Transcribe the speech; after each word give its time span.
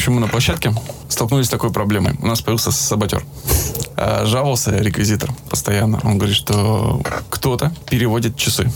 общем, 0.00 0.14
мы 0.14 0.20
на 0.20 0.28
площадке 0.28 0.72
столкнулись 1.08 1.46
с 1.46 1.50
такой 1.50 1.70
проблемой. 1.70 2.14
У 2.22 2.26
нас 2.26 2.40
появился 2.40 2.72
саботер. 2.72 3.22
А, 4.02 4.24
жаловался 4.24 4.70
реквизитор 4.78 5.30
постоянно. 5.50 6.00
Он 6.04 6.16
говорит, 6.16 6.34
что 6.34 7.02
кто-то 7.28 7.70
переводит 7.90 8.34
часы. 8.34 8.72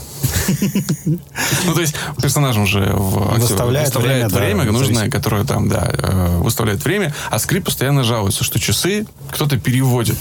Ну, 1.07 1.75
то 1.75 1.81
есть 1.81 1.95
персонаж 2.21 2.59
уже 2.59 2.93
выставляет 2.93 4.33
время 4.33 4.65
нужное, 4.65 5.11
которое 5.11 5.45
там, 5.45 5.69
да, 5.69 5.91
э, 5.93 6.39
выставляет 6.41 6.85
время, 6.85 7.15
а 7.31 7.39
скрипт 7.39 7.67
постоянно 7.67 8.05
жалуется, 8.05 8.45
что 8.45 8.59
часы 8.59 9.07
кто-то 9.31 9.59
переводит. 9.59 10.17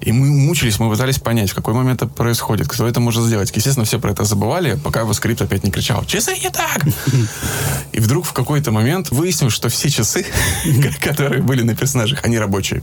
И 0.00 0.10
мы 0.10 0.26
мучились, 0.26 0.80
мы 0.80 0.90
пытались 0.90 1.18
понять, 1.18 1.50
в 1.50 1.54
какой 1.54 1.74
момент 1.74 2.02
это 2.02 2.10
происходит, 2.10 2.66
кто 2.66 2.88
это 2.88 2.98
может 2.98 3.24
сделать. 3.24 3.52
Естественно, 3.54 3.84
все 3.84 4.00
про 4.00 4.10
это 4.10 4.24
забывали, 4.24 4.74
пока 4.82 5.10
скрипт 5.12 5.42
опять 5.42 5.62
не 5.62 5.70
кричал 5.70 6.04
«Часы 6.04 6.34
не 6.42 6.50
так!» 6.50 6.84
И 7.92 8.00
вдруг 8.00 8.26
в 8.26 8.32
какой-то 8.32 8.72
момент 8.72 9.10
выяснилось, 9.10 9.54
что 9.54 9.68
все 9.68 9.90
часы, 9.90 10.26
которые 11.00 11.42
были 11.42 11.62
на 11.62 11.76
персонажах, 11.76 12.20
они 12.24 12.38
рабочие. 12.38 12.82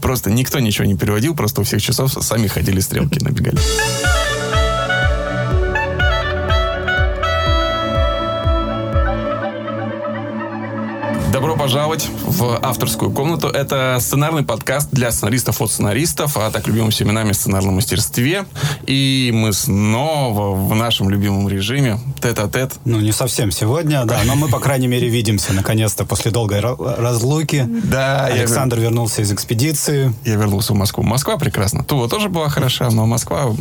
Просто 0.00 0.30
никто 0.30 0.58
ничего 0.72 0.86
не 0.86 0.96
переводил, 0.96 1.34
просто 1.34 1.60
у 1.60 1.64
всех 1.64 1.82
часов 1.82 2.12
сами 2.12 2.46
ходили 2.46 2.80
стрелки, 2.80 3.22
набегали. 3.22 3.58
Добро 11.32 11.56
пожаловать 11.56 12.10
в 12.26 12.58
авторскую 12.60 13.10
комнату. 13.10 13.48
Это 13.48 13.96
сценарный 14.00 14.42
подкаст 14.42 14.90
для 14.92 15.10
сценаристов 15.10 15.62
от 15.62 15.70
сценаристов, 15.70 16.36
а 16.36 16.50
так 16.50 16.66
любимым 16.66 16.92
семенами 16.92 17.32
сценарном 17.32 17.76
мастерстве. 17.76 18.44
И 18.86 19.30
мы 19.32 19.54
снова 19.54 20.54
в 20.54 20.74
нашем 20.74 21.08
любимом 21.08 21.48
режиме 21.48 21.98
тет-а-тет. 22.20 22.74
Ну, 22.84 23.00
не 23.00 23.12
совсем 23.12 23.50
сегодня, 23.50 24.04
да, 24.04 24.20
но 24.26 24.34
мы, 24.34 24.48
по 24.48 24.60
крайней 24.60 24.88
мере, 24.88 25.08
видимся 25.08 25.54
наконец-то 25.54 26.04
после 26.04 26.30
долгой 26.30 26.60
разлуки. 26.60 27.66
Да. 27.66 28.26
Александр 28.26 28.76
я... 28.76 28.82
вернулся 28.82 29.22
из 29.22 29.32
экспедиции. 29.32 30.12
Я 30.26 30.34
вернулся 30.34 30.74
в 30.74 30.76
Москву. 30.76 31.02
Москва 31.02 31.38
прекрасна. 31.38 31.82
Тува 31.82 32.10
тоже 32.10 32.28
была 32.28 32.50
хороша, 32.50 32.90
но 32.90 33.06
Москва 33.06 33.56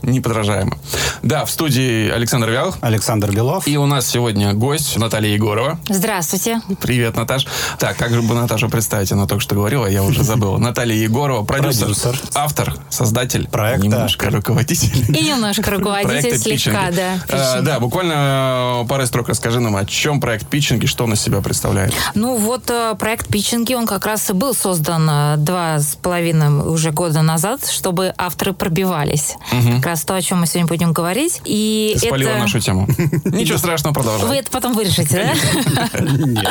неподражаема. 0.00 0.78
Да, 1.24 1.44
в 1.44 1.50
студии 1.50 2.08
Александр 2.08 2.50
Вялых. 2.50 2.78
Александр 2.82 3.32
Белов. 3.32 3.66
И 3.66 3.76
у 3.76 3.86
нас 3.86 4.06
сегодня 4.06 4.54
гость 4.54 4.96
Наталья 4.96 5.30
Егорова. 5.32 5.80
Здравствуйте. 5.88 6.60
Привет, 6.80 7.15
Наташ. 7.16 7.46
Так, 7.78 7.96
как 7.96 8.12
же 8.12 8.22
бы 8.22 8.34
Наташа 8.34 8.68
представить? 8.68 9.12
Она 9.12 9.26
только 9.26 9.42
что 9.42 9.54
говорила, 9.54 9.86
я 9.86 10.02
уже 10.02 10.22
забыл. 10.22 10.58
Наталья 10.58 10.94
Егорова, 10.94 11.44
продюсер, 11.44 11.86
продюсер. 11.86 12.20
автор, 12.34 12.74
создатель. 12.90 13.48
Проекта. 13.48 13.86
Немножко 13.86 14.30
руководитель. 14.30 15.16
И 15.16 15.22
немножко 15.22 15.70
руководитель 15.70 16.38
слегка, 16.38 16.90
да. 16.90 17.18
А, 17.28 17.62
да, 17.62 17.80
буквально 17.80 18.82
э, 18.82 18.88
парой 18.88 19.06
строк 19.06 19.28
расскажи 19.28 19.60
нам, 19.60 19.76
о 19.76 19.84
чем 19.84 20.20
проект 20.20 20.46
питчинги, 20.46 20.86
что 20.86 21.04
он 21.04 21.14
из 21.14 21.20
себя 21.20 21.40
представляет. 21.40 21.94
Ну 22.14 22.36
вот 22.36 22.70
э, 22.70 22.94
проект 22.98 23.28
питчинги, 23.28 23.74
он 23.74 23.86
как 23.86 24.06
раз 24.06 24.28
и 24.30 24.32
был 24.32 24.54
создан 24.54 25.08
э, 25.08 25.34
два 25.38 25.78
с 25.78 25.96
половиной 25.96 26.50
уже 26.68 26.90
года 26.90 27.22
назад, 27.22 27.66
чтобы 27.66 28.14
авторы 28.16 28.52
пробивались. 28.52 29.34
Угу. 29.52 29.76
Как 29.76 29.86
раз 29.86 30.04
то, 30.04 30.14
о 30.14 30.22
чем 30.22 30.40
мы 30.40 30.46
сегодня 30.46 30.66
будем 30.66 30.92
говорить. 30.92 31.40
И 31.44 31.96
Ты 32.00 32.08
спалила 32.08 32.36
нашу 32.36 32.60
тему. 32.60 32.86
Ничего 33.24 33.58
страшного, 33.58 33.94
продолжай. 33.94 34.28
Вы 34.28 34.34
это 34.36 34.50
потом 34.50 34.74
вырежете, 34.74 35.34
да? 35.92 36.00
Нет. 36.02 36.48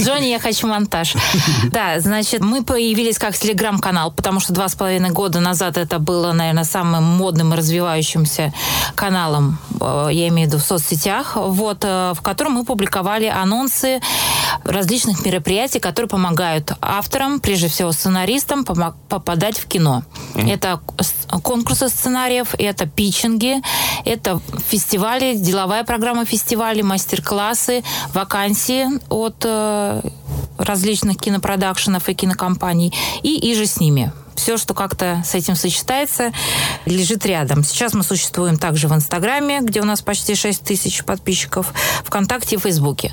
Джонни, 0.00 0.26
я 0.26 0.38
хочу 0.38 0.66
монтаж. 0.66 1.14
Да, 1.72 2.00
значит, 2.00 2.40
мы 2.40 2.64
появились 2.64 3.18
как 3.18 3.36
телеграм-канал, 3.36 4.10
потому 4.10 4.40
что 4.40 4.52
два 4.52 4.68
с 4.68 4.74
половиной 4.74 5.10
года 5.10 5.40
назад 5.40 5.76
это 5.76 5.98
было, 5.98 6.32
наверное, 6.32 6.64
самым 6.64 7.04
модным 7.04 7.54
и 7.54 7.56
развивающимся 7.56 8.52
каналом, 8.94 9.58
э, 9.80 10.08
я 10.12 10.28
имею 10.28 10.48
в 10.48 10.52
виду 10.52 10.62
в 10.62 10.66
соцсетях, 10.66 11.36
вот, 11.36 11.78
э, 11.82 12.12
в 12.14 12.22
котором 12.22 12.52
мы 12.52 12.64
публиковали 12.64 13.26
анонсы 13.26 14.00
различных 14.64 15.24
мероприятий, 15.24 15.78
которые 15.78 16.08
помогают 16.08 16.72
авторам, 16.80 17.40
прежде 17.40 17.68
всего 17.68 17.92
сценаристам, 17.92 18.64
попадать 18.64 19.58
в 19.58 19.66
кино. 19.66 20.02
Mm-hmm. 20.34 20.52
Это 20.52 20.80
конкурсы 21.42 21.88
сценариев, 21.88 22.54
это 22.58 22.86
питчинги, 22.86 23.56
это 24.04 24.40
фестивали, 24.68 25.34
деловая 25.34 25.84
программа 25.84 26.24
фестивалей, 26.24 26.82
мастер-классы, 26.82 27.82
вакансии 28.12 28.86
от 29.08 29.42
э, 29.44 30.02
различных 30.58 31.18
кинопродакшенов 31.18 32.08
и 32.08 32.14
кинокомпаний, 32.14 32.92
и 33.22 33.52
иже 33.52 33.66
с 33.66 33.80
ними 33.80 34.12
все, 34.40 34.56
что 34.56 34.72
как-то 34.72 35.22
с 35.24 35.34
этим 35.34 35.54
сочетается, 35.54 36.32
лежит 36.86 37.26
рядом. 37.26 37.62
Сейчас 37.62 37.92
мы 37.92 38.02
существуем 38.02 38.56
также 38.56 38.88
в 38.88 38.94
Инстаграме, 38.94 39.60
где 39.60 39.82
у 39.82 39.84
нас 39.84 40.00
почти 40.00 40.34
6 40.34 40.64
тысяч 40.64 41.04
подписчиков, 41.04 41.72
ВКонтакте 42.04 42.56
и 42.56 42.58
Фейсбуке. 42.58 43.12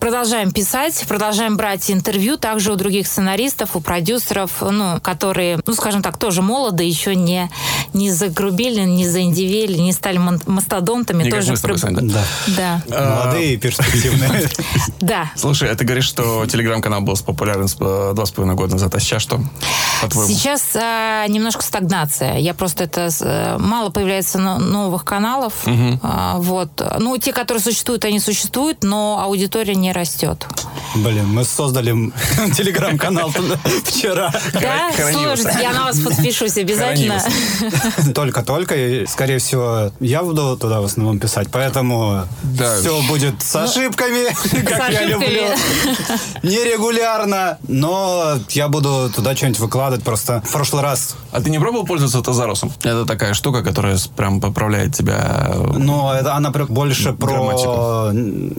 Продолжаем 0.00 0.52
писать, 0.52 1.04
продолжаем 1.08 1.56
брать 1.56 1.90
интервью 1.90 2.36
также 2.36 2.72
у 2.72 2.76
других 2.76 3.08
сценаристов, 3.08 3.74
у 3.74 3.80
продюсеров, 3.80 4.62
ну, 4.62 5.00
которые, 5.02 5.58
ну, 5.66 5.72
скажем 5.74 6.02
так, 6.02 6.16
тоже 6.18 6.40
молоды, 6.40 6.84
еще 6.84 7.16
не, 7.16 7.50
не 7.94 8.10
загрубили, 8.10 8.80
не 8.80 9.06
заиндивели, 9.06 9.78
не 9.78 9.92
стали 9.92 10.18
мастодонтами. 10.18 11.24
Не 11.24 11.30
тоже 11.30 11.54
при... 11.54 11.74
тобой, 11.76 12.02
да. 12.02 12.24
Да. 12.48 12.82
А, 12.90 13.24
Молодые 13.24 13.54
и 13.54 13.56
перспективные. 13.56 14.48
Да. 15.00 15.30
Слушай, 15.36 15.70
а 15.70 15.76
ты 15.76 15.84
говоришь, 15.84 16.04
что 16.04 16.44
телеграм-канал 16.46 17.00
был 17.00 17.16
популярен 17.16 17.66
э, 17.66 18.12
два 18.14 18.26
с 18.26 18.30
половиной 18.30 18.56
года 18.56 18.72
назад, 18.72 18.94
а 18.94 19.00
сейчас 19.00 19.22
что? 19.22 19.40
Сейчас 20.26 20.62
а, 20.74 21.26
немножко 21.28 21.62
стагнация. 21.62 22.38
Я 22.38 22.52
просто 22.52 22.84
это 22.84 23.08
э, 23.20 23.56
мало 23.58 23.90
появляется 23.90 24.38
новых 24.38 25.04
каналов. 25.04 25.54
А, 26.02 26.38
вот. 26.38 26.82
Ну, 26.98 27.16
те, 27.18 27.32
которые 27.32 27.62
существуют, 27.62 28.04
они 28.04 28.20
существуют, 28.20 28.82
но 28.82 29.20
аудитория 29.22 29.74
не 29.74 29.92
растет. 29.92 30.46
Блин, 30.94 31.28
мы 31.28 31.44
создали 31.44 31.92
телеграм-канал 32.56 33.32
вчера. 33.84 34.32
Да? 34.54 34.90
Слушайте, 34.94 35.58
я 35.62 35.72
на 35.72 35.84
вас 35.84 35.98
подпишусь 36.00 36.56
обязательно. 36.56 37.22
Только-только, 38.14 39.04
скорее 39.08 39.38
всего, 39.38 39.92
я 40.00 40.22
буду 40.22 40.56
туда 40.56 40.80
в 40.80 40.84
основном 40.84 41.18
писать, 41.18 41.48
поэтому 41.50 42.24
все 42.80 43.02
будет 43.08 43.42
с 43.42 43.54
ну, 43.54 43.60
ошибками, 43.60 44.64
как 44.64 44.92
я 44.92 45.04
люблю. 45.04 45.42
Нерегулярно, 46.42 47.58
но 47.68 48.38
я 48.50 48.68
буду 48.68 49.10
туда 49.14 49.36
что-нибудь 49.36 49.60
выкладывать 49.60 50.04
просто 50.04 50.42
в 50.44 50.52
прошлый 50.52 50.82
раз. 50.82 51.16
А 51.32 51.40
ты 51.40 51.50
не 51.50 51.58
пробовал 51.58 51.86
пользоваться 51.86 52.22
Тазарусом? 52.22 52.72
Это 52.82 53.04
такая 53.04 53.34
штука, 53.34 53.62
которая 53.62 53.98
прям 54.16 54.40
поправляет 54.40 54.94
тебя. 54.94 55.52
Но 55.76 56.14
это 56.14 56.34
она 56.34 56.50
больше 56.50 57.12
про 57.12 58.10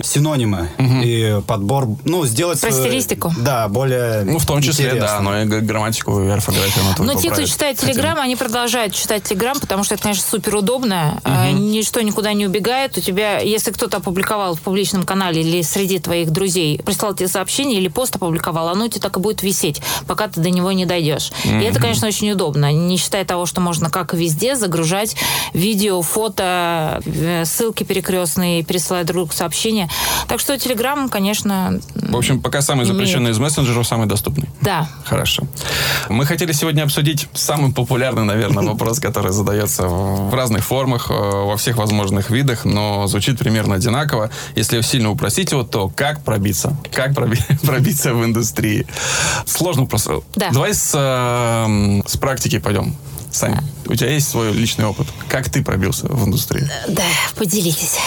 синонимы 0.04 0.70
и 0.78 1.42
подбор, 1.46 1.88
ну, 2.06 2.26
сделать... 2.26 2.62
Про 2.62 2.72
стилистику. 2.72 3.34
Да, 3.38 3.68
более 3.68 4.24
Ну, 4.24 4.40
в 4.40 4.46
том 4.46 4.62
числе, 4.62 4.94
да, 4.96 5.20
но 5.20 5.42
и 5.42 5.46
грамматику, 5.46 6.22
и 6.22 6.28
орфографию. 6.28 6.86
Но 7.00 7.16
те, 7.16 7.32
кто 7.32 7.44
читает 7.44 7.78
Телеграм, 7.78 8.20
они 8.20 8.36
продолжают 8.36 8.94
читать 8.94 9.09
Телеграм, 9.20 9.60
потому 9.60 9.84
что 9.84 9.96
это, 9.96 10.04
конечно, 10.04 10.24
супер 10.30 10.56
удобно. 10.56 11.22
Угу. 11.24 11.58
Ничто 11.58 12.02
никуда 12.02 12.34
не 12.34 12.46
убегает. 12.46 12.98
У 12.98 13.02
тебя, 13.02 13.40
если 13.40 13.72
кто-то 13.72 13.98
опубликовал 13.98 14.56
в 14.56 14.62
публичном 14.62 15.04
канале 15.04 15.42
или 15.42 15.62
среди 15.62 16.00
твоих 16.00 16.32
друзей, 16.32 16.80
прислал 16.84 17.14
тебе 17.16 17.28
сообщение 17.28 17.80
или 17.80 17.88
пост 17.88 18.16
опубликовал, 18.16 18.70
оно 18.70 18.86
у 18.86 18.88
тебя 18.90 19.02
так 19.02 19.18
и 19.18 19.20
будет 19.20 19.42
висеть, 19.42 19.82
пока 20.06 20.28
ты 20.28 20.42
до 20.42 20.50
него 20.50 20.72
не 20.72 20.86
дойдешь. 20.86 21.32
Угу. 21.46 21.56
И 21.56 21.64
это, 21.64 21.80
конечно, 21.80 22.08
очень 22.08 22.32
удобно. 22.32 22.72
Не 22.72 22.98
считая 22.98 23.26
того, 23.26 23.46
что 23.46 23.62
можно, 23.62 23.90
как 23.90 24.14
и 24.14 24.18
везде, 24.18 24.56
загружать 24.56 25.16
видео, 25.54 26.02
фото, 26.02 27.02
э, 27.06 27.46
ссылки 27.46 27.84
перекрестные, 27.84 28.64
пересылать 28.64 29.06
друг 29.06 29.16
другу 29.16 29.34
сообщения. 29.34 29.90
Так 30.28 30.40
что 30.40 30.58
Телеграм, 30.58 31.10
конечно... 31.10 31.80
В 31.96 32.18
общем, 32.18 32.42
пока 32.42 32.62
самый 32.62 32.86
запрещенный 32.86 33.32
из 33.32 33.40
мессенджеров, 33.40 33.88
самый 33.88 34.08
доступный. 34.08 34.49
Да. 34.70 34.88
Хорошо. 35.04 35.48
Мы 36.10 36.28
хотели 36.28 36.52
сегодня 36.52 36.84
обсудить 36.84 37.28
самый 37.34 37.72
популярный, 37.74 38.24
наверное, 38.24 38.64
вопрос, 38.64 39.00
который 39.00 39.32
задается 39.32 39.88
в 39.88 40.32
разных 40.32 40.64
формах, 40.64 41.10
э, 41.10 41.14
во 41.14 41.58
всех 41.58 41.78
возможных 41.78 42.30
видах, 42.30 42.66
но 42.66 43.08
звучит 43.08 43.40
примерно 43.40 43.76
одинаково. 43.76 44.30
Если 44.56 44.80
сильно 44.82 45.10
упростить 45.10 45.52
его, 45.52 45.64
то 45.64 45.90
как 45.90 46.24
пробиться? 46.24 46.78
Как 46.94 47.16
пробиться 47.64 48.14
в 48.14 48.24
индустрии? 48.24 48.86
Сложно 49.48 49.88
просто. 49.88 50.22
Да. 50.36 50.52
Давай 50.52 50.76
с, 50.76 50.92
э, 50.94 52.02
с 52.06 52.18
практики 52.18 52.60
пойдем. 52.60 52.96
Сань, 53.32 53.58
у 53.88 53.96
тебя 53.96 54.12
есть 54.12 54.30
свой 54.30 54.52
личный 54.52 54.86
опыт. 54.86 55.08
Как 55.30 55.50
ты 55.50 55.64
пробился 55.64 56.06
в 56.08 56.26
индустрии? 56.26 56.70
Да, 56.88 57.04
поделитесь. 57.36 57.98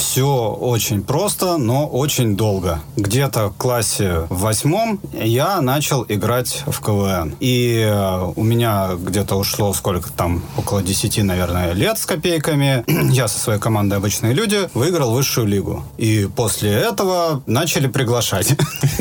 Все 0.00 0.56
очень 0.58 1.02
просто, 1.02 1.58
но 1.58 1.86
очень 1.86 2.34
долго. 2.34 2.80
Где-то 2.96 3.50
в 3.50 3.56
классе 3.58 4.26
в 4.30 4.40
восьмом 4.40 4.98
я 5.12 5.60
начал 5.60 6.06
играть 6.08 6.64
в 6.66 6.80
КВН. 6.80 7.36
И 7.38 7.86
э, 7.86 8.32
у 8.34 8.42
меня 8.42 8.92
где-то 8.98 9.36
ушло 9.36 9.74
сколько 9.74 10.10
там, 10.10 10.42
около 10.56 10.82
10, 10.82 11.22
наверное, 11.22 11.74
лет 11.74 11.98
с 11.98 12.06
копейками. 12.06 12.82
я 13.12 13.28
со 13.28 13.38
своей 13.38 13.60
командой 13.60 13.96
«Обычные 13.96 14.32
люди» 14.32 14.70
выиграл 14.72 15.12
высшую 15.12 15.46
лигу. 15.46 15.84
И 15.98 16.30
после 16.34 16.72
этого 16.72 17.42
начали 17.46 17.86
приглашать. 17.86 18.56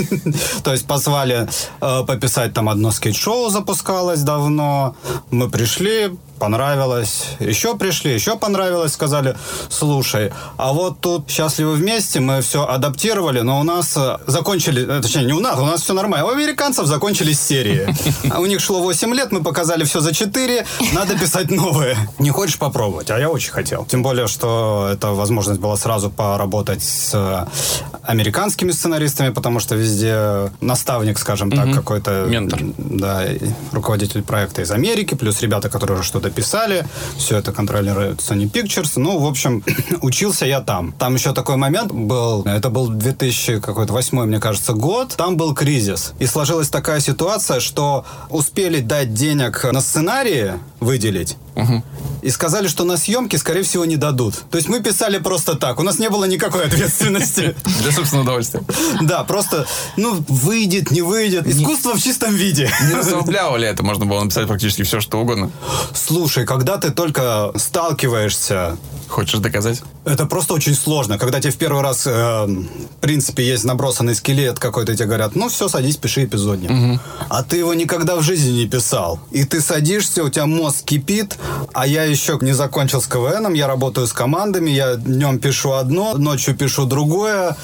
То 0.66 0.74
есть 0.74 0.86
позвали 0.86 1.48
э, 1.80 2.04
пописать 2.06 2.54
там 2.54 2.68
одно 2.68 2.92
скейт-шоу 2.92 3.50
запускалось 3.50 4.22
давно. 4.22 4.98
Мы 5.32 5.50
пришли, 5.50 6.12
понравилось. 6.40 7.26
Еще 7.40 7.76
пришли, 7.76 8.14
еще 8.14 8.38
понравилось, 8.38 8.94
сказали, 8.94 9.36
слушай, 9.70 10.32
а 10.58 10.74
вот 10.74 11.00
тут 11.02 11.30
«Счастливы 11.30 11.74
вместе» 11.74 12.20
мы 12.20 12.42
все 12.42 12.66
адаптировали, 12.66 13.42
но 13.42 13.60
у 13.60 13.64
нас 13.64 13.96
э, 13.98 14.18
закончили, 14.26 14.88
э, 14.88 15.02
точнее, 15.02 15.26
не 15.26 15.34
у 15.34 15.40
нас, 15.40 15.60
у 15.60 15.66
нас 15.66 15.82
все 15.82 15.94
нормально. 15.94 16.28
У 16.28 16.30
американцев 16.32 16.86
закончились 16.88 17.40
серии. 17.40 17.88
А 18.32 18.40
у 18.40 18.46
них 18.46 18.60
шло 18.60 18.80
8 18.80 19.14
лет, 19.14 19.32
мы 19.32 19.44
показали 19.44 19.84
все 19.84 20.00
за 20.00 20.14
4, 20.14 20.66
надо 20.94 21.18
писать 21.18 21.52
новые. 21.52 21.98
Не 22.20 22.32
хочешь 22.32 22.58
попробовать? 22.58 23.12
А 23.12 23.20
я 23.20 23.30
очень 23.30 23.52
хотел. 23.52 23.86
Тем 23.86 24.04
более, 24.04 24.28
что 24.28 24.90
это 24.92 25.10
возможность 25.10 25.60
была 25.60 25.78
сразу 25.78 26.10
поработать 26.10 26.84
с 26.84 27.12
э, 27.14 27.46
американскими 28.04 28.72
сценаристами, 28.72 29.30
потому 29.30 29.60
что 29.60 29.76
везде 29.76 30.52
наставник, 30.62 31.20
скажем 31.20 31.52
так, 31.52 31.74
какой-то... 31.74 32.26
Ментор. 32.28 32.60
Да, 32.78 33.24
руководитель 33.72 34.24
проекта 34.24 34.62
из 34.62 34.72
Америки, 34.72 35.16
плюс 35.16 35.42
ребята, 35.42 35.70
которые 35.70 36.00
уже 36.00 36.08
что-то 36.08 36.29
писали. 36.30 36.86
Все 37.18 37.38
это 37.38 37.52
контролирует 37.52 38.20
Sony 38.20 38.50
Pictures. 38.50 38.94
Ну, 38.96 39.20
в 39.20 39.26
общем, 39.26 39.64
учился 40.02 40.46
я 40.46 40.62
там. 40.62 40.94
Там 40.94 41.16
еще 41.16 41.34
такой 41.34 41.56
момент 41.56 41.92
был, 41.92 42.44
это 42.44 42.70
был 42.70 42.88
2000 42.90 43.60
какой-то 43.62 43.94
восьмой, 43.94 44.26
мне 44.26 44.40
кажется, 44.40 44.74
год. 44.74 45.16
Там 45.16 45.38
был 45.38 45.54
кризис. 45.54 46.14
И 46.20 46.26
сложилась 46.26 46.70
такая 46.70 47.00
ситуация, 47.00 47.60
что 47.60 48.06
успели 48.30 48.80
дать 48.80 49.14
денег 49.14 49.66
на 49.72 49.82
сценарии, 49.82 50.54
выделить, 50.80 51.38
и 52.22 52.30
сказали, 52.30 52.68
что 52.68 52.84
на 52.84 52.98
съемки, 52.98 53.36
скорее 53.36 53.64
всего, 53.64 53.86
не 53.86 53.96
дадут. 53.96 54.36
То 54.52 54.58
есть 54.58 54.68
мы 54.70 54.82
писали 54.82 55.18
просто 55.18 55.56
так. 55.56 55.80
У 55.80 55.84
нас 55.84 56.00
не 56.00 56.10
было 56.10 56.26
никакой 56.26 56.66
ответственности. 56.66 57.56
Для 57.82 57.92
собственного 57.92 58.24
удовольствия. 58.24 58.62
Да, 59.02 59.24
просто, 59.24 59.66
ну, 59.96 60.24
выйдет, 60.28 60.92
не 60.92 61.02
выйдет. 61.02 61.48
Искусство 61.48 61.94
в 61.96 62.02
чистом 62.02 62.36
виде. 62.36 62.70
Не 62.90 62.96
расслабляло 62.96 63.58
ли 63.58 63.66
это? 63.68 63.84
Можно 63.84 64.06
было 64.06 64.22
написать 64.22 64.48
практически 64.48 64.84
все, 64.84 65.00
что 65.00 65.20
угодно. 65.20 65.52
Слушай, 65.94 66.19
когда 66.46 66.78
ты 66.78 66.92
только 66.92 67.52
сталкиваешься 67.56 68.78
Хочешь 69.10 69.40
доказать? 69.40 69.82
Это 70.06 70.26
просто 70.28 70.54
очень 70.54 70.76
сложно. 70.76 71.18
Когда 71.18 71.40
тебе 71.40 71.52
в 71.52 71.58
первый 71.58 71.82
раз, 71.82 72.06
э, 72.06 72.12
в 72.12 73.02
принципе, 73.02 73.44
есть 73.44 73.64
набросанный 73.64 74.14
скелет 74.14 74.60
какой-то, 74.60 74.96
тебе 74.96 75.08
говорят, 75.08 75.36
ну 75.36 75.50
все, 75.50 75.68
садись, 75.68 75.98
пиши 75.98 76.26
эпизодник. 76.26 77.00
А 77.28 77.44
ты 77.44 77.58
его 77.58 77.74
никогда 77.74 78.16
в 78.16 78.22
жизни 78.22 78.52
не 78.52 78.68
писал. 78.68 79.20
И 79.32 79.44
ты 79.46 79.62
садишься, 79.62 80.24
у 80.24 80.30
тебя 80.30 80.46
мозг 80.46 80.86
кипит, 80.86 81.38
а 81.74 81.88
я 81.88 82.04
еще 82.04 82.38
не 82.42 82.54
закончил 82.54 83.02
с 83.02 83.08
КВНом, 83.08 83.54
я 83.56 83.68
работаю 83.68 84.06
с 84.06 84.14
командами, 84.14 84.70
я 84.70 84.96
днем 84.96 85.40
пишу 85.40 85.72
одно, 85.72 86.14
ночью 86.18 86.56
пишу 86.56 86.86
другое. 86.86 87.56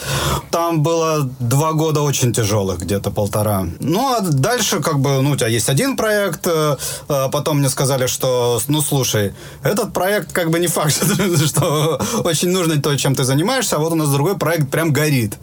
Там 0.49 0.81
было 0.81 1.29
два 1.39 1.73
года 1.73 2.01
очень 2.01 2.33
тяжелых, 2.33 2.79
где-то 2.79 3.11
полтора. 3.11 3.67
Ну, 3.79 4.15
а 4.15 4.21
дальше, 4.21 4.81
как 4.81 4.99
бы, 4.99 5.21
ну, 5.21 5.31
у 5.31 5.35
тебя 5.35 5.47
есть 5.47 5.69
один 5.69 5.95
проект, 5.95 6.47
э, 6.47 6.77
э, 7.07 7.29
потом 7.31 7.59
мне 7.59 7.69
сказали, 7.69 8.07
что, 8.07 8.44
ну, 8.67 8.81
слушай, 8.81 9.33
этот 9.63 9.93
проект 9.93 10.31
как 10.31 10.49
бы 10.49 10.59
не 10.59 10.67
факт, 10.67 10.91
что 10.91 11.05
что 11.47 12.01
очень 12.23 12.49
нужно 12.49 12.81
то, 12.81 12.95
чем 12.97 13.15
ты 13.15 13.23
занимаешься, 13.23 13.75
а 13.75 13.79
вот 13.79 13.93
у 13.93 13.95
нас 13.95 14.09
другой 14.09 14.37
проект 14.37 14.69
прям 14.69 14.93
горит. 14.93 15.37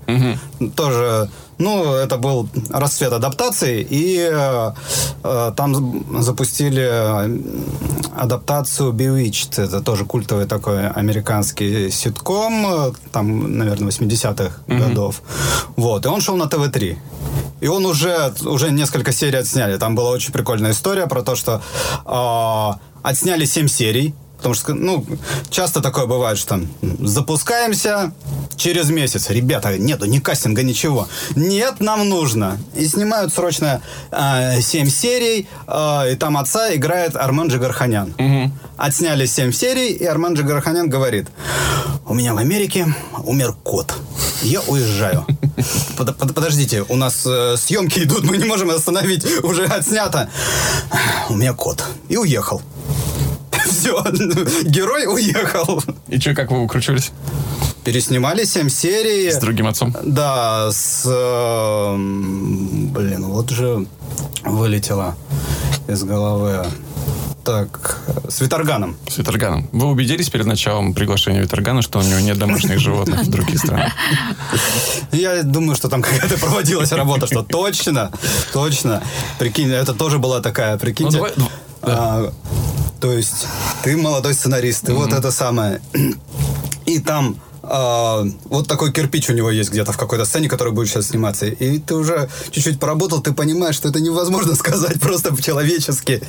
Тоже 0.77 1.29
ну, 1.59 1.95
это 1.95 2.17
был 2.17 2.49
расцвет 2.71 3.13
адаптации, 3.13 3.87
и 3.89 4.29
э, 4.31 4.73
э, 5.23 5.53
там 5.57 6.23
запустили 6.23 6.91
адаптацию 8.17 8.93
Bewitched. 8.93 9.63
Это 9.63 9.81
тоже 9.81 10.05
культовый 10.05 10.47
такой 10.47 10.89
американский 10.89 11.91
ситком, 11.91 12.67
э, 12.67 12.93
там, 13.13 13.59
наверное, 13.59 13.89
80-х 13.89 14.53
годов. 14.67 15.23
Вот, 15.77 16.07
и 16.07 16.09
он 16.09 16.21
шел 16.21 16.37
на 16.37 16.47
ТВ-3. 16.47 16.97
И 17.61 17.69
он 17.69 17.87
уже, 17.87 18.33
уже 18.45 18.73
несколько 18.73 19.13
серий 19.13 19.39
отсняли. 19.39 19.77
Там 19.79 19.95
была 19.95 20.11
очень 20.11 20.33
прикольная 20.33 20.73
история 20.73 21.07
про 21.07 21.23
то, 21.23 21.37
что 21.37 21.63
э, 22.05 22.92
отсняли 23.03 23.45
7 23.45 23.69
серий, 23.69 24.15
Потому 24.43 24.57
что, 24.57 24.75
ну, 24.75 25.07
часто 25.51 25.81
такое 25.81 26.07
бывает, 26.07 26.37
что 26.37 26.61
запускаемся 26.99 28.13
через 28.57 28.91
месяц. 28.91 29.31
Ребята, 29.31 29.79
нету 29.79 30.07
ни 30.07 30.19
кастинга, 30.19 30.65
ничего. 30.65 31.07
Нет, 31.37 31.79
нам 31.79 32.09
нужно. 32.09 32.59
И 32.75 32.89
снимают 32.89 33.33
срочно 33.33 33.81
э, 34.11 34.61
7 34.61 34.89
серий, 34.89 35.47
э, 35.69 36.13
и 36.13 36.17
там 36.17 36.37
отца 36.39 36.75
играет 36.75 37.15
Армен 37.15 37.47
Джигарханян. 37.47 38.15
Угу. 38.19 38.53
Отсняли 38.79 39.27
7 39.27 39.53
серий, 39.53 39.93
и 39.93 40.05
Армен 40.05 40.35
Джигарханян 40.35 40.89
говорит, 40.89 41.29
у 42.05 42.15
меня 42.15 42.35
в 42.35 42.39
Америке 42.39 42.93
умер 43.23 43.55
кот. 43.63 43.95
Я 44.43 44.61
уезжаю. 44.63 45.25
Под, 45.97 46.17
под, 46.17 46.35
подождите, 46.35 46.85
у 46.89 46.97
нас 46.97 47.23
э, 47.27 47.57
съемки 47.57 48.01
идут, 48.01 48.25
мы 48.25 48.39
не 48.39 48.45
можем 48.45 48.71
остановить, 48.71 49.25
уже 49.45 49.67
отснято. 49.67 50.29
У 51.29 51.35
меня 51.35 51.53
кот. 51.53 51.85
И 52.09 52.17
уехал. 52.17 52.61
Все, 53.67 54.03
герой 54.65 55.07
уехал. 55.07 55.83
И 56.09 56.19
что, 56.19 56.35
как 56.35 56.51
вы 56.51 56.63
выкручивались? 56.63 57.13
Переснимали 57.85 58.45
7 58.45 58.69
серий. 58.69 59.31
С 59.31 59.39
другим 59.39 59.67
отцом? 59.67 59.95
Да, 60.05 60.71
с... 60.71 61.03
Э, 61.05 61.97
блин, 61.97 63.25
вот 63.27 63.51
же 63.51 63.87
вылетело 64.45 65.17
из 65.89 66.05
головы. 66.05 66.65
Так, 67.45 67.99
с 68.29 68.41
Виторганом. 68.41 68.97
С 69.09 69.19
Виторганом. 69.19 69.69
Вы 69.73 69.87
убедились 69.87 70.31
перед 70.31 70.47
началом 70.47 70.95
приглашения 70.95 71.43
Виторгана, 71.43 71.83
что 71.83 71.99
у 71.99 72.03
него 72.03 72.21
нет 72.21 72.39
домашних 72.39 72.79
животных 72.79 73.23
в 73.23 73.31
других 73.31 73.59
странах? 73.59 73.93
Я 75.11 75.43
думаю, 75.43 75.75
что 75.75 75.89
там 75.89 76.03
какая-то 76.03 76.39
проводилась 76.39 76.93
работа, 76.93 77.27
что 77.27 77.43
точно, 77.43 78.13
точно. 78.53 79.03
Прикинь, 79.41 79.73
это 79.73 79.93
тоже 79.93 80.19
была 80.19 80.41
такая, 80.41 80.79
прикиньте. 80.79 81.21
То 83.03 83.13
есть 83.13 83.49
ты 83.83 83.97
молодой 83.97 84.33
сценарист, 84.33 84.87
ты 84.87 84.93
mm-hmm. 84.93 84.95
вот 84.95 85.13
это 85.13 85.33
самое. 85.33 85.83
И 86.87 87.01
там 87.01 87.37
а, 87.65 88.25
вот 88.45 88.69
такой 88.69 88.93
кирпич 88.93 89.29
у 89.29 89.33
него 89.33 89.51
есть 89.51 89.71
где-то 89.71 89.91
в 89.91 89.97
какой-то 89.97 90.25
сцене, 90.25 90.49
который 90.49 90.73
будет 90.73 90.89
сейчас 90.89 91.09
сниматься. 91.09 91.47
И 91.47 91.81
ты 91.81 91.97
уже 91.97 92.29
чуть-чуть 92.53 92.79
поработал, 92.79 93.21
ты 93.21 93.33
понимаешь, 93.33 93.75
что 93.75 93.89
это 93.89 93.99
невозможно 93.99 94.55
сказать 94.57 95.01
просто 95.01 95.35
по-человечески. 95.35 96.23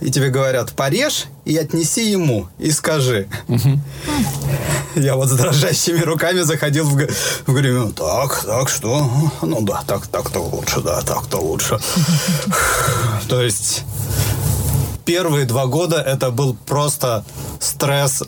И 0.00 0.10
тебе 0.10 0.30
говорят, 0.30 0.72
порежь 0.72 1.26
и 1.44 1.54
отнеси 1.58 2.10
ему, 2.10 2.48
и 2.58 2.70
скажи. 2.70 3.28
Угу. 3.48 3.80
Я 4.96 5.16
вот 5.16 5.28
с 5.28 5.32
дрожащими 5.32 6.00
руками 6.00 6.40
заходил 6.40 6.86
в, 6.86 6.96
в 7.46 7.54
гримерку. 7.54 7.92
Так, 7.92 8.42
так, 8.42 8.70
что? 8.70 9.10
Ну 9.42 9.60
да, 9.60 9.82
так, 9.86 10.06
так-то 10.06 10.40
лучше, 10.40 10.80
да, 10.80 11.02
так-то 11.02 11.36
лучше. 11.36 11.78
То 13.28 13.42
есть 13.42 13.84
первые 15.06 15.46
два 15.46 15.66
года 15.66 16.02
это 16.02 16.30
был 16.30 16.54
просто 16.66 17.24
стресс 17.60 18.22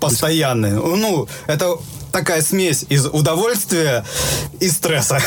постоянный. 0.00 0.70
Ну, 0.72 1.28
это 1.46 1.76
такая 2.12 2.40
смесь 2.40 2.86
из 2.88 3.06
удовольствия 3.06 4.04
и 4.60 4.70
стресса. 4.70 5.20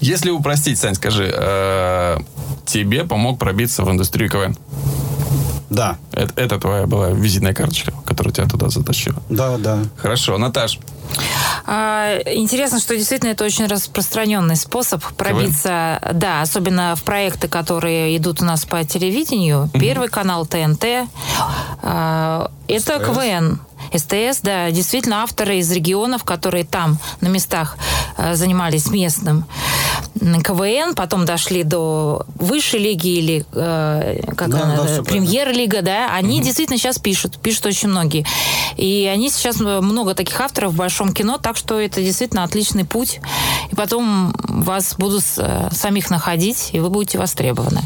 Если 0.00 0.30
упростить, 0.30 0.78
Сань, 0.78 0.96
скажи, 0.96 1.32
э, 1.34 2.18
тебе 2.66 3.04
помог 3.04 3.38
пробиться 3.38 3.84
в 3.84 3.90
индустрию 3.90 4.28
КВН? 4.28 4.58
Да. 5.70 5.98
Это, 6.12 6.32
это 6.40 6.58
твоя 6.58 6.86
была 6.86 7.10
визитная 7.10 7.54
карточка, 7.54 7.92
которая 8.04 8.32
тебя 8.32 8.46
туда 8.46 8.68
затащила? 8.68 9.22
Да, 9.28 9.56
да. 9.58 9.78
Хорошо. 9.96 10.38
Наташ, 10.38 10.78
а, 11.66 12.18
интересно, 12.26 12.80
что 12.80 12.96
действительно 12.96 13.30
это 13.30 13.44
очень 13.44 13.66
распространенный 13.66 14.56
способ 14.56 15.02
пробиться, 15.16 15.98
КВН? 16.02 16.18
да, 16.18 16.42
особенно 16.42 16.94
в 16.96 17.02
проекты, 17.02 17.48
которые 17.48 18.16
идут 18.16 18.42
у 18.42 18.44
нас 18.44 18.64
по 18.64 18.84
телевидению. 18.84 19.64
Угу. 19.64 19.78
Первый 19.78 20.08
канал 20.08 20.46
ТНТ. 20.46 20.84
А, 21.82 22.50
это. 22.68 22.98
КВН. 22.98 23.60
СТС, 23.92 24.40
да, 24.42 24.70
действительно 24.70 25.22
авторы 25.22 25.58
из 25.58 25.70
регионов, 25.70 26.24
которые 26.24 26.64
там 26.64 26.98
на 27.20 27.28
местах 27.28 27.76
э, 28.16 28.34
занимались 28.34 28.86
местным 28.90 29.44
КВН, 30.42 30.94
потом 30.94 31.24
дошли 31.24 31.64
до 31.64 32.24
высшей 32.36 32.80
лиги 32.80 33.08
или 33.08 33.46
э, 33.52 34.32
как 34.36 34.50
да, 34.50 34.62
она, 34.62 34.76
да, 34.76 35.02
премьер-лига, 35.02 35.82
да, 35.82 36.14
они 36.14 36.38
угу. 36.38 36.44
действительно 36.44 36.78
сейчас 36.78 36.98
пишут, 36.98 37.38
пишут 37.38 37.66
очень 37.66 37.88
многие. 37.88 38.26
И 38.76 39.10
они 39.12 39.30
сейчас 39.30 39.60
много 39.60 40.14
таких 40.14 40.40
авторов 40.40 40.72
в 40.72 40.76
большом 40.76 41.12
кино, 41.12 41.38
так 41.38 41.56
что 41.56 41.78
это 41.78 42.00
действительно 42.00 42.44
отличный 42.44 42.84
путь. 42.84 43.20
И 43.70 43.74
потом 43.74 44.34
вас 44.48 44.94
будут 44.96 45.24
э, 45.36 45.68
самих 45.72 46.10
находить, 46.10 46.70
и 46.72 46.80
вы 46.80 46.90
будете 46.90 47.18
востребованы. 47.18 47.82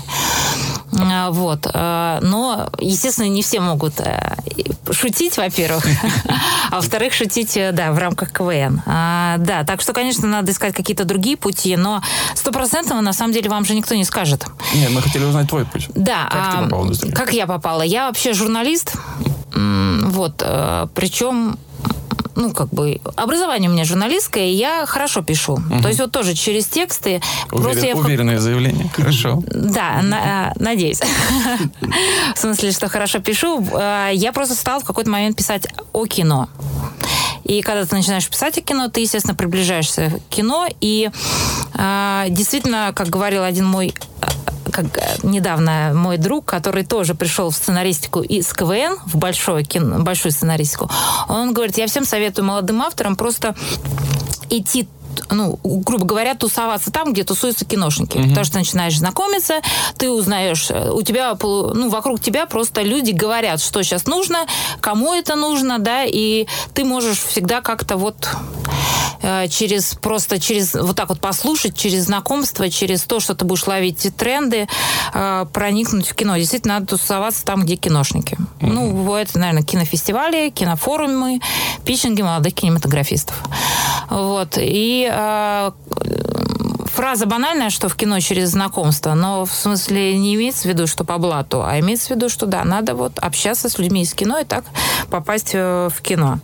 Вот. 0.91 1.67
Но, 1.75 2.71
естественно, 2.79 3.29
не 3.29 3.43
все 3.43 3.61
могут 3.61 4.01
э, 4.01 4.37
шутить, 4.91 5.37
во-первых, 5.37 5.87
а 6.71 6.77
во-вторых, 6.77 7.13
шутить, 7.13 7.57
э, 7.57 7.73
да, 7.73 7.93
в 7.93 7.99
рамках 7.99 8.33
КВН. 8.33 8.83
Да, 8.87 9.65
так 9.67 9.81
что, 9.81 9.93
конечно, 9.93 10.27
надо 10.29 10.53
искать 10.53 10.75
какие-то 10.75 11.05
другие 11.05 11.37
пути, 11.37 11.77
но 11.77 12.03
стопроцентного, 12.35 13.01
на 13.01 13.13
самом 13.13 13.33
деле, 13.33 13.49
вам 13.51 13.65
же 13.65 13.75
никто 13.75 13.95
не 13.95 14.05
скажет. 14.05 14.47
Нет, 14.75 14.91
мы 14.91 15.03
хотели 15.03 15.25
узнать 15.25 15.49
твой 15.49 15.65
путь. 15.65 15.89
Да. 15.95 16.29
Как 16.31 16.53
ты 16.53 16.65
попала 16.65 16.93
Как 17.15 17.33
я 17.33 17.47
попала? 17.47 17.83
Я 17.83 18.07
вообще 18.07 18.33
журналист, 18.33 18.95
вот, 19.55 20.43
э, 20.45 20.87
причем 20.95 21.59
ну, 22.39 22.53
как 22.53 22.69
бы, 22.69 23.01
образование 23.17 23.69
у 23.69 23.73
меня 23.73 23.85
журналистское, 23.85 24.45
и 24.45 24.53
я 24.53 24.87
хорошо 24.87 25.23
пишу. 25.23 25.55
Угу. 25.55 25.83
То 25.83 25.89
есть 25.89 26.01
вот 26.01 26.13
тоже 26.13 26.35
через 26.35 26.67
тексты. 26.67 27.21
Уверен, 27.51 27.85
я... 27.85 27.97
Уверенное 27.97 28.39
заявление. 28.39 28.89
Хорошо. 28.95 29.43
Да, 29.47 30.01
на, 30.03 30.53
надеюсь. 30.57 31.01
В 32.35 32.39
смысле, 32.39 32.71
что 32.71 32.89
хорошо 32.89 33.19
пишу. 33.19 33.67
Я 34.13 34.33
просто 34.33 34.55
стала 34.55 34.81
в 34.81 34.85
какой-то 34.85 35.11
момент 35.11 35.37
писать 35.37 35.67
о 35.93 36.07
кино. 36.07 36.49
И 37.43 37.63
когда 37.63 37.85
ты 37.85 37.97
начинаешь 37.97 38.29
писать 38.29 38.59
о 38.59 38.61
кино, 38.61 38.89
ты, 38.89 39.01
естественно, 39.01 39.35
приближаешься 39.35 40.21
к 40.29 40.35
кино. 40.35 40.69
И 40.81 41.11
э, 41.75 42.27
действительно, 42.29 42.93
как 42.95 43.09
говорил 43.09 43.43
один 43.43 43.65
мой 43.65 43.95
как 44.83 45.25
недавно 45.25 45.93
мой 45.95 46.17
друг, 46.19 46.45
который 46.45 46.85
тоже 46.85 47.15
пришел 47.15 47.51
в 47.51 47.57
сценаристику 47.57 48.21
из 48.21 48.53
КВН, 48.53 48.99
в 49.07 49.17
большое 49.17 49.65
кино, 49.65 50.01
большую 50.01 50.33
сценаристику, 50.33 50.91
он 51.29 51.53
говорит, 51.53 51.79
я 51.79 51.87
всем 51.87 52.05
советую 52.05 52.45
молодым 52.45 52.83
авторам 52.83 53.17
просто 53.17 53.55
идти 54.51 54.89
ну, 55.31 55.59
грубо 55.63 56.05
говоря, 56.05 56.35
тусоваться 56.35 56.91
там, 56.91 57.13
где 57.13 57.25
тусуются 57.25 57.65
киношники. 57.65 58.19
Угу. 58.19 58.29
Потому 58.29 58.45
что 58.45 58.53
ты 58.55 58.59
начинаешь 58.59 58.99
знакомиться, 58.99 59.61
ты 59.97 60.11
узнаешь, 60.11 60.71
э, 60.71 60.91
у 60.91 61.03
тебя, 61.03 61.37
ну, 61.43 61.89
вокруг 61.89 62.21
тебя 62.21 62.47
просто 62.47 62.83
люди 62.83 63.11
говорят, 63.11 63.61
что 63.61 63.83
сейчас 63.83 64.07
нужно, 64.07 64.47
кому 64.81 65.15
это 65.15 65.37
нужно, 65.37 65.79
да, 65.79 66.05
и 66.05 66.47
ты 66.75 66.85
можешь 66.85 67.19
всегда 67.19 67.61
как-то 67.61 67.97
вот 67.97 68.29
э, 69.23 69.49
через 69.49 69.95
просто 69.95 70.41
через 70.41 70.75
вот 70.75 70.97
так 70.97 71.09
вот 71.09 71.21
послушать, 71.21 71.77
через 71.77 72.05
знакомство, 72.05 72.71
через 72.71 73.03
то, 73.03 73.21
что 73.21 73.35
ты 73.35 73.45
будешь 73.45 73.67
ловить 73.67 74.09
тренды, 74.17 74.69
э, 75.15 75.47
проникнуть 75.53 76.09
в 76.09 76.15
кино. 76.15 76.37
Действительно, 76.37 76.75
надо 76.75 76.87
тусоваться 76.87 77.45
там, 77.45 77.63
где 77.63 77.77
киношники. 77.77 78.37
Mm-hmm. 78.37 78.67
Ну, 78.73 79.15
это, 79.15 79.39
наверное, 79.39 79.63
кинофестивали, 79.63 80.51
кинофорумы, 80.51 81.41
питчинги 81.85 82.23
молодых 82.23 82.55
кинематографистов. 82.55 83.37
Вот. 84.11 84.57
И 84.59 85.08
э, 85.11 85.71
фраза 86.87 87.27
банальная, 87.27 87.71
что 87.71 87.89
в 87.89 87.97
кино 87.97 88.21
через 88.21 88.51
знакомство, 88.51 89.15
но 89.15 89.45
в 89.45 89.53
смысле 89.53 90.19
не 90.19 90.35
имеется 90.35 90.63
в 90.63 90.65
виду, 90.67 90.87
что 90.87 91.05
по 91.05 91.19
блату, 91.19 91.63
а 91.65 91.79
имеется 91.81 92.09
в 92.09 92.11
виду, 92.17 92.29
что 92.29 92.47
да, 92.47 92.65
надо 92.65 92.95
вот 92.95 93.19
общаться 93.19 93.69
с 93.69 93.79
людьми 93.79 94.03
из 94.03 94.15
кино 94.15 94.41
и 94.41 94.45
так 94.45 94.65
попасть 95.11 95.51
э, 95.55 95.89
в 95.95 96.01
кино. 96.03 96.41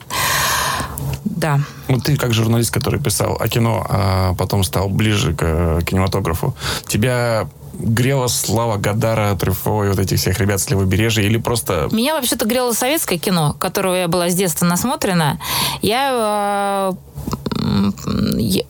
Да. 1.24 1.60
Вот 1.88 2.04
ты 2.04 2.16
как 2.16 2.32
журналист, 2.32 2.72
который 2.72 3.00
писал 3.00 3.36
о 3.40 3.48
кино, 3.48 3.84
а 3.88 4.34
потом 4.34 4.62
стал 4.64 4.88
ближе 4.88 5.34
к 5.34 5.42
э, 5.42 5.80
кинематографу, 5.84 6.54
тебя 6.86 7.48
грела 7.78 8.28
слава 8.28 8.76
Гадара, 8.76 9.34
Трюфо 9.36 9.84
и 9.84 9.88
вот 9.88 9.98
этих 9.98 10.18
всех 10.18 10.38
ребят 10.38 10.60
с 10.60 10.70
левобережья 10.70 11.22
или 11.22 11.38
просто... 11.38 11.88
Меня 11.92 12.14
вообще-то 12.14 12.46
грело 12.46 12.72
советское 12.72 13.18
кино, 13.18 13.56
которого 13.58 13.94
я 13.94 14.08
была 14.08 14.28
с 14.28 14.34
детства 14.34 14.66
насмотрена. 14.66 15.40
Я 15.82 16.92
э, 16.92 16.92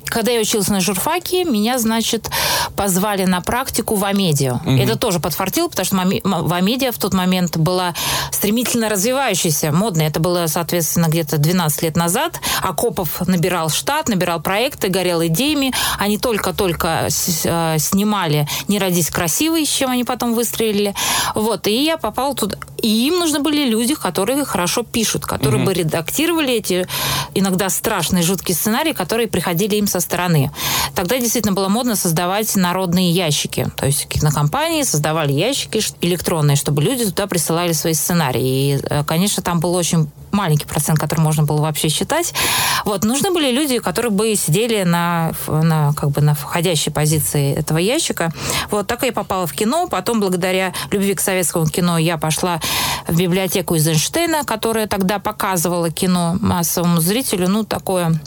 когда 0.06 0.32
я 0.32 0.40
училась 0.40 0.68
на 0.68 0.80
журфаке, 0.80 1.44
меня, 1.44 1.78
значит, 1.78 2.30
позвали 2.76 3.24
на 3.24 3.40
практику 3.40 3.96
в 3.96 4.04
Амедиа. 4.04 4.60
Угу. 4.64 4.76
Это 4.76 4.96
тоже 4.96 5.20
подфартило, 5.20 5.68
потому 5.68 5.86
что 5.86 5.96
в 5.96 6.52
Амедиа 6.52 6.92
в 6.92 6.98
тот 6.98 7.14
момент 7.14 7.56
была 7.56 7.94
стремительно 8.30 8.88
развивающаяся, 8.88 9.72
модная. 9.72 10.08
Это 10.08 10.20
было, 10.20 10.46
соответственно, 10.46 11.06
где-то 11.06 11.38
12 11.38 11.82
лет 11.82 11.96
назад. 11.96 12.40
Акопов 12.62 13.26
набирал 13.26 13.70
штат, 13.70 14.08
набирал 14.08 14.40
проекты, 14.40 14.88
горел 14.88 15.24
идеями. 15.26 15.72
Они 15.98 16.18
только-только 16.18 17.08
э, 17.08 17.78
снимали 17.78 18.46
«Не 18.68 18.78
родись 18.94 19.10
красивой», 19.10 19.66
с 19.66 19.68
чем 19.68 19.90
они 19.90 20.04
потом 20.04 20.34
выстрелили. 20.34 20.94
Вот, 21.34 21.66
и 21.66 21.84
я 21.84 21.96
попала 21.96 22.34
туда. 22.34 22.56
И 22.80 23.08
им 23.08 23.18
нужны 23.18 23.40
были 23.40 23.68
люди, 23.68 23.94
которые 23.94 24.44
хорошо 24.44 24.82
пишут, 24.82 25.24
которые 25.24 25.60
угу. 25.60 25.66
бы 25.66 25.74
редактировали 25.74 26.54
эти 26.54 26.86
иногда 27.34 27.68
страшные, 27.70 28.22
жуткие 28.22 28.54
сценарии, 28.54 28.92
которые 28.92 29.26
приходили 29.26 29.76
им 29.76 29.86
со 29.86 30.00
стороны. 30.00 30.50
Тогда 30.94 31.18
действительно 31.18 31.54
было 31.54 31.68
модно 31.68 31.96
создавать 31.96 32.54
народные 32.56 33.10
ящики. 33.10 33.68
То 33.76 33.86
есть 33.86 34.06
кинокомпании 34.06 34.82
создавали 34.82 35.32
ящики 35.32 35.82
электронные, 36.00 36.56
чтобы 36.56 36.82
люди 36.82 37.04
туда 37.04 37.26
присылали 37.26 37.72
свои 37.72 37.94
сценарии. 37.94 38.44
И, 38.44 38.80
э, 38.90 39.04
конечно, 39.04 39.42
там 39.42 39.60
был 39.60 39.74
очень 39.74 40.08
маленький 40.34 40.66
процент, 40.66 40.98
который 40.98 41.20
можно 41.20 41.44
было 41.44 41.60
вообще 41.62 41.88
считать. 41.88 42.34
Вот, 42.84 43.04
нужны 43.04 43.30
были 43.30 43.50
люди, 43.50 43.78
которые 43.78 44.10
бы 44.10 44.34
сидели 44.36 44.82
на, 44.82 45.32
на, 45.46 45.92
как 45.94 46.10
бы 46.10 46.20
на 46.20 46.34
входящей 46.34 46.92
позиции 46.92 47.54
этого 47.54 47.78
ящика. 47.78 48.32
Вот 48.70 48.86
так 48.86 49.02
я 49.02 49.12
попала 49.12 49.46
в 49.46 49.52
кино. 49.52 49.86
Потом, 49.88 50.20
благодаря 50.20 50.72
любви 50.90 51.14
к 51.14 51.20
советскому 51.20 51.66
кино, 51.66 51.98
я 51.98 52.18
пошла 52.18 52.60
в 53.08 53.16
библиотеку 53.16 53.74
Эйзенштейна, 53.74 54.44
которая 54.44 54.86
тогда 54.86 55.18
показывала 55.18 55.90
кино 55.90 56.36
массовому 56.40 57.00
зрителю. 57.00 57.48
Ну, 57.48 57.64
такое 57.64 58.20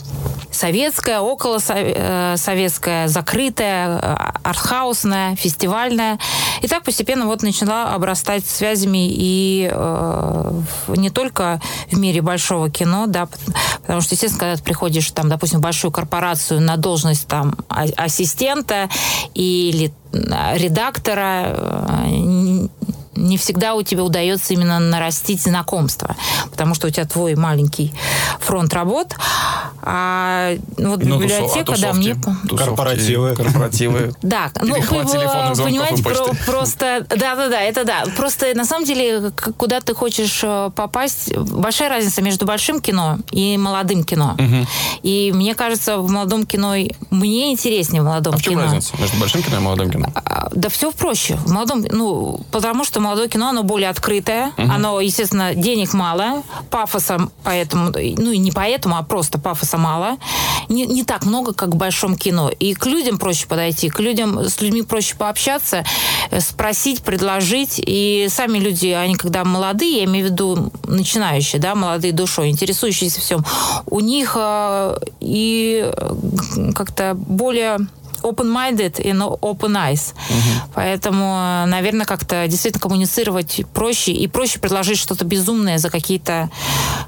советское, 0.50 1.20
около 1.20 1.58
э, 1.68 2.34
советское, 2.36 3.08
закрытое, 3.08 3.98
э, 3.98 4.16
артхаусное, 4.42 5.36
фестивальное. 5.36 6.18
И 6.62 6.68
так 6.68 6.82
постепенно 6.82 7.26
вот 7.26 7.42
начала 7.42 7.94
обрастать 7.94 8.46
связями 8.46 9.08
и 9.10 9.70
э, 9.70 10.62
не 10.96 11.10
только 11.10 11.60
в 11.90 11.97
мире 11.98 12.22
большого 12.22 12.70
кино, 12.70 13.06
да, 13.06 13.28
потому 13.82 14.00
что, 14.00 14.14
естественно, 14.14 14.40
когда 14.40 14.56
ты 14.56 14.62
приходишь, 14.62 15.10
там, 15.10 15.28
допустим, 15.28 15.58
в 15.58 15.62
большую 15.62 15.90
корпорацию 15.90 16.60
на 16.60 16.76
должность 16.76 17.26
там 17.26 17.54
а, 17.68 17.84
ассистента 17.96 18.88
или 19.34 19.92
редактора, 20.12 22.06
не 23.18 23.36
всегда 23.36 23.74
у 23.74 23.82
тебя 23.82 24.04
удается 24.04 24.54
именно 24.54 24.78
нарастить 24.78 25.42
знакомство, 25.42 26.16
потому 26.50 26.74
что 26.74 26.86
у 26.86 26.90
тебя 26.90 27.06
твой 27.06 27.34
маленький 27.34 27.92
фронт 28.40 28.72
работ. 28.72 29.14
А 29.82 30.54
вот 30.76 31.02
ну, 31.02 31.18
библиотека, 31.18 31.74
а 31.74 31.78
да, 31.78 31.92
мне... 31.92 32.16
Корпоративы. 32.56 33.34
Корпоративы. 33.34 34.14
Да, 34.22 34.50
ну, 34.60 34.74
вы, 34.74 34.82
понимаете, 34.82 36.02
про, 36.02 36.34
просто... 36.46 37.06
Да-да-да, 37.08 37.60
это 37.60 37.84
да. 37.84 38.04
Просто 38.16 38.54
на 38.54 38.64
самом 38.64 38.84
деле, 38.84 39.30
куда 39.56 39.80
ты 39.80 39.94
хочешь 39.94 40.40
э, 40.42 40.70
попасть, 40.74 41.34
большая 41.36 41.88
разница 41.88 42.22
между 42.22 42.44
большим 42.44 42.80
кино 42.80 43.18
и 43.30 43.56
молодым 43.56 44.04
кино. 44.04 44.36
И 45.02 45.32
мне 45.34 45.54
кажется, 45.54 45.98
в 45.98 46.10
молодом 46.10 46.44
кино... 46.44 46.74
Мне 47.10 47.52
интереснее 47.52 48.02
в 48.02 48.04
молодом 48.04 48.34
а 48.34 48.38
в 48.38 48.42
чем 48.42 48.54
кино. 48.54 48.62
разница 48.64 48.94
между 48.98 49.16
большим 49.18 49.42
кино 49.42 49.56
и 49.56 49.60
молодым 49.60 49.90
кино? 49.90 50.08
А, 50.14 50.48
да 50.52 50.68
все 50.68 50.92
проще. 50.92 51.36
В 51.36 51.52
молодом... 51.52 51.84
Ну, 51.90 52.40
потому 52.50 52.84
что 52.84 53.00
молодое 53.08 53.28
кино, 53.28 53.48
оно 53.48 53.62
более 53.62 53.88
открытое. 53.88 54.52
Угу. 54.58 54.70
Оно, 54.70 55.00
естественно, 55.00 55.54
денег 55.54 55.94
мало, 55.94 56.42
пафоса 56.70 57.28
поэтому... 57.42 57.90
Ну, 57.90 58.32
и 58.32 58.38
не 58.38 58.52
поэтому, 58.52 58.96
а 58.96 59.02
просто 59.02 59.38
пафоса 59.38 59.78
мало. 59.78 60.18
Не, 60.68 60.86
не 60.86 61.04
так 61.04 61.24
много, 61.24 61.54
как 61.54 61.70
в 61.70 61.76
большом 61.76 62.16
кино. 62.16 62.50
И 62.50 62.74
к 62.74 62.86
людям 62.86 63.18
проще 63.18 63.46
подойти, 63.46 63.88
к 63.88 63.98
людям, 64.00 64.44
с 64.44 64.60
людьми 64.60 64.82
проще 64.82 65.16
пообщаться, 65.16 65.84
э, 66.30 66.40
спросить, 66.40 67.02
предложить. 67.02 67.80
И 67.84 68.28
сами 68.30 68.58
люди, 68.58 68.88
они 68.88 69.14
когда 69.14 69.44
молодые, 69.44 69.98
я 69.98 70.04
имею 70.04 70.26
в 70.26 70.30
виду 70.30 70.72
начинающие, 70.84 71.60
да, 71.60 71.74
молодые 71.74 72.12
душой, 72.12 72.50
интересующиеся 72.50 73.20
всем, 73.20 73.44
у 73.86 74.00
них 74.00 74.36
э, 74.38 74.98
и 75.20 75.90
э, 75.90 76.72
как-то 76.74 77.14
более 77.14 77.78
open-minded 78.22 79.00
и 79.02 79.10
open 79.10 79.72
eyes. 79.72 80.14
Угу. 80.28 80.70
Поэтому, 80.74 81.64
наверное, 81.66 82.06
как-то 82.06 82.46
действительно 82.48 82.80
коммуницировать 82.80 83.62
проще 83.72 84.12
и 84.12 84.26
проще 84.26 84.58
предложить 84.58 84.98
что-то 84.98 85.24
безумное 85.24 85.78
за 85.78 85.90
какие-то 85.90 86.50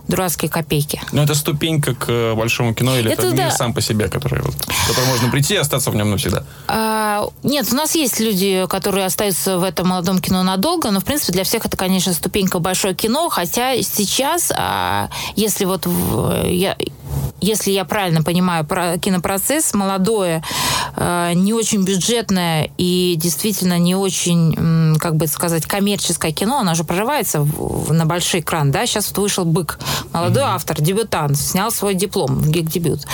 дурацкие 0.09 0.51
копейки. 0.51 1.01
Ну, 1.13 1.23
это 1.23 1.35
ступенька 1.35 1.95
к 1.95 2.07
э, 2.09 2.35
большому 2.35 2.75
кино 2.75 2.97
или 2.97 3.11
это, 3.11 3.27
это 3.27 3.37
да. 3.37 3.45
мир 3.45 3.53
сам 3.53 3.75
по 3.75 3.81
себе, 3.81 4.09
который, 4.09 4.43
вот, 4.43 4.55
который 4.89 5.09
можно 5.09 5.31
прийти 5.31 5.55
и 5.55 5.57
остаться 5.59 5.91
в 5.91 5.97
нем 5.97 6.11
навсегда? 6.11 6.45
А, 6.69 7.29
нет, 7.43 7.69
у 7.73 7.77
нас 7.77 7.95
есть 7.95 8.21
люди, 8.21 8.67
которые 8.69 9.07
остаются 9.07 9.59
в 9.59 9.63
этом 9.63 9.89
молодом 9.89 10.19
кино 10.21 10.43
надолго, 10.43 10.91
но, 10.91 11.01
в 11.01 11.05
принципе, 11.05 11.33
для 11.33 11.45
всех 11.45 11.67
это, 11.67 11.77
конечно, 11.77 12.13
ступенька 12.13 12.59
в 12.59 12.63
большое 12.63 12.95
кино, 12.95 13.29
хотя 13.29 13.81
сейчас, 13.83 14.53
а, 14.57 15.09
если 15.37 15.65
вот 15.65 15.87
я, 16.45 16.77
если 17.41 17.71
я 17.71 17.85
правильно 17.85 18.23
понимаю 18.23 18.65
про 18.65 18.99
кинопроцесс, 18.99 19.75
молодое, 19.75 20.43
э, 20.97 21.33
не 21.35 21.53
очень 21.53 21.85
бюджетное 21.85 22.71
и 22.79 23.15
действительно 23.17 23.79
не 23.79 23.95
очень, 23.95 24.97
как 24.99 25.17
бы 25.17 25.27
сказать, 25.27 25.67
коммерческое 25.67 26.33
кино, 26.33 26.59
оно 26.59 26.75
же 26.75 26.85
прорывается 26.85 27.47
на 27.89 28.07
большой 28.07 28.41
экран, 28.41 28.71
да, 28.71 28.87
сейчас 28.87 29.09
вот 29.09 29.19
вышел 29.19 29.45
«Бык», 29.45 29.79
молодой 30.13 30.43
mm-hmm. 30.43 30.55
автор, 30.55 30.81
дебютант, 30.81 31.37
снял 31.37 31.71
свой 31.71 31.95
диплом, 31.95 32.41
гик-дебют. 32.43 33.07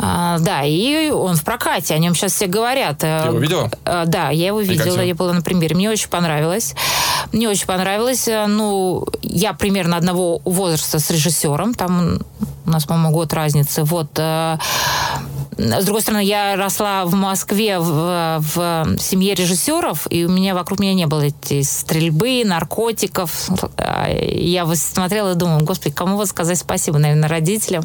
А, 0.00 0.38
да, 0.38 0.62
и 0.64 1.10
он 1.10 1.34
в 1.34 1.42
прокате, 1.42 1.94
о 1.94 1.98
нем 1.98 2.14
сейчас 2.14 2.32
все 2.32 2.46
говорят. 2.46 2.98
Ты 2.98 3.06
его 3.06 3.38
видела? 3.38 3.70
А, 3.84 4.04
да, 4.06 4.30
я 4.30 4.48
его 4.48 4.60
видела, 4.60 5.00
я 5.00 5.14
была 5.14 5.32
на 5.32 5.42
премьере. 5.42 5.74
Мне 5.74 5.90
очень 5.90 6.08
понравилось. 6.08 6.74
Мне 7.32 7.48
очень 7.48 7.66
понравилось. 7.66 8.26
Ну, 8.26 9.06
я 9.22 9.52
примерно 9.52 9.96
одного 9.96 10.40
возраста 10.44 10.98
с 10.98 11.10
режиссером. 11.10 11.74
Там 11.74 12.20
у 12.66 12.70
нас, 12.70 12.84
по-моему, 12.84 13.10
год 13.10 13.32
разницы. 13.32 13.82
Вот. 13.84 14.10
Э, 14.18 14.58
с 15.58 15.84
другой 15.84 16.02
стороны, 16.02 16.24
я 16.24 16.54
росла 16.54 17.04
в 17.04 17.14
Москве 17.14 17.80
в, 17.80 18.38
в 18.40 18.96
семье 19.00 19.34
режиссеров, 19.34 20.06
и 20.08 20.24
у 20.24 20.28
меня 20.28 20.54
вокруг 20.54 20.78
меня 20.78 20.94
не 20.94 21.06
было 21.06 21.26
этой 21.26 21.64
стрельбы, 21.64 22.42
наркотиков. 22.44 23.48
Я 24.16 24.66
смотрела 24.76 25.32
и 25.32 25.34
думала, 25.34 25.60
господи, 25.60 25.94
кому 25.94 26.16
вот 26.16 26.28
сказать 26.28 26.58
спасибо, 26.58 26.98
наверное, 26.98 27.28
родителям 27.28 27.84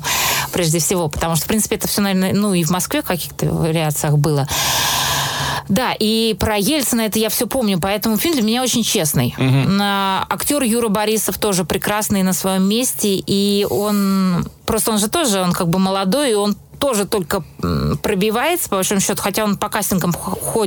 прежде 0.51 0.79
всего, 0.79 1.07
потому 1.09 1.35
что, 1.35 1.45
в 1.45 1.47
принципе, 1.47 1.75
это 1.77 1.87
все, 1.87 2.01
наверное, 2.01 2.33
ну 2.33 2.53
и 2.53 2.63
в 2.63 2.69
Москве 2.69 3.01
в 3.01 3.05
каких-то 3.05 3.47
вариациях 3.47 4.17
было. 4.17 4.47
Да, 5.69 5.93
и 5.97 6.35
про 6.39 6.57
Ельцина 6.57 7.01
это 7.01 7.19
я 7.19 7.29
все 7.29 7.47
помню, 7.47 7.79
поэтому 7.79 8.17
фильм 8.17 8.35
для 8.35 8.43
меня 8.43 8.63
очень 8.63 8.83
честный. 8.83 9.35
Угу. 9.37 9.81
Актер 10.29 10.63
Юра 10.63 10.89
Борисов 10.89 11.37
тоже 11.37 11.63
прекрасный 11.63 12.23
на 12.23 12.33
своем 12.33 12.63
месте, 12.63 13.15
и 13.15 13.65
он 13.69 14.47
просто 14.65 14.91
он 14.91 14.97
же 14.97 15.09
тоже, 15.09 15.41
он 15.41 15.53
как 15.53 15.69
бы 15.69 15.79
молодой, 15.79 16.31
и 16.31 16.33
он 16.33 16.55
тоже 16.83 17.05
только 17.05 17.45
пробивается, 18.01 18.67
по 18.67 18.75
большому 18.75 18.99
счету, 18.99 19.21
хотя 19.21 19.45
он 19.45 19.55
по 19.55 19.69
кастингам 19.69 20.13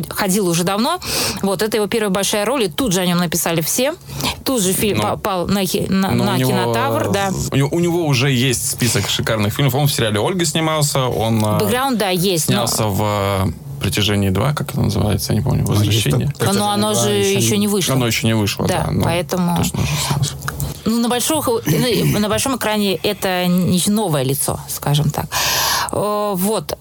ходил 0.09 0.49
уже 0.49 0.65
давно. 0.65 0.99
Вот, 1.43 1.61
это 1.61 1.77
его 1.77 1.89
первая 1.89 2.09
большая 2.09 2.47
роль, 2.47 2.65
и 2.65 2.69
тут 2.69 2.93
же 2.93 3.03
о 3.03 3.07
нем 3.07 3.19
написали 3.19 3.61
все. 3.61 3.95
Тут 4.43 4.63
же 4.63 4.73
фильм 4.73 4.97
но, 4.97 5.11
попал 5.11 5.47
на, 5.47 5.61
на, 5.89 6.11
на 6.13 6.39
него, 6.39 6.51
кинотавр, 6.51 7.11
да. 7.11 7.31
У 7.53 7.57
него, 7.57 7.69
у 7.71 7.81
него 7.81 8.07
уже 8.07 8.31
есть 8.31 8.71
список 8.71 9.11
шикарных 9.11 9.53
фильмов. 9.53 9.75
Он 9.75 9.89
в 9.89 9.93
сериале 9.93 10.19
«Ольга» 10.19 10.47
снимался, 10.47 11.05
он... 11.05 11.45
Э, 11.45 11.59
Бэкграунд, 11.59 11.99
да, 11.99 12.09
есть. 12.09 12.47
Снялся 12.47 12.85
но... 12.85 12.91
в 12.95 13.53
притяжение 13.87 14.33
2, 14.33 14.53
как 14.53 14.71
это 14.73 14.81
называется, 14.81 15.33
я 15.33 15.39
не 15.39 15.45
помню, 15.45 15.65
возвращение. 15.65 16.33
Но, 16.41 16.53
но 16.53 16.71
оно 16.71 16.95
же 16.95 17.11
еще 17.11 17.57
не 17.57 17.69
вышло. 17.69 17.95
Оно 17.95 18.07
еще 18.07 18.27
не 18.27 18.35
вышло, 18.35 18.67
да. 18.67 18.89
да 18.91 19.05
поэтому... 19.05 19.57
Ну, 20.85 21.01
на, 21.01 21.09
больших, 21.09 21.49
ну, 21.49 22.19
на 22.19 22.29
большом 22.29 22.57
экране 22.57 22.95
это 22.95 23.47
не 23.47 23.83
новое 23.89 24.23
лицо, 24.23 24.61
скажем 24.69 25.11
так. 25.11 25.27
Вот. 25.97 26.79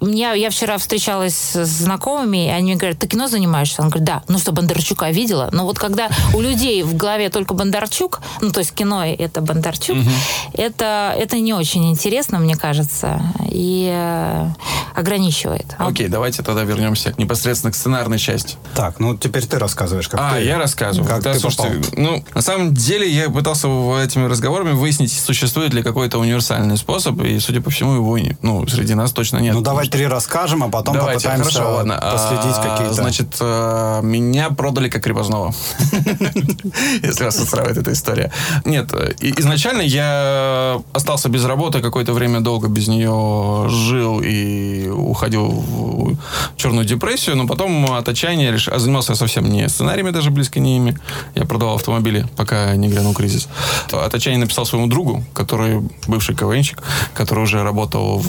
Я, 0.00 0.32
я 0.32 0.50
вчера 0.50 0.78
встречалась 0.78 1.34
с 1.34 1.66
знакомыми, 1.66 2.46
и 2.46 2.48
они 2.48 2.66
мне 2.66 2.76
говорят, 2.76 2.98
ты 2.98 3.06
кино 3.06 3.26
занимаешься? 3.26 3.82
Он 3.82 3.88
говорит, 3.88 4.04
да. 4.04 4.22
Ну 4.28 4.38
что, 4.38 4.52
Бондарчука 4.52 5.10
видела? 5.10 5.48
Но 5.52 5.64
вот 5.64 5.78
когда 5.78 6.10
у 6.34 6.40
людей 6.40 6.82
в 6.82 6.96
голове 6.96 7.30
только 7.30 7.54
Бондарчук, 7.54 8.20
ну 8.40 8.50
то 8.50 8.60
есть 8.60 8.72
кино 8.72 9.04
это 9.04 9.40
Бондарчук, 9.40 9.96
угу. 9.96 10.10
это, 10.52 11.14
это 11.16 11.38
не 11.38 11.54
очень 11.54 11.90
интересно, 11.90 12.38
мне 12.38 12.56
кажется, 12.56 13.22
и 13.50 13.90
э, 13.92 14.48
ограничивает. 14.94 15.66
Окей, 15.78 16.08
давайте 16.08 16.42
тогда 16.42 16.64
вернемся 16.64 17.14
непосредственно 17.16 17.72
к 17.72 17.76
сценарной 17.76 18.18
части. 18.18 18.56
Так, 18.74 19.00
ну 19.00 19.16
теперь 19.16 19.46
ты 19.46 19.58
рассказываешь, 19.58 20.08
как 20.08 20.20
а, 20.20 20.34
ты... 20.34 20.44
я 20.44 20.58
рассказываю. 20.58 21.08
Как 21.08 21.22
да, 21.22 21.32
ты 21.32 21.40
слушайте, 21.40 21.68
попал. 21.68 21.90
ну, 21.96 22.24
на 22.34 22.42
самом 22.42 22.74
деле 22.74 23.08
я 23.08 23.30
пытался 23.30 23.68
этими 24.02 24.26
разговорами 24.26 24.72
выяснить, 24.72 25.12
существует 25.12 25.72
ли 25.72 25.82
какой-то 25.82 26.18
универсальный 26.18 26.76
способ, 26.76 27.20
и, 27.22 27.38
судя 27.38 27.60
по 27.60 27.70
всему, 27.70 27.94
его 27.94 28.18
ну, 28.46 28.66
среди 28.68 28.94
нас 28.94 29.10
точно 29.10 29.38
нет. 29.38 29.54
Ну, 29.54 29.60
давай 29.60 29.88
три 29.88 30.06
расскажем, 30.06 30.62
а 30.62 30.68
потом 30.68 30.94
Давайте, 30.94 31.28
попытаемся 31.28 31.58
хорошо, 31.58 31.76
ладно. 31.78 31.98
последить 32.00 32.56
а, 32.58 32.62
какие-то... 32.62 32.94
Значит, 32.94 33.36
э, 33.40 34.00
меня 34.04 34.50
продали 34.50 34.88
как 34.88 35.02
крепостного. 35.02 35.52
Если 37.02 37.24
вас 37.24 37.40
устраивает 37.40 37.76
эта 37.76 37.92
история. 37.92 38.30
Нет, 38.64 38.92
изначально 39.20 39.82
я 39.82 40.80
остался 40.92 41.28
без 41.28 41.44
работы, 41.44 41.80
какое-то 41.80 42.12
время 42.12 42.40
долго 42.40 42.68
без 42.68 42.86
нее 42.86 43.66
жил 43.68 44.20
и 44.22 44.88
уходил 44.88 45.48
в 45.48 46.16
черную 46.56 46.86
депрессию, 46.86 47.36
но 47.36 47.48
потом 47.48 47.92
от 47.94 48.08
отчаяния 48.08 48.52
решил, 48.52 48.74
а 48.74 48.78
занимался 48.78 49.12
я 49.12 49.16
совсем 49.16 49.50
не 49.50 49.68
сценариями, 49.68 50.10
даже 50.10 50.30
близко 50.30 50.60
не 50.60 50.76
ими. 50.76 50.96
Я 51.34 51.46
продавал 51.46 51.74
автомобили, 51.74 52.26
пока 52.36 52.76
не 52.76 52.88
грянул 52.88 53.12
кризис. 53.12 53.48
От 53.90 54.14
отчаяния 54.14 54.44
написал 54.44 54.66
своему 54.66 54.86
другу, 54.86 55.24
который 55.34 55.82
бывший 56.06 56.36
КВНщик, 56.36 56.82
который 57.12 57.42
уже 57.42 57.64
работал 57.64 58.18
в 58.18 58.25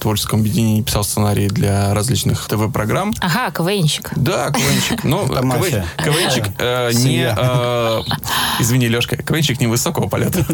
творческом 0.00 0.40
объединении, 0.40 0.82
писал 0.82 1.04
сценарии 1.04 1.48
для 1.48 1.94
различных 1.94 2.46
ТВ-программ. 2.46 3.12
Ага, 3.20 3.50
КВНщик. 3.50 4.10
Да, 4.16 4.50
КВНщик. 4.50 5.04
Ну, 5.04 5.26
КВНщик 5.96 6.44
э, 6.58 6.90
не... 6.94 7.34
Э, 7.36 8.02
извини, 8.58 8.88
Лешка, 8.88 9.16
КВНщик 9.16 9.60
не 9.60 9.66
высокого 9.66 10.08
полета. 10.08 10.40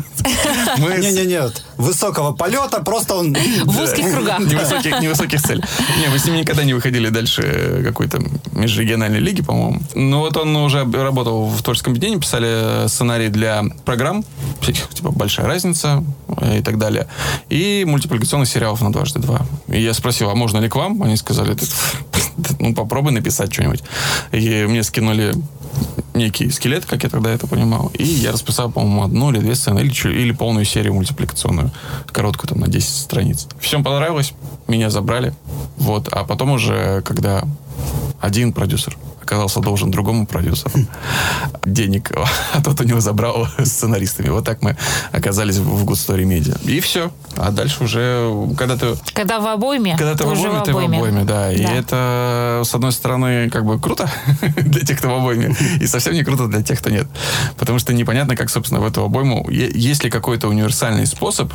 Не-не-не, 0.79 1.51
высокого 1.77 2.33
полета, 2.33 2.83
просто 2.83 3.15
он... 3.15 3.37
В 3.65 3.81
узких 3.81 4.13
кругах. 4.13 4.41
Невысоких 4.41 5.43
целей. 5.43 5.63
Не, 5.99 6.09
мы 6.09 6.19
с 6.19 6.25
ним 6.25 6.37
никогда 6.37 6.65
не 6.65 6.75
выходили 6.75 7.09
дальше 7.09 7.83
какой-то 7.85 8.21
межрегиональной 8.53 9.21
лиги, 9.21 9.43
по-моему. 9.43 9.81
Ну, 9.95 10.21
вот 10.21 10.37
он 10.37 10.55
уже 10.57 10.85
работал 10.91 11.47
в 11.49 11.63
творческом 11.63 11.93
объединении, 11.93 12.21
писали 12.21 12.89
сценарии 12.89 13.29
для 13.29 13.65
программ, 13.85 14.25
всяких, 14.61 14.89
типа 14.89 15.11
«Большая 15.11 15.47
разница» 15.47 16.05
и 16.55 16.63
так 16.63 16.79
далее. 16.79 17.07
И 17.49 17.85
мультипликационных 17.87 18.49
сериалов 18.67 18.83
на 18.83 18.93
дважды 18.93 19.21
два. 19.21 19.47
И 19.69 19.81
я 19.81 19.95
спросил, 19.95 20.31
а 20.31 20.35
можно 20.35 20.59
ли 20.59 20.69
к 20.69 20.75
вам? 20.75 21.03
Они 21.03 21.17
сказали, 21.17 21.57
ну, 22.59 22.75
попробуй 22.75 23.13
написать 23.13 23.53
что-нибудь. 23.53 23.83
И 24.33 24.67
мне 24.69 24.83
скинули 24.83 25.35
некий 26.15 26.51
скелет, 26.51 26.85
как 26.85 27.05
я 27.05 27.09
тогда 27.09 27.31
это 27.31 27.47
понимал. 27.47 27.93
И 27.95 28.03
я 28.03 28.33
расписал, 28.33 28.73
по-моему, 28.73 29.05
одну 29.05 29.31
или 29.31 29.39
две 29.39 29.55
сцены, 29.55 29.81
или, 29.81 30.23
или 30.23 30.33
полную 30.33 30.65
серию 30.65 30.95
мультипликационную, 30.95 31.71
короткую, 32.07 32.49
там, 32.49 32.61
на 32.61 32.67
10 32.67 32.89
страниц. 32.89 33.47
Всем 33.61 33.85
понравилось, 33.85 34.33
меня 34.67 34.91
забрали. 34.91 35.33
Вот. 35.77 36.09
А 36.09 36.25
потом 36.25 36.53
уже, 36.53 37.03
когда 37.03 37.45
один 38.21 38.53
продюсер 38.53 38.97
оказался 39.27 39.61
должен 39.61 39.91
другому 39.91 40.27
продюсеру 40.27 40.71
денег, 41.65 42.13
а 42.55 42.63
тот 42.63 42.81
у 42.81 42.85
него 42.85 43.01
забрал 43.01 43.49
сценаристами. 43.65 44.29
Вот 44.29 44.45
так 44.45 44.63
мы 44.63 44.77
оказались 45.13 45.57
в 45.57 45.91
Story 45.93 46.25
Media. 46.25 46.57
И 46.65 46.81
все. 46.81 47.11
А 47.37 47.51
дальше 47.51 47.85
уже, 47.85 48.33
когда 48.57 48.77
ты... 48.77 48.95
Когда 49.15 49.41
в 49.41 49.47
обойме, 49.47 49.97
Когда 49.99 50.15
ты 50.15 50.25
в 50.25 50.31
обойме, 50.31 50.63
ты 50.65 50.73
в 50.73 50.79
обойме, 50.79 51.25
да. 51.25 51.53
И 51.53 51.63
это, 51.63 52.63
с 52.65 52.75
одной 52.75 52.93
стороны, 52.93 53.51
как 53.51 53.65
бы 53.65 53.81
круто 53.81 54.09
для 54.57 54.83
тех, 54.83 54.99
кто 54.99 55.09
в 55.09 55.15
обойме, 55.15 55.55
и 55.81 55.87
совсем 55.87 56.15
не 56.15 56.23
круто 56.23 56.47
для 56.47 56.63
тех, 56.63 56.79
кто 56.79 56.91
нет. 56.91 57.09
Потому 57.59 57.79
что 57.79 57.93
непонятно, 57.93 58.37
как, 58.37 58.49
собственно, 58.51 58.81
в 58.81 58.87
эту 58.87 59.03
обойму... 59.03 59.49
Есть 59.51 60.05
ли 60.05 60.11
какой-то 60.11 60.49
универсальный 60.49 61.07
способ, 61.07 61.53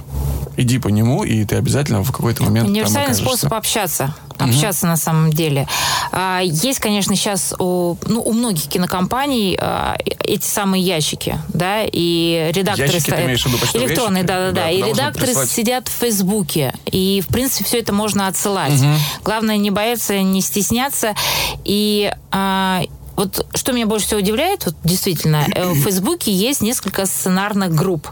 иди 0.58 0.78
по 0.78 0.90
нему, 0.90 1.24
и 1.24 1.46
ты 1.46 1.56
обязательно 1.56 2.04
в 2.04 2.12
какой-то 2.12 2.44
момент 2.44 2.70
Универсальный 2.70 3.16
способ 3.16 3.54
общаться. 3.54 4.14
Общаться 4.38 4.86
угу. 4.86 4.92
на 4.92 4.98
самом 4.98 5.32
деле. 5.32 5.68
А, 6.12 6.42
есть, 6.44 6.80
конечно, 6.80 7.16
сейчас 7.16 7.54
у, 7.58 7.96
ну, 8.06 8.22
у 8.22 8.34
многих 8.34 8.68
кинокомпаний 8.68 9.58
а, 9.60 9.98
эти 10.24 10.46
самые 10.46 10.84
ящики, 10.84 11.38
да, 11.50 11.84
и 11.84 12.52
редакторы 12.54 12.90
ящики, 12.90 13.12
стоят... 13.12 13.42
Ты 13.72 13.80
виду, 13.80 13.88
электронные, 13.88 14.24
да, 14.24 14.48
да, 14.48 14.52
да, 14.52 14.70
и 14.70 14.82
редакторы 14.82 15.28
прислать... 15.28 15.50
сидят 15.50 15.88
в 15.88 15.92
Фейсбуке, 15.92 16.74
и 16.86 17.24
в 17.26 17.32
принципе 17.32 17.64
все 17.64 17.80
это 17.80 17.94
можно 17.94 18.28
отсылать. 18.28 18.74
Угу. 18.74 18.94
Главное 19.24 19.58
не 19.58 19.72
бояться, 19.72 20.20
не 20.22 20.42
стесняться. 20.42 21.16
И 21.64 22.12
а, 22.32 22.82
вот 23.22 23.46
что 23.54 23.72
меня 23.72 23.86
больше 23.86 24.08
всего 24.08 24.20
удивляет, 24.20 24.66
вот 24.66 24.76
действительно, 24.84 25.46
э, 25.54 25.72
в 25.74 25.84
Фейсбуке 25.84 26.32
есть 26.32 26.62
несколько 26.62 27.06
сценарных 27.06 27.74
групп, 27.74 28.08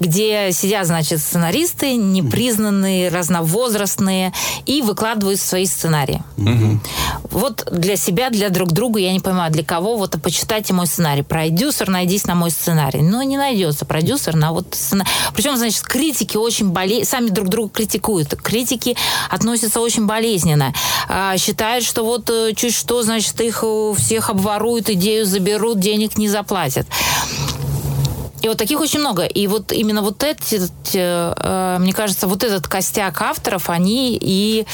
где 0.00 0.50
сидят, 0.52 0.86
значит, 0.86 1.20
сценаристы, 1.20 1.94
непризнанные, 1.94 3.10
разновозрастные, 3.10 4.32
и 4.66 4.82
выкладывают 4.82 5.40
свои 5.40 5.66
сценарии. 5.66 6.22
Вот 7.30 7.66
для 7.70 7.96
себя, 7.96 8.30
для 8.30 8.48
друг 8.48 8.72
друга, 8.72 9.00
я 9.00 9.12
не 9.12 9.20
понимаю, 9.20 9.52
для 9.52 9.64
кого, 9.64 9.96
вот 9.96 10.16
почитайте 10.22 10.72
мой 10.72 10.86
сценарий. 10.86 11.22
Продюсер, 11.22 11.88
найдись 11.88 12.26
на 12.26 12.34
мой 12.34 12.50
сценарий. 12.50 13.02
Но 13.02 13.22
не 13.22 13.36
найдется 13.36 13.84
продюсер 13.84 14.34
на 14.36 14.52
вот 14.52 14.66
сценарий. 14.72 15.10
Причем, 15.34 15.56
значит, 15.56 15.82
критики 15.82 16.36
очень 16.36 16.70
болезненно, 16.70 17.06
сами 17.06 17.28
друг 17.28 17.48
друга 17.48 17.70
критикуют. 17.70 18.34
Критики 18.36 18.96
относятся 19.30 19.80
очень 19.80 20.06
болезненно. 20.06 20.72
А, 21.08 21.36
считают, 21.36 21.84
что 21.84 22.04
вот 22.04 22.30
э, 22.30 22.52
чуть 22.54 22.74
что, 22.74 23.02
значит, 23.02 23.40
их 23.40 23.64
всех 23.96 24.23
обворуют, 24.30 24.90
идею 24.90 25.26
заберут, 25.26 25.80
денег 25.80 26.18
не 26.18 26.28
заплатят. 26.28 26.86
И 28.44 28.48
вот 28.48 28.58
таких 28.58 28.78
очень 28.78 29.00
много. 29.00 29.24
И 29.24 29.46
вот 29.46 29.72
именно 29.72 30.02
вот 30.02 30.22
эти, 30.22 30.60
э, 30.92 31.78
мне 31.80 31.94
кажется, 31.94 32.26
вот 32.26 32.44
этот 32.44 32.68
костяк 32.68 33.22
авторов, 33.22 33.70
они 33.70 34.18
и 34.20 34.66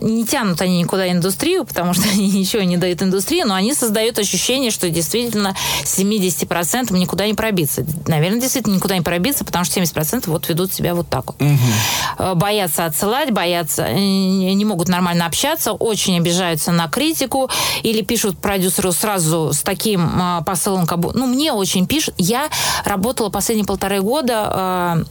не 0.00 0.26
тянут 0.26 0.60
они 0.60 0.80
никуда 0.80 1.08
индустрию, 1.08 1.64
потому 1.64 1.94
что 1.94 2.02
они 2.12 2.28
ничего 2.32 2.62
не 2.62 2.76
дают 2.76 3.00
индустрии, 3.00 3.44
но 3.44 3.54
они 3.54 3.74
создают 3.74 4.18
ощущение, 4.18 4.72
что 4.72 4.90
действительно 4.90 5.54
70% 5.84 6.92
никуда 6.98 7.24
не 7.28 7.34
пробиться. 7.34 7.86
Наверное, 8.08 8.40
действительно 8.40 8.74
никуда 8.74 8.96
не 8.96 9.02
пробиться, 9.02 9.44
потому 9.44 9.64
что 9.64 9.80
70% 9.80 10.24
вот 10.26 10.48
ведут 10.48 10.74
себя 10.74 10.96
вот 10.96 11.08
так 11.08 11.26
вот. 11.26 11.36
Угу. 11.40 12.34
Боятся 12.34 12.86
отсылать, 12.86 13.30
боятся, 13.30 13.84
э, 13.84 13.94
не 13.94 14.64
могут 14.64 14.88
нормально 14.88 15.26
общаться, 15.26 15.70
очень 15.70 16.16
обижаются 16.16 16.72
на 16.72 16.88
критику 16.88 17.48
или 17.84 18.02
пишут 18.02 18.38
продюсеру 18.38 18.90
сразу 18.90 19.52
с 19.52 19.62
таким 19.62 20.42
посылом, 20.44 20.88
как 20.88 20.98
бы, 20.98 21.12
ну, 21.14 21.28
мне 21.28 21.52
очень 21.52 21.86
пишут. 21.86 22.14
Я 22.18 22.48
работаю 22.84 23.11
работала 23.12 23.28
последние 23.28 23.66
полтора 23.66 24.00
года 24.00 25.04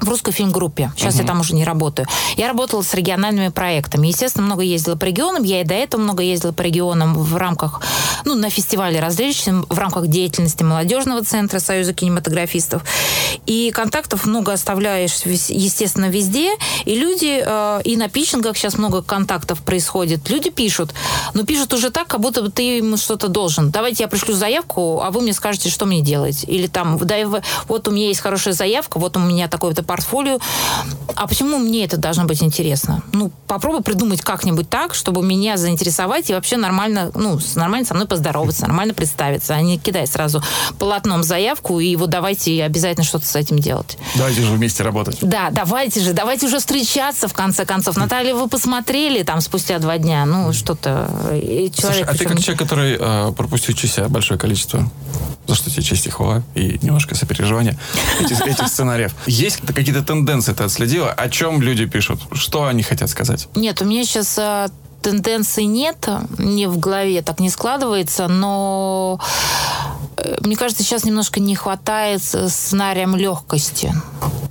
в 0.00 0.08
русской 0.08 0.32
фильм-группе. 0.32 0.92
Сейчас 0.96 1.14
uh-huh. 1.14 1.22
я 1.22 1.26
там 1.26 1.40
уже 1.40 1.54
не 1.54 1.64
работаю. 1.64 2.06
Я 2.36 2.48
работала 2.48 2.82
с 2.82 2.94
региональными 2.94 3.48
проектами. 3.48 4.08
Естественно, 4.08 4.44
много 4.46 4.62
ездила 4.62 4.96
по 4.96 5.04
регионам. 5.04 5.42
Я 5.42 5.60
и 5.60 5.64
до 5.64 5.74
этого 5.74 6.00
много 6.00 6.22
ездила 6.22 6.52
по 6.52 6.62
регионам 6.62 7.14
в 7.14 7.36
рамках, 7.36 7.80
ну, 8.24 8.34
на 8.34 8.50
фестивале 8.50 9.00
различным, 9.00 9.66
в 9.68 9.78
рамках 9.78 10.06
деятельности 10.08 10.62
молодежного 10.62 11.24
центра 11.24 11.58
Союза 11.58 11.94
кинематографистов. 11.94 12.82
И 13.46 13.70
контактов 13.70 14.26
много 14.26 14.52
оставляешь, 14.52 15.20
естественно, 15.24 16.06
везде. 16.06 16.50
И 16.84 16.94
люди, 16.94 17.42
э, 17.44 17.80
и 17.84 17.96
на 17.96 18.08
питчингах 18.08 18.56
сейчас 18.56 18.78
много 18.78 19.02
контактов 19.02 19.60
происходит. 19.62 20.28
Люди 20.30 20.50
пишут, 20.50 20.94
но 21.34 21.44
пишут 21.44 21.74
уже 21.74 21.90
так, 21.90 22.08
как 22.08 22.20
будто 22.20 22.42
бы 22.42 22.50
ты 22.50 22.78
им 22.78 22.96
что-то 22.96 23.28
должен. 23.28 23.70
Давайте 23.70 24.04
я 24.04 24.08
пришлю 24.08 24.34
заявку, 24.34 25.00
а 25.02 25.10
вы 25.10 25.20
мне 25.20 25.32
скажете, 25.32 25.70
что 25.70 25.86
мне 25.86 26.00
делать. 26.00 26.44
Или 26.46 26.66
там, 26.66 26.98
да, 26.98 27.16
вот 27.68 27.88
у 27.88 27.90
меня 27.90 28.08
есть 28.08 28.20
хорошая 28.20 28.54
заявка, 28.54 28.98
вот 28.98 29.16
у 29.16 29.20
меня 29.20 29.48
такое-то 29.48 29.82
портфолио. 29.90 30.38
А 31.16 31.26
почему 31.26 31.58
мне 31.58 31.84
это 31.84 31.96
должно 31.96 32.24
быть 32.24 32.44
интересно? 32.44 33.02
Ну, 33.12 33.32
попробуй 33.48 33.82
придумать 33.82 34.20
как-нибудь 34.20 34.70
так, 34.70 34.94
чтобы 34.94 35.20
меня 35.20 35.56
заинтересовать 35.56 36.30
и 36.30 36.32
вообще 36.32 36.56
нормально, 36.56 37.10
ну, 37.16 37.40
нормально 37.56 37.84
со 37.84 37.94
мной 37.94 38.06
поздороваться, 38.06 38.62
нормально 38.62 38.94
представиться, 38.94 39.54
а 39.54 39.60
не 39.60 39.78
кидай 39.78 40.06
сразу 40.06 40.44
полотном 40.78 41.24
заявку 41.24 41.80
и 41.80 41.96
вот 41.96 42.08
давайте 42.08 42.62
обязательно 42.62 43.04
что-то 43.04 43.26
с 43.26 43.34
этим 43.34 43.58
делать. 43.58 43.98
Давайте 44.14 44.42
же 44.42 44.52
вместе 44.52 44.84
работать. 44.84 45.18
Да, 45.22 45.50
давайте 45.50 46.00
же, 46.00 46.12
давайте 46.12 46.46
уже 46.46 46.60
встречаться 46.60 47.26
в 47.26 47.34
конце 47.34 47.64
концов. 47.64 47.96
Наталья, 47.96 48.36
вы 48.36 48.48
посмотрели 48.48 49.24
там 49.24 49.40
спустя 49.40 49.80
два 49.80 49.98
дня, 49.98 50.24
ну, 50.24 50.52
что-то... 50.52 51.10
Человек, 51.30 51.74
Слушай, 51.74 52.02
а 52.04 52.14
ты 52.14 52.26
как 52.26 52.38
человек, 52.38 52.60
который 52.60 52.96
э, 52.96 53.32
пропустил 53.32 53.74
чася 53.74 54.08
большое 54.08 54.38
количество, 54.38 54.88
за 55.46 55.54
что 55.54 55.70
тебе 55.70 55.82
честь 55.82 56.06
и 56.06 56.10
хвала, 56.10 56.42
и 56.54 56.78
немножко 56.82 57.14
сопереживания 57.14 57.76
этих, 58.20 58.40
этих 58.42 58.68
сценариев. 58.68 59.14
Есть 59.26 59.60
какие-то 59.66 60.02
тенденции 60.02 60.52
ты 60.52 60.64
отследила? 60.64 61.10
О 61.10 61.28
чем 61.28 61.62
люди 61.62 61.86
пишут? 61.86 62.20
Что 62.32 62.66
они 62.66 62.82
хотят 62.82 63.10
сказать? 63.10 63.48
Нет, 63.54 63.80
у 63.82 63.84
меня 63.84 64.04
сейчас 64.04 64.38
а, 64.38 64.68
тенденций 65.02 65.64
нет, 65.64 66.08
не 66.38 66.66
в 66.66 66.78
голове 66.78 67.22
так 67.22 67.40
не 67.40 67.50
складывается, 67.50 68.28
но 68.28 69.18
мне 70.40 70.56
кажется, 70.56 70.82
сейчас 70.82 71.04
немножко 71.04 71.40
не 71.40 71.54
хватает 71.54 72.22
сценариям 72.22 73.16
легкости. 73.16 73.92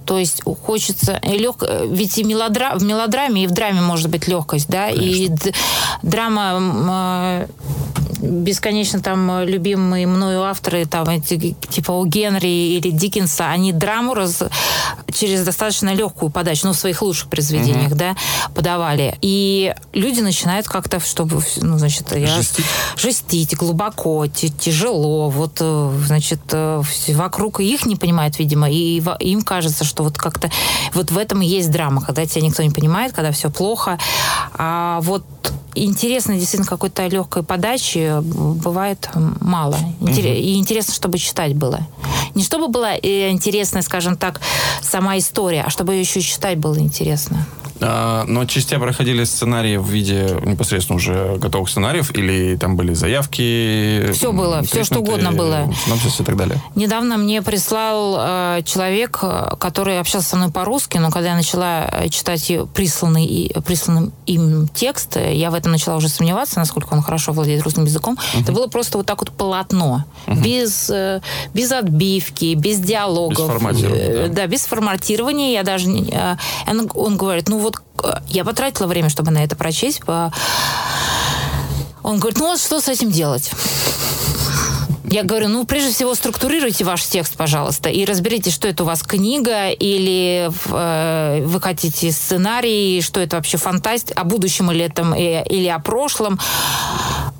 То 0.06 0.18
есть 0.18 0.42
хочется 0.66 1.20
лег... 1.24 1.64
ведь 1.88 2.18
и 2.18 2.24
мелодра... 2.24 2.72
в 2.76 2.84
мелодраме 2.84 3.44
и 3.44 3.48
в 3.48 3.52
драме 3.52 3.82
может 3.82 4.10
быть 4.10 4.28
легкость, 4.28 4.68
да, 4.68 4.88
Конечно. 4.88 5.50
и 5.50 5.54
драма 6.02 7.48
бесконечно 8.22 9.02
там 9.02 9.44
любимые 9.44 10.08
мною 10.08 10.44
авторы, 10.44 10.86
там, 10.86 11.08
эти, 11.10 11.56
типа 11.70 11.92
у 11.92 12.06
Генри 12.06 12.48
или 12.48 12.90
Диккенса, 12.92 13.50
они 13.50 13.72
драму 13.72 14.14
раз, 14.14 14.44
через 15.14 15.44
достаточно 15.44 15.94
легкую 15.94 16.30
подачу, 16.30 16.68
ну, 16.68 16.74
в 16.74 16.78
своих 16.78 17.02
лучших 17.02 17.30
произведениях, 17.30 17.92
mm-hmm. 17.92 17.96
да, 17.96 18.16
подавали. 18.54 19.18
И 19.22 19.74
люди 19.94 20.22
начинают 20.22 20.68
как-то, 20.68 21.00
чтобы, 21.00 21.42
ну, 21.62 21.78
значит, 21.78 22.12
я... 22.16 22.28
Жестить. 22.28 22.66
Жестить 22.98 23.56
глубоко, 23.56 24.28
тяжело, 24.28 25.30
вот, 25.30 25.59
э, 25.59 25.59
значит, 25.60 26.40
э, 26.52 26.82
вокруг 27.10 27.60
их 27.60 27.86
не 27.86 27.96
понимают, 27.96 28.40
видимо, 28.40 28.70
и 28.70 29.02
им 29.20 29.42
кажется, 29.42 29.84
что 29.84 30.04
вот 30.04 30.18
как-то 30.18 30.50
вот 30.94 31.12
в 31.12 31.18
этом 31.18 31.42
и 31.42 31.46
есть 31.46 31.72
драма, 31.72 32.02
когда 32.02 32.26
тебя 32.26 32.42
никто 32.42 32.64
не 32.64 32.70
понимает, 32.70 33.14
когда 33.14 33.32
все 33.32 33.50
плохо. 33.50 33.98
А 34.54 35.00
вот 35.02 35.24
интересно 35.76 36.36
действительно 36.36 36.70
какой-то 36.70 37.08
легкой 37.08 37.44
подачи 37.44 38.22
бывает 38.22 39.10
мало. 39.42 39.78
И 40.02 40.58
интересно, 40.58 40.94
чтобы 40.94 41.18
читать 41.18 41.56
было. 41.56 41.82
Не 42.36 42.44
чтобы 42.44 42.68
была 42.68 42.96
э, 42.96 43.32
интересная, 43.32 43.82
скажем 43.82 44.18
так, 44.18 44.42
сама 44.82 45.18
история, 45.18 45.64
а 45.66 45.70
чтобы 45.70 45.94
ее 45.94 46.02
еще 46.02 46.22
читать 46.22 46.58
было 46.58 46.80
интересно. 46.80 47.46
А, 47.82 48.26
но 48.28 48.46
частя 48.46 48.80
проходили 48.80 49.24
сценарии 49.24 49.78
в 49.78 49.88
виде 49.88 50.38
непосредственно 50.44 50.98
уже 50.98 51.38
готовых 51.38 51.70
сценариев 51.70 52.16
или 52.16 52.56
там 52.58 52.76
были 52.76 52.94
заявки? 52.94 54.12
Все 54.14 54.32
было, 54.32 54.62
все 54.64 54.84
что 54.84 55.00
угодно 55.00 55.32
было. 55.32 55.72
Синопсис 55.86 56.20
и 56.20 56.24
так 56.24 56.36
далее. 56.36 56.62
Недавно 56.76 57.18
мне 57.18 57.42
прислал 57.42 58.16
э, 58.20 58.62
человек, 58.66 59.24
который 59.60 60.00
общался 60.00 60.30
со 60.30 60.36
мной 60.36 60.52
по-русски, 60.52 60.98
но 60.98 61.10
когда 61.12 61.30
я 61.30 61.36
начала 61.36 61.90
э, 61.92 62.10
читать 62.10 62.52
присланный, 62.74 63.54
присланный 63.66 64.12
им 64.26 64.68
текст, 64.68 65.18
я 65.18 65.52
в 65.52 65.54
этом 65.54 65.72
начала 65.72 65.96
уже 65.96 66.10
сомневаться, 66.10 66.60
насколько 66.60 66.94
он 66.94 67.02
хорошо 67.02 67.32
владеет 67.32 67.64
русским 67.64 67.86
языком. 67.86 68.16
Uh-huh. 68.16 68.42
Это 68.42 68.52
было 68.52 68.68
просто 68.68 68.98
вот 68.98 69.08
так 69.08 69.20
вот 69.20 69.32
полотно, 69.32 70.06
uh-huh. 70.28 70.42
без, 70.42 70.90
э, 70.90 71.22
без 71.54 71.72
отбивки, 71.72 72.56
без 72.56 72.80
диалогов. 72.80 73.38
Без 73.38 73.46
форматирования. 73.46 74.28
Да. 74.28 74.34
да, 74.34 74.48
без 74.48 74.66
форматирования. 74.66 75.54
Я 75.54 75.64
даже... 75.64 75.90
Э, 75.90 76.36
он, 76.68 76.90
он 76.94 77.18
говорит, 77.18 77.48
ну 77.50 77.58
вот 77.58 77.69
вот 77.70 77.82
э, 78.04 78.22
я 78.28 78.44
потратила 78.44 78.88
время, 78.88 79.10
чтобы 79.10 79.32
на 79.32 79.44
это 79.44 79.56
прочесть. 79.56 80.02
Он 82.04 82.18
говорит, 82.18 82.40
ну 82.40 82.46
вот 82.46 82.60
что 82.60 82.80
с 82.80 82.88
этим 82.88 83.12
делать? 83.12 83.52
Я 85.12 85.24
говорю, 85.24 85.48
ну, 85.48 85.66
прежде 85.66 85.92
всего, 85.92 86.14
структурируйте 86.14 86.84
ваш 86.84 87.04
текст, 87.04 87.36
пожалуйста, 87.36 87.90
и 87.90 88.06
разберитесь, 88.06 88.54
что 88.54 88.68
это 88.68 88.84
у 88.84 88.86
вас 88.86 89.02
книга, 89.02 89.70
или 89.70 90.52
э, 90.68 91.44
вы 91.46 91.62
хотите 91.62 92.12
сценарий, 92.12 93.02
что 93.02 93.20
это 93.20 93.38
вообще 93.38 93.58
фантастика, 93.58 94.22
о 94.22 94.24
будущем 94.24 94.72
или, 94.72 94.86
этом, 94.86 95.14
э, 95.14 95.44
или 95.50 95.68
о 95.68 95.80
прошлом. 95.80 96.40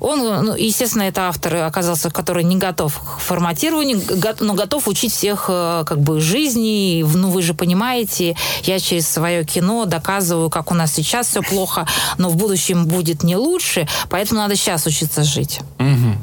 Он, 0.00 0.44
ну, 0.44 0.54
естественно, 0.56 1.02
это 1.02 1.28
автор 1.28 1.56
оказался, 1.56 2.10
который 2.10 2.42
не 2.42 2.56
готов 2.56 2.98
к 2.98 3.20
форматированию, 3.20 4.00
но 4.40 4.54
готов 4.54 4.88
учить 4.88 5.12
всех 5.12 5.46
э, 5.48 5.84
как 5.86 6.00
бы 6.00 6.20
жизни. 6.20 7.04
Ну, 7.14 7.30
вы 7.30 7.42
же 7.42 7.52
понимаете, 7.52 8.34
я 8.64 8.78
через 8.80 9.06
свое 9.06 9.44
кино 9.44 9.84
доказываю, 9.84 10.48
как 10.48 10.70
у 10.70 10.74
нас 10.74 10.92
сейчас 10.92 11.28
все 11.28 11.42
плохо, 11.42 11.86
но 12.16 12.30
в 12.30 12.36
будущем 12.36 12.86
будет 12.86 13.22
не 13.22 13.36
лучше, 13.36 13.86
поэтому 14.08 14.40
надо 14.40 14.56
сейчас 14.56 14.86
учиться 14.86 15.22
жить. 15.22 15.60
Угу. 15.78 16.16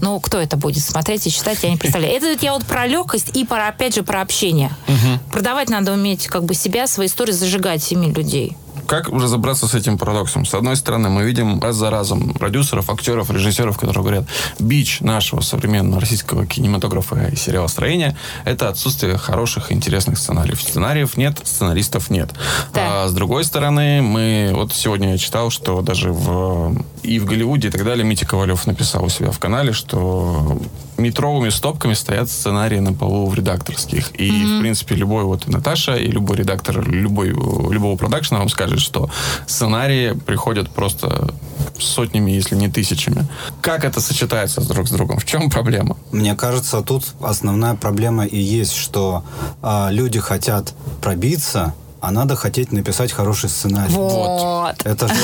Ну, 0.00 0.20
кто 0.20 0.38
это 0.38 0.56
будет 0.56 0.84
смотреть 0.84 1.26
и 1.26 1.30
читать, 1.30 1.58
я 1.62 1.70
не 1.70 1.76
представляю. 1.76 2.14
Это 2.14 2.36
я 2.44 2.52
вот 2.52 2.64
про 2.64 2.86
легкость 2.86 3.36
и, 3.36 3.44
про, 3.44 3.68
опять 3.68 3.94
же, 3.96 4.04
про 4.04 4.20
общение. 4.20 4.70
Угу. 4.86 5.32
Продавать 5.32 5.68
надо 5.68 5.92
уметь 5.92 6.26
как 6.28 6.44
бы 6.44 6.54
себя, 6.54 6.86
свои 6.86 7.08
истории 7.08 7.32
зажигать 7.32 7.82
семи 7.82 8.12
людей. 8.12 8.56
Как 8.88 9.10
разобраться 9.10 9.68
с 9.68 9.74
этим 9.74 9.98
парадоксом? 9.98 10.46
С 10.46 10.54
одной 10.54 10.74
стороны, 10.74 11.10
мы 11.10 11.22
видим 11.24 11.60
раз 11.60 11.76
за 11.76 11.90
разом 11.90 12.32
продюсеров, 12.32 12.88
актеров, 12.88 13.30
режиссеров, 13.30 13.76
которые 13.76 14.02
говорят, 14.02 14.24
бич 14.58 15.00
нашего 15.00 15.42
современного 15.42 16.00
российского 16.00 16.46
кинематографа 16.46 17.26
и 17.26 17.36
сериалостроения– 17.36 18.16
это 18.46 18.70
отсутствие 18.70 19.18
хороших, 19.18 19.72
интересных 19.72 20.16
сценариев. 20.16 20.62
Сценариев 20.62 21.18
нет, 21.18 21.38
сценаристов 21.44 22.08
нет. 22.08 22.30
Да. 22.72 23.04
А 23.04 23.08
с 23.08 23.12
другой 23.12 23.44
стороны, 23.44 24.00
мы... 24.00 24.52
Вот 24.54 24.72
сегодня 24.72 25.12
я 25.12 25.18
читал, 25.18 25.50
что 25.50 25.82
даже 25.82 26.10
в, 26.10 26.74
и 27.02 27.18
в 27.18 27.26
Голливуде 27.26 27.68
и 27.68 27.70
так 27.70 27.84
далее 27.84 28.06
Митя 28.06 28.24
Ковалев 28.24 28.66
написал 28.66 29.04
у 29.04 29.10
себя 29.10 29.32
в 29.32 29.38
канале, 29.38 29.74
что 29.74 30.58
метровыми 30.98 31.50
стопками 31.50 31.94
стоят 31.94 32.28
сценарии 32.28 32.78
на 32.78 32.92
полу 32.92 33.26
в 33.26 33.34
редакторских. 33.34 34.10
И, 34.20 34.30
mm-hmm. 34.30 34.58
в 34.58 34.60
принципе, 34.60 34.94
любой 34.94 35.24
вот 35.24 35.46
Наташа 35.46 35.96
и 35.96 36.08
любой 36.08 36.36
редактор 36.36 36.86
любой, 36.88 37.28
любого 37.28 37.96
продакшена 37.96 38.40
вам 38.40 38.48
скажет, 38.48 38.80
что 38.80 39.10
сценарии 39.46 40.12
приходят 40.12 40.70
просто 40.70 41.32
сотнями, 41.78 42.30
если 42.32 42.56
не 42.56 42.68
тысячами. 42.68 43.26
Как 43.60 43.84
это 43.84 44.00
сочетается 44.00 44.60
друг 44.68 44.88
с 44.88 44.90
другом? 44.90 45.18
В 45.18 45.24
чем 45.24 45.50
проблема? 45.50 45.96
Мне 46.12 46.34
кажется, 46.34 46.82
тут 46.82 47.04
основная 47.20 47.74
проблема 47.74 48.26
и 48.26 48.38
есть, 48.38 48.74
что 48.74 49.24
э, 49.62 49.88
люди 49.90 50.18
хотят 50.18 50.74
пробиться 51.00 51.74
а 52.00 52.10
надо 52.10 52.36
хотеть 52.36 52.72
написать 52.72 53.12
хороший 53.12 53.48
сценарий. 53.48 53.92
Вот. 53.92 54.76
Это 54.84 55.08
же 55.08 55.14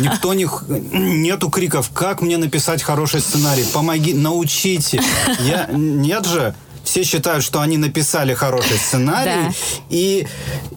никто 0.00 0.34
не... 0.34 0.46
Нету 0.68 1.50
криков, 1.50 1.90
как 1.92 2.20
мне 2.20 2.36
написать 2.36 2.82
хороший 2.82 3.20
сценарий, 3.20 3.64
помоги, 3.72 4.14
научите. 4.14 5.00
Я... 5.40 5.68
Нет 5.72 6.26
же, 6.26 6.54
все 6.84 7.02
считают, 7.04 7.44
что 7.44 7.60
они 7.60 7.76
написали 7.76 8.34
хороший 8.34 8.78
сценарий, 8.78 9.48
да. 9.48 9.52
и 9.88 10.26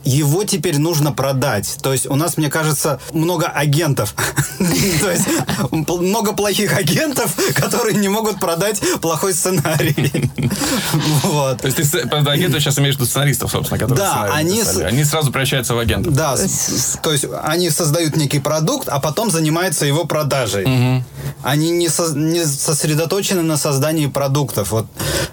его 0.03 0.43
теперь 0.43 0.77
нужно 0.77 1.11
продать. 1.11 1.77
То 1.81 1.91
есть 1.91 2.07
у 2.07 2.15
нас, 2.15 2.37
мне 2.37 2.49
кажется, 2.49 2.99
много 3.11 3.47
агентов. 3.47 4.15
То 5.01 5.11
есть 5.11 5.27
много 5.71 6.33
плохих 6.33 6.77
агентов, 6.77 7.35
которые 7.53 7.95
не 7.95 8.07
могут 8.07 8.39
продать 8.39 8.81
плохой 9.01 9.33
сценарий. 9.33 10.31
Вот. 11.23 11.59
То 11.61 11.67
есть 11.67 11.91
ты, 11.91 11.99
агенты 11.99 12.59
сейчас 12.59 12.79
имеешь 12.79 12.95
в 12.95 12.99
виду 12.99 13.09
сценаристов, 13.09 13.51
собственно, 13.51 13.79
которые 13.79 13.97
Да, 13.97 14.29
они... 14.31 14.63
Они 14.83 15.03
сразу 15.03 15.31
превращаются 15.31 15.75
в 15.75 15.79
агентов. 15.79 16.13
Да, 16.13 16.35
то 17.03 17.11
есть 17.11 17.25
они 17.43 17.69
создают 17.69 18.15
некий 18.15 18.39
продукт, 18.39 18.87
а 18.87 18.99
потом 18.99 19.29
занимаются 19.29 19.85
его 19.85 20.05
продажей. 20.05 21.03
Они 21.47 21.71
не 21.71 21.87
сосредоточены 21.87 23.41
на 23.41 23.55
создании 23.55 24.07
продуктов. 24.07 24.71
Вот 24.71 24.85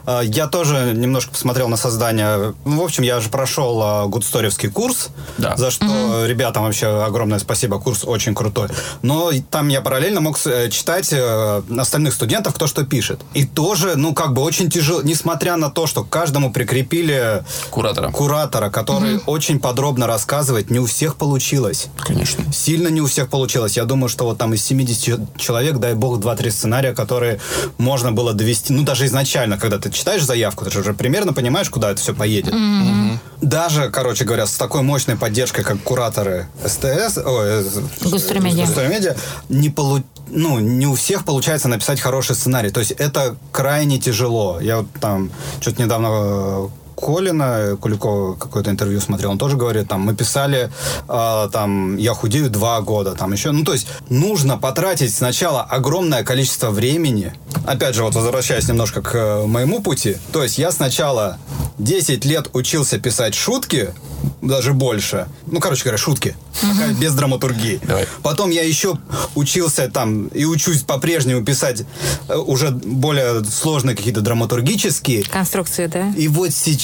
э, 0.07 0.21
я 0.23 0.47
тоже 0.47 0.93
немножко 0.95 1.33
посмотрел 1.33 1.69
на 1.69 1.77
создание. 1.77 2.55
Ну, 2.65 2.81
в 2.81 2.85
общем, 2.85 3.03
я 3.03 3.19
же 3.19 3.31
прошел 3.31 3.83
uh, 3.83 4.09
гудсторевский 4.09 4.71
курс, 4.71 5.09
Да. 5.39 5.57
за 5.57 5.73
что 5.73 5.87
mm-hmm. 5.87 6.29
ребятам 6.29 6.63
вообще 6.63 6.87
огромное 6.87 7.41
спасибо. 7.41 7.81
Курс 7.81 8.05
очень 8.05 8.33
крутой. 8.33 8.69
Но 9.03 9.33
там 9.51 9.67
я 9.67 9.81
параллельно 9.81 10.21
мог 10.21 10.39
э, 10.47 10.71
читать 10.71 11.09
э, 11.13 11.63
остальных 11.77 12.15
студентов, 12.15 12.55
кто 12.55 12.69
что 12.69 12.85
пишет. 12.85 13.21
И 13.35 13.45
тоже, 13.45 13.97
ну, 13.97 14.15
как 14.15 14.35
бы 14.35 14.43
очень 14.43 14.71
тяжело, 14.71 15.03
несмотря 15.03 15.57
на 15.57 15.69
то, 15.69 15.89
что 15.89 16.05
к 16.05 16.11
каждому 16.11 16.53
прикрепили 16.53 17.43
Куратора. 17.71 18.13
куратора, 18.13 18.71
который 18.71 19.21
очень 19.27 19.59
подробно 19.59 20.07
рассказывает, 20.07 20.71
не 20.71 20.79
у 20.79 20.87
всех 20.87 21.17
получилось. 21.17 21.89
Конечно. 21.99 22.53
Сильно 22.53 22.87
не 22.87 23.01
у 23.01 23.07
всех 23.07 23.29
получилось. 23.29 23.77
Я 23.77 23.85
думаю, 23.85 24.09
что 24.09 24.27
вот 24.27 24.39
там 24.39 24.55
из 24.55 24.65
70 24.65 25.37
человек, 25.39 25.79
дай 25.79 25.95
бог, 25.95 26.04
2-3 26.13 26.51
сценария, 26.51 26.95
которые 26.95 27.41
можно 27.79 28.13
было 28.13 28.33
довести. 28.33 28.73
Ну, 28.73 28.83
даже 28.83 29.07
изначально, 29.07 29.59
когда 29.59 29.79
ты 29.79 29.91
читаешь 29.91 30.25
заявку, 30.25 30.65
ты 30.65 30.71
же 30.71 30.81
уже 30.81 30.95
примерно 30.95 31.33
понимаешь, 31.33 31.71
куда 31.71 31.91
это 31.91 32.01
все 32.01 32.15
поедет. 32.15 32.55
Даже, 33.41 33.91
короче 33.91 34.25
говоря, 34.25 34.47
с 34.47 34.55
такой 34.55 34.83
мощной 34.83 35.17
поддержкой, 35.17 35.65
как 35.65 35.81
кураторы 35.83 36.47
СТС, 36.65 37.19
ой, 37.19 37.47
э, 37.47 37.65
Густромедиа. 38.03 38.67
Густромедиа, 38.67 39.17
не 39.49 39.69
полу 39.69 40.03
ну, 40.29 40.59
не 40.59 40.87
у 40.87 40.95
всех 40.95 41.25
получается 41.25 41.69
написать 41.69 42.01
хороший 42.01 42.35
сценарий. 42.35 42.71
То 42.71 42.81
есть 42.81 42.93
это 42.93 43.37
крайне 43.53 43.99
тяжело. 43.99 44.59
Я 44.61 44.79
вот 44.79 44.87
там 45.01 45.31
что-то 45.61 45.83
недавно 45.83 46.09
э, 46.11 46.69
Колина 46.97 47.77
Куликова 47.81 48.35
какое-то 48.35 48.71
интервью 48.71 49.01
смотрел, 49.01 49.31
он 49.31 49.39
тоже 49.39 49.57
говорит, 49.57 49.89
там, 49.89 50.03
мы 50.03 50.15
писали, 50.15 50.71
э, 51.09 51.49
там, 51.53 51.97
я 51.97 52.15
худею 52.15 52.51
два 52.51 52.81
года, 52.81 53.15
там, 53.15 53.33
еще, 53.33 53.51
ну, 53.53 53.65
то 53.65 53.73
есть, 53.73 53.87
нужно 54.09 54.59
потратить 54.59 55.15
сначала 55.15 55.63
огромное 55.63 56.23
количество 56.25 56.71
времени, 56.71 57.33
опять 57.67 57.95
же, 57.95 58.03
вот 58.03 58.15
возвращаясь 58.15 58.69
немножко 58.69 59.03
к 59.03 59.15
э, 59.15 59.47
моему 59.47 59.83
пути, 59.83 60.17
то 60.33 60.43
есть, 60.43 60.59
я 60.59 60.73
сначала 60.73 61.39
10 61.79 62.25
лет 62.25 62.49
учился 62.53 62.99
писать 62.99 63.35
шутки, 63.35 63.93
даже 64.41 64.73
больше, 64.73 65.27
ну, 65.47 65.61
короче 65.61 65.85
говоря, 65.85 65.99
шутки, 65.99 66.37
Пока 66.61 66.93
без 66.93 67.15
драматургии. 67.15 67.81
Давай. 67.83 68.07
Потом 68.23 68.51
я 68.51 68.63
еще 68.63 68.97
учился 69.35 69.89
там 69.89 70.29
и 70.29 70.45
учусь 70.45 70.83
по-прежнему 70.83 71.45
писать 71.45 71.85
э, 72.29 72.37
уже 72.37 72.71
более 72.71 73.45
сложные 73.45 73.97
какие-то 73.97 74.21
драматургические, 74.21 75.25
Конструкции, 75.25 75.87
да? 75.87 76.13
и 76.17 76.29
вот 76.29 76.53
сейчас, 76.53 76.84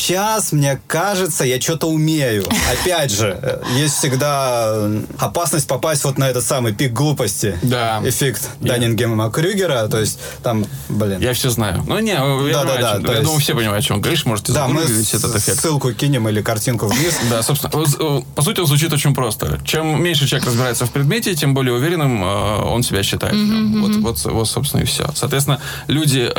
мне 0.53 0.81
кажется, 0.87 1.45
я 1.45 1.61
что-то 1.61 1.87
умею. 1.89 2.45
Опять 2.73 3.11
же, 3.11 3.39
э, 3.43 3.63
есть 3.77 3.97
всегда 3.97 4.73
э, 4.75 5.03
опасность 5.19 5.67
попасть 5.69 6.05
вот 6.05 6.17
на 6.19 6.29
этот 6.31 6.43
самый 6.45 6.73
пик 6.73 6.93
глупости. 6.93 7.59
Да. 7.63 8.01
Эффект 8.05 8.49
Я- 8.61 8.73
Даннингема 8.73 9.31
Крюгера. 9.31 9.89
То 9.89 10.01
есть 10.01 10.19
там, 10.43 10.65
блин. 10.89 11.21
Я 11.21 11.33
все 11.35 11.51
знаю. 11.51 11.85
Ну, 11.87 11.99
не, 11.99 12.13
я, 12.13 12.23
о 12.23 12.39
чем- 12.49 13.03
то 13.05 13.13
я 13.13 13.19
есть- 13.19 13.25
думаю, 13.25 13.41
все 13.41 13.55
понимают, 13.55 13.85
о 13.85 13.89
чем 13.89 14.01
говоришь. 14.01 14.25
Можете 14.25 14.53
да, 14.53 14.69
мы 14.69 14.83
этот 14.83 15.37
эффект. 15.37 15.61
ссылку 15.61 15.93
кинем 15.93 16.29
или 16.29 16.41
картинку 16.41 16.87
вниз. 16.87 17.19
Да, 17.31 17.43
собственно, 17.43 17.71
э, 17.85 18.23
по 18.35 18.43
сути, 18.43 18.61
он 18.61 18.67
звучит 18.67 18.93
очень 18.93 19.15
просто. 19.15 19.61
Чем 19.65 20.03
меньше 20.03 20.27
человек 20.27 20.47
разбирается 20.49 20.87
в 20.87 20.91
предмете, 20.91 21.35
тем 21.35 21.53
более 21.55 21.75
уверенным 21.75 22.23
он 22.23 22.83
себя 22.83 23.03
считает. 23.03 23.35
Вот, 23.35 24.19
собственно, 24.49 24.83
и 24.83 24.85
все. 24.85 25.11
Соответственно, 25.15 25.61
люди, 25.89 26.31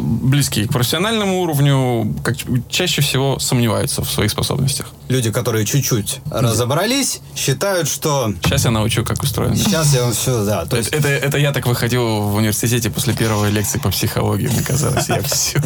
близкие 0.00 0.66
к 0.68 0.72
профессиональному 0.72 1.40
уровню, 1.40 2.14
как, 2.22 2.36
чаще 2.68 3.02
всего 3.02 3.38
сомневаются 3.38 4.02
в 4.02 4.10
своих 4.10 4.30
способностях. 4.30 4.86
Люди, 5.08 5.30
которые 5.30 5.64
чуть-чуть 5.64 6.20
разобрались, 6.30 7.20
считают, 7.34 7.88
что 7.88 8.32
Сейчас 8.44 8.64
я 8.64 8.70
научу, 8.70 9.04
как 9.04 9.22
устроено. 9.22 9.56
сейчас 9.56 9.94
я 9.94 10.02
вам 10.02 10.12
все, 10.12 10.44
да. 10.44 10.66
То 10.66 10.76
есть 10.76 10.90
это, 10.90 11.08
это 11.08 11.38
я 11.38 11.52
так 11.52 11.66
выходил 11.66 12.22
в 12.22 12.34
университете 12.36 12.90
после 12.90 13.14
первой 13.14 13.50
лекции 13.50 13.78
по 13.78 13.90
психологии, 13.90 14.48
мне 14.48 14.62
казалось. 14.62 15.08
Я 15.08 15.22
все 15.22 15.60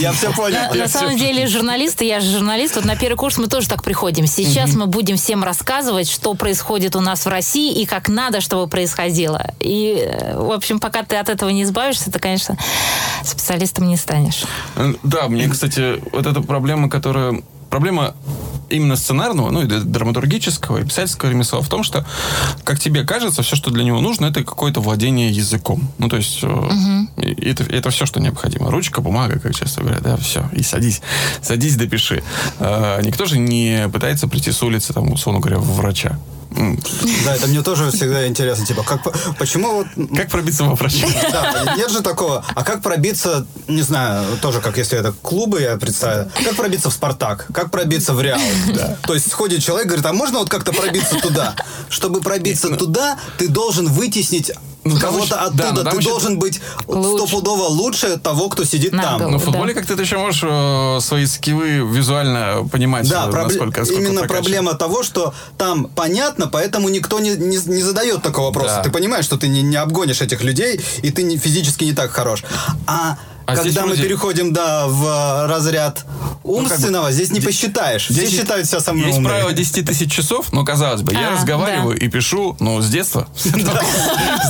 я 0.00 0.12
все 0.12 0.32
понял. 0.32 0.74
На, 0.74 0.88
самом 0.88 1.16
деле 1.16 1.46
журналисты, 1.46 2.04
я 2.04 2.20
же 2.20 2.30
журналист, 2.30 2.76
вот 2.76 2.84
на 2.84 2.96
первый 2.96 3.16
курс 3.16 3.38
мы 3.38 3.48
тоже 3.48 3.68
так 3.68 3.82
приходим. 3.82 4.26
Сейчас 4.26 4.74
мы 4.74 4.86
будем 4.86 5.16
всем 5.16 5.44
рассказывать, 5.44 6.10
что 6.10 6.34
происходит 6.34 6.96
у 6.96 7.00
нас 7.00 7.24
в 7.24 7.28
России 7.28 7.80
и 7.80 7.86
как 7.86 8.08
надо, 8.08 8.40
чтобы 8.40 8.68
происходило. 8.68 9.52
И, 9.60 10.08
в 10.34 10.52
общем, 10.52 10.80
пока 10.80 11.02
ты 11.02 11.16
от 11.16 11.28
этого 11.28 11.50
не 11.50 11.64
избавишься, 11.64 12.10
ты, 12.10 12.18
конечно, 12.18 12.56
специалистом 13.24 13.88
не 13.88 13.96
станешь. 13.96 14.44
Да, 15.02 15.28
мне, 15.28 15.48
кстати, 15.48 16.00
вот 16.12 16.26
проблема, 16.42 16.88
которая... 16.88 17.42
Проблема 17.70 18.14
именно 18.70 18.96
сценарного, 18.96 19.50
ну 19.50 19.62
и 19.62 19.66
драматургического, 19.66 20.78
и 20.78 20.84
писательского 20.84 21.30
ремесла 21.30 21.60
в 21.60 21.68
том, 21.68 21.82
что, 21.82 22.04
как 22.64 22.78
тебе 22.78 23.04
кажется, 23.04 23.42
все, 23.42 23.56
что 23.56 23.70
для 23.70 23.84
него 23.84 24.00
нужно, 24.00 24.26
это 24.26 24.44
какое-то 24.44 24.80
владение 24.80 25.30
языком. 25.30 25.88
Ну, 25.98 26.08
то 26.08 26.16
есть, 26.16 26.42
и 27.16 27.48
это, 27.48 27.64
это 27.64 27.90
все, 27.90 28.06
что 28.06 28.20
необходимо. 28.20 28.70
Ручка, 28.70 29.00
бумага, 29.00 29.38
как 29.38 29.54
часто 29.54 29.80
говорят, 29.82 30.02
да, 30.02 30.16
все, 30.16 30.48
и 30.52 30.62
садись. 30.62 31.00
Садись, 31.42 31.76
допиши. 31.76 32.22
Э, 32.58 33.00
никто 33.02 33.26
же 33.26 33.38
не 33.38 33.88
пытается 33.92 34.28
прийти 34.28 34.52
с 34.52 34.62
улицы, 34.62 34.92
там, 34.92 35.10
условно 35.12 35.40
говоря, 35.40 35.58
в 35.58 35.74
врача. 35.76 36.18
Да, 36.50 37.34
это 37.36 37.46
мне 37.46 37.62
тоже 37.62 37.90
всегда 37.90 38.26
интересно. 38.26 38.64
Типа, 38.64 38.82
как, 38.82 39.02
по- 39.02 39.12
почему 39.38 39.74
вот 39.74 39.86
Как 40.16 40.30
пробиться 40.30 40.64
во 40.64 40.74
врача? 40.74 41.06
Да, 41.30 41.74
нет 41.76 41.90
же 41.90 42.00
такого. 42.00 42.42
А 42.54 42.64
как 42.64 42.82
пробиться, 42.82 43.46
не 43.68 43.82
знаю, 43.82 44.24
тоже 44.40 44.60
как 44.60 44.78
если 44.78 44.98
это 44.98 45.12
клубы, 45.12 45.60
я 45.60 45.76
представляю, 45.76 46.30
как 46.44 46.56
пробиться 46.56 46.88
в 46.88 46.94
«Спартак», 46.94 47.48
как 47.52 47.70
пробиться 47.70 48.14
в 48.14 48.20
«Реал». 48.22 48.40
То 49.06 49.14
есть 49.14 49.30
сходит 49.30 49.62
человек, 49.62 49.86
говорит, 49.86 50.06
а 50.06 50.12
можно 50.12 50.38
вот 50.40 50.48
как-то 50.48 50.72
пробиться 50.72 51.16
туда? 51.20 51.54
Чтобы 51.88 52.20
пробиться 52.20 52.68
туда, 52.76 53.18
ты 53.38 53.48
должен 53.48 53.88
вытеснить 53.88 54.52
Ну, 54.84 54.98
кого-то 54.98 55.30
да, 55.30 55.44
оттуда. 55.68 55.72
но 55.72 55.82
там 55.84 55.92
Ты 55.92 55.98
еще- 55.98 56.08
должен 56.10 56.38
быть 56.38 56.60
Лучше. 56.86 57.26
стопудово 57.26 57.64
лучше 57.64 58.16
того, 58.18 58.48
кто 58.48 58.64
сидит 58.64 58.92
На 58.92 59.02
там. 59.02 59.18
голову. 59.18 59.32
Но 59.32 59.38
в 59.38 59.44
футболе 59.44 59.74
Да. 59.74 59.80
как-то 59.80 59.96
ты 59.96 60.02
еще 60.02 60.16
можешь 60.18 60.42
э, 60.44 60.98
свои 61.00 61.26
скиллы 61.26 61.86
визуально 61.92 62.66
понимать, 62.70 63.08
Да, 63.08 63.26
насколько, 63.26 63.80
насколько 63.80 64.02
именно 64.02 64.20
прокачан. 64.20 64.42
проблема 64.44 64.74
того, 64.74 65.02
что 65.02 65.34
там 65.58 65.86
понятно, 65.94 66.46
поэтому 66.46 66.88
никто 66.88 67.18
не, 67.20 67.30
не, 67.30 67.56
не 67.56 67.82
задает 67.82 68.22
такого 68.22 68.46
вопроса. 68.46 68.76
Да. 68.76 68.82
Ты 68.84 68.90
понимаешь, 68.90 69.24
что 69.24 69.36
ты 69.36 69.48
не, 69.48 69.62
не 69.62 69.76
обгонишь 69.76 70.20
этих 70.22 70.42
людей, 70.42 70.80
и 71.02 71.10
ты 71.10 71.22
не, 71.22 71.36
физически 71.36 71.84
не 71.84 71.92
так 71.92 72.10
хорош. 72.10 72.44
А, 72.86 73.18
А 73.48 73.54
здесь 73.56 73.66
когда 73.74 73.82
мы 73.82 73.88
вроде- 73.94 74.02
переходим, 74.02 74.52
да, 74.52 74.86
в 74.88 75.04
э, 75.06 75.46
разряд 75.46 76.04
умственного, 76.44 77.10
здесь 77.12 77.30
не 77.30 77.40
посчитаешь. 77.40 78.04
Все 78.04 78.12
Здесь 78.14 78.30
считают 78.30 78.66
себя 78.66 78.80
самыми 78.80 79.06
Есть 79.06 79.18
умными. 79.18 79.32
правило 79.32 79.52
10 79.52 79.86
тысяч 79.86 80.12
часов, 80.12 80.52
но, 80.52 80.64
казалось 80.64 81.02
бы, 81.02 81.12
я 81.14 81.28
А, 81.28 81.32
разговариваю 81.32 81.98
и 81.98 82.08
пишу, 82.08 82.56
ну, 82.60 82.80
с 82.80 82.88
детства. 82.88 83.26
С 83.36 83.48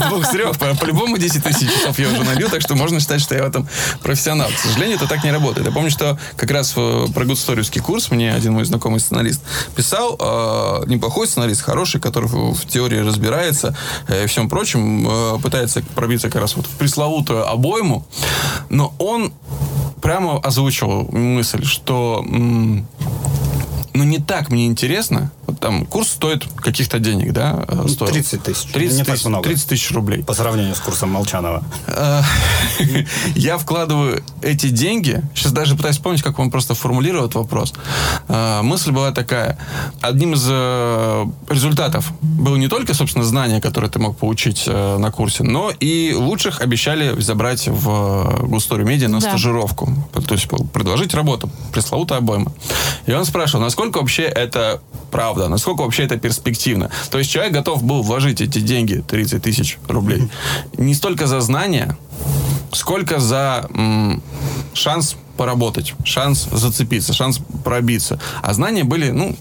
двух, 0.09 0.25
с 0.27 0.29
трех. 0.31 0.59
По- 0.59 0.75
По-любому 0.75 1.17
10 1.19 1.43
тысяч 1.45 1.69
часов 1.73 1.99
я 1.99 2.09
уже 2.09 2.23
набил, 2.25 2.49
так 2.51 2.61
что 2.61 2.75
можно 2.75 3.01
считать, 3.01 3.21
что 3.21 3.35
я 3.35 3.43
в 3.45 3.47
этом 3.49 3.69
профессионал. 4.03 4.49
К 4.49 4.59
сожалению, 4.59 4.97
это 4.97 5.07
так 5.09 5.25
не 5.25 5.31
работает. 5.33 5.67
Я 5.67 5.73
помню, 5.73 5.91
что 5.91 6.19
как 6.37 6.51
раз 6.51 6.73
про 6.73 7.25
гудсториевский 7.25 7.81
курс 7.81 8.11
мне 8.11 8.33
один 8.35 8.53
мой 8.55 8.65
знакомый 8.65 9.01
сценарист 9.01 9.41
писал, 9.77 10.17
э, 10.21 10.85
неплохой 10.87 11.27
сценарист, 11.27 11.63
хороший, 11.63 12.01
который 12.01 12.29
в, 12.29 12.67
теории 12.67 12.99
разбирается 12.99 13.77
э, 14.09 14.25
и 14.25 14.27
всем 14.27 14.49
прочем, 14.49 15.07
э, 15.09 15.39
пытается 15.41 15.83
пробиться 15.95 16.31
как 16.31 16.41
раз 16.43 16.57
вот 16.57 16.67
в 16.67 16.71
пресловутую 16.71 17.49
обойму, 17.49 18.05
но 18.69 18.88
он 18.99 19.33
прямо 20.01 20.39
озвучивал 20.39 21.09
мысль, 21.11 21.65
что 21.65 22.25
м, 23.99 24.05
ну 24.05 24.05
не 24.05 24.19
так 24.19 24.51
мне 24.51 24.67
интересно. 24.67 25.31
Вот 25.47 25.61
там 25.61 25.87
курс 25.87 26.09
стоит 26.09 26.45
каких-то 26.57 26.99
денег, 26.99 27.33
да? 27.33 27.65
э, 27.67 27.87
стоил. 27.89 28.13
30 28.13 28.43
тысяч. 28.43 28.71
30 28.73 28.99
Не 28.99 29.05
так 29.05 29.15
тысяч, 29.17 29.27
много. 29.27 29.45
30 29.45 29.69
тысяч 29.69 29.91
рублей. 29.93 30.23
По 30.23 30.35
сравнению 30.35 30.75
с 30.75 30.81
курсом 30.81 31.11
Молчанова. 31.11 31.63
Э, 31.87 32.23
Я 33.35 33.59
вкладываю 33.59 34.23
эти 34.43 34.69
деньги. 34.69 35.23
Сейчас 35.35 35.53
даже 35.53 35.75
пытаюсь 35.77 35.97
вспомнить, 35.97 36.23
как 36.23 36.39
он 36.39 36.51
просто 36.51 36.75
формулировал 36.75 37.25
этот 37.27 37.37
вопрос. 37.37 37.73
Э, 38.29 38.61
Мысль 38.63 38.91
была 38.93 39.13
такая. 39.13 39.59
Одним 40.01 40.35
из 40.35 40.45
результатов 41.49 42.13
было 42.21 42.57
не 42.57 42.69
только, 42.69 42.95
собственно, 42.95 43.25
знания, 43.25 43.61
которые 43.61 43.91
ты 43.91 43.99
мог 43.99 44.17
получить 44.17 44.67
на 44.67 45.11
курсе, 45.11 45.43
но 45.45 45.71
и 45.81 46.15
лучших 46.15 46.61
обещали 46.61 47.19
забрать 47.21 47.69
в 47.69 48.47
Густорию 48.47 48.87
медиа 48.87 49.09
на 49.09 49.21
Да. 49.21 49.29
стажировку. 49.31 49.93
То 50.13 50.35
есть 50.35 50.49
предложить 50.73 51.15
работу. 51.15 51.49
Пресловутая 51.73 52.19
обойма. 52.19 52.53
И 53.07 53.13
он 53.13 53.25
спрашивал, 53.25 53.63
насколько 53.65 53.88
вообще 53.97 54.23
это 54.25 54.81
правда, 55.11 55.49
насколько 55.49 55.83
вообще 55.83 56.05
это 56.05 56.17
перспективно. 56.19 56.91
То 57.11 57.19
есть 57.19 57.31
человек 57.31 57.53
готов 57.53 57.83
был 57.83 58.03
вложить 58.03 58.41
эти 58.41 58.59
деньги, 58.61 59.03
30 59.07 59.43
тысяч 59.43 59.79
рублей, 59.89 60.29
не 60.77 60.95
столько 60.95 61.27
за 61.27 61.41
знания, 61.41 61.97
сколько 62.73 63.19
за 63.19 63.67
м, 63.75 64.23
шанс 64.75 65.17
поработать, 65.39 65.95
шанс 66.05 66.47
зацепиться, 66.53 67.15
шанс 67.15 67.41
пробиться. 67.65 68.21
А 68.43 68.53
знания 68.53 68.85
были, 68.85 69.11
ну, 69.11 69.35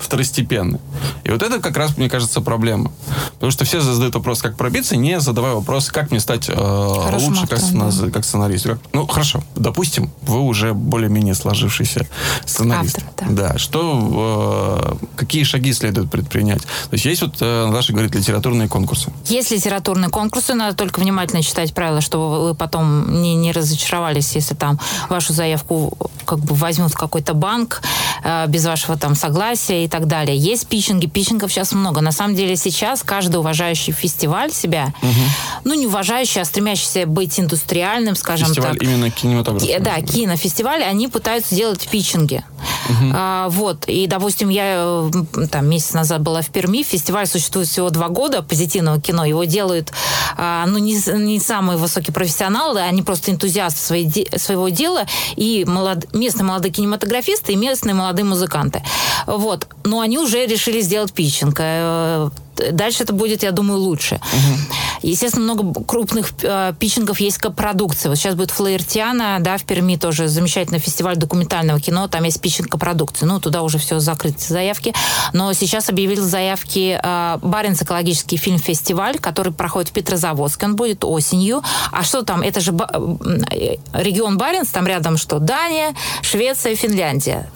второстепенны. 0.00 0.78
И 1.24 1.30
вот 1.30 1.42
это 1.42 1.60
как 1.60 1.76
раз, 1.76 1.96
мне 1.96 2.08
кажется, 2.08 2.40
проблема. 2.40 2.90
Потому 3.34 3.52
что 3.52 3.64
все 3.64 3.80
задают 3.80 4.14
вопрос, 4.14 4.40
как 4.42 4.56
пробиться, 4.56 4.96
не 4.96 5.20
задавая 5.20 5.54
вопрос, 5.54 5.88
как 5.90 6.10
мне 6.10 6.20
стать 6.20 6.48
э, 6.48 6.52
лучше 6.54 7.46
как, 7.46 7.58
сцена- 7.60 8.10
как 8.10 8.24
сценарист. 8.24 8.66
Как- 8.66 8.78
Ну, 8.92 9.06
хорошо, 9.06 9.42
допустим, 9.54 10.10
вы 10.22 10.40
уже 10.40 10.74
более-менее 10.74 11.34
сложившийся 11.34 12.06
сценарист. 12.46 12.98
Автор, 12.98 13.28
да. 13.30 13.58
Что, 13.58 14.98
э, 15.00 15.06
какие 15.16 15.44
шаги 15.44 15.72
следует 15.72 16.10
предпринять? 16.10 16.62
То 16.62 16.92
есть 16.92 17.04
есть 17.04 17.22
вот, 17.22 17.36
э, 17.40 17.66
Наташа 17.66 17.92
говорит, 17.92 18.14
литературные 18.14 18.68
конкурсы. 18.68 19.12
Есть 19.26 19.50
литературные 19.50 20.10
конкурсы, 20.10 20.54
надо 20.54 20.76
только 20.76 21.00
внимательно 21.00 21.42
читать 21.42 21.72
правила, 21.74 22.00
чтобы 22.00 22.42
вы 22.48 22.54
потом 22.54 23.22
не, 23.22 23.34
не 23.34 23.52
разочаровались, 23.52 24.34
если 24.34 24.54
там 24.54 24.78
вашу 25.08 25.31
заявку 25.32 25.96
как 26.24 26.38
бы 26.38 26.54
возьмут 26.54 26.92
в 26.92 26.96
какой-то 26.96 27.34
банк 27.34 27.82
э, 28.24 28.46
без 28.48 28.64
вашего 28.64 28.96
там 28.96 29.14
согласия 29.16 29.84
и 29.84 29.88
так 29.88 30.06
далее. 30.06 30.36
Есть 30.36 30.68
питчинги, 30.68 31.06
питчингов 31.06 31.50
сейчас 31.52 31.72
много. 31.72 32.00
На 32.00 32.12
самом 32.12 32.36
деле 32.36 32.56
сейчас 32.56 33.02
каждый 33.02 33.36
уважающий 33.36 33.92
фестиваль 33.92 34.52
себя, 34.52 34.92
ну 35.64 35.74
не 35.74 35.86
уважающий, 35.86 36.40
а 36.40 36.44
стремящийся 36.44 37.06
быть 37.06 37.38
индустриальным, 37.40 38.14
скажем 38.16 38.48
Фестиваль 38.48 38.74
так. 38.78 38.82
именно 38.82 39.10
кинематографа. 39.10 39.66
Ки- 39.66 39.78
Да, 39.80 40.00
кинофестивали, 40.00 40.82
они 40.84 41.08
пытаются 41.08 41.54
делать 41.54 41.86
питчинги. 41.88 42.44
А, 43.14 43.48
вот. 43.48 43.84
И, 43.88 44.06
допустим, 44.06 44.48
я 44.48 45.08
там 45.50 45.68
месяц 45.68 45.92
назад 45.94 46.22
была 46.22 46.42
в 46.42 46.48
Перми. 46.50 46.82
Фестиваль 46.82 47.26
существует 47.26 47.68
всего 47.68 47.90
два 47.90 48.08
года 48.08 48.42
позитивного 48.42 49.00
кино. 49.00 49.24
Его 49.24 49.44
делают, 49.44 49.92
а, 50.36 50.64
ну, 50.66 50.78
не, 50.78 50.94
не 51.18 51.40
самые 51.40 51.76
высокие 51.78 52.12
профессионалы, 52.14 52.80
они 52.80 53.02
просто 53.02 53.30
энтузиасты 53.32 54.04
де- 54.04 54.28
своего 54.38 54.68
дела 54.68 55.06
и 55.36 55.64
молод- 55.64 56.12
местные 56.14 56.44
молодые 56.44 56.72
кинематографисты 56.72 57.52
и 57.52 57.56
местные 57.56 57.94
молодые 57.94 58.24
музыканты. 58.24 58.82
Вот. 59.26 59.66
Но 59.84 60.00
они 60.00 60.18
уже 60.18 60.46
решили 60.46 60.80
сделать 60.80 61.12
питчинг. 61.12 61.60
Э, 62.58 62.72
Дальше 62.72 63.02
это 63.04 63.12
будет, 63.12 63.42
я 63.42 63.52
думаю, 63.52 63.80
лучше. 63.80 64.20
Естественно, 65.02 65.44
много 65.44 65.84
крупных 65.84 66.32
э, 66.42 66.72
питчингов 66.78 67.20
есть 67.20 67.38
копродукции. 67.38 68.08
Вот 68.08 68.16
сейчас 68.16 68.34
будет 68.34 68.50
Флаертиана, 68.50 69.38
да, 69.40 69.56
в 69.56 69.64
Перми 69.64 69.96
тоже 69.96 70.28
замечательный 70.28 70.78
фестиваль 70.78 71.16
документального 71.16 71.80
кино, 71.80 72.08
там 72.08 72.24
есть 72.24 72.40
питчинг 72.40 72.68
копродукции. 72.68 73.26
Ну, 73.26 73.40
туда 73.40 73.62
уже 73.62 73.78
все 73.78 73.98
закрыты 73.98 74.44
заявки. 74.46 74.94
Но 75.32 75.52
сейчас 75.52 75.88
объявили 75.88 76.20
заявки 76.20 76.98
э, 77.02 77.38
Баренц 77.42 77.82
экологический 77.82 78.36
фильм-фестиваль, 78.36 79.18
который 79.18 79.52
проходит 79.52 79.90
в 79.90 79.92
Петрозаводске, 79.92 80.66
он 80.66 80.76
будет 80.76 81.04
осенью. 81.04 81.62
А 81.90 82.02
что 82.04 82.22
там? 82.22 82.42
Это 82.42 82.60
же 82.60 82.72
ба- 82.72 82.90
э, 83.50 83.76
регион 83.92 84.38
Баренц, 84.38 84.68
там 84.70 84.86
рядом 84.86 85.16
что? 85.16 85.38
Дания, 85.38 85.94
Швеция, 86.22 86.76
Финляндия 86.76 87.50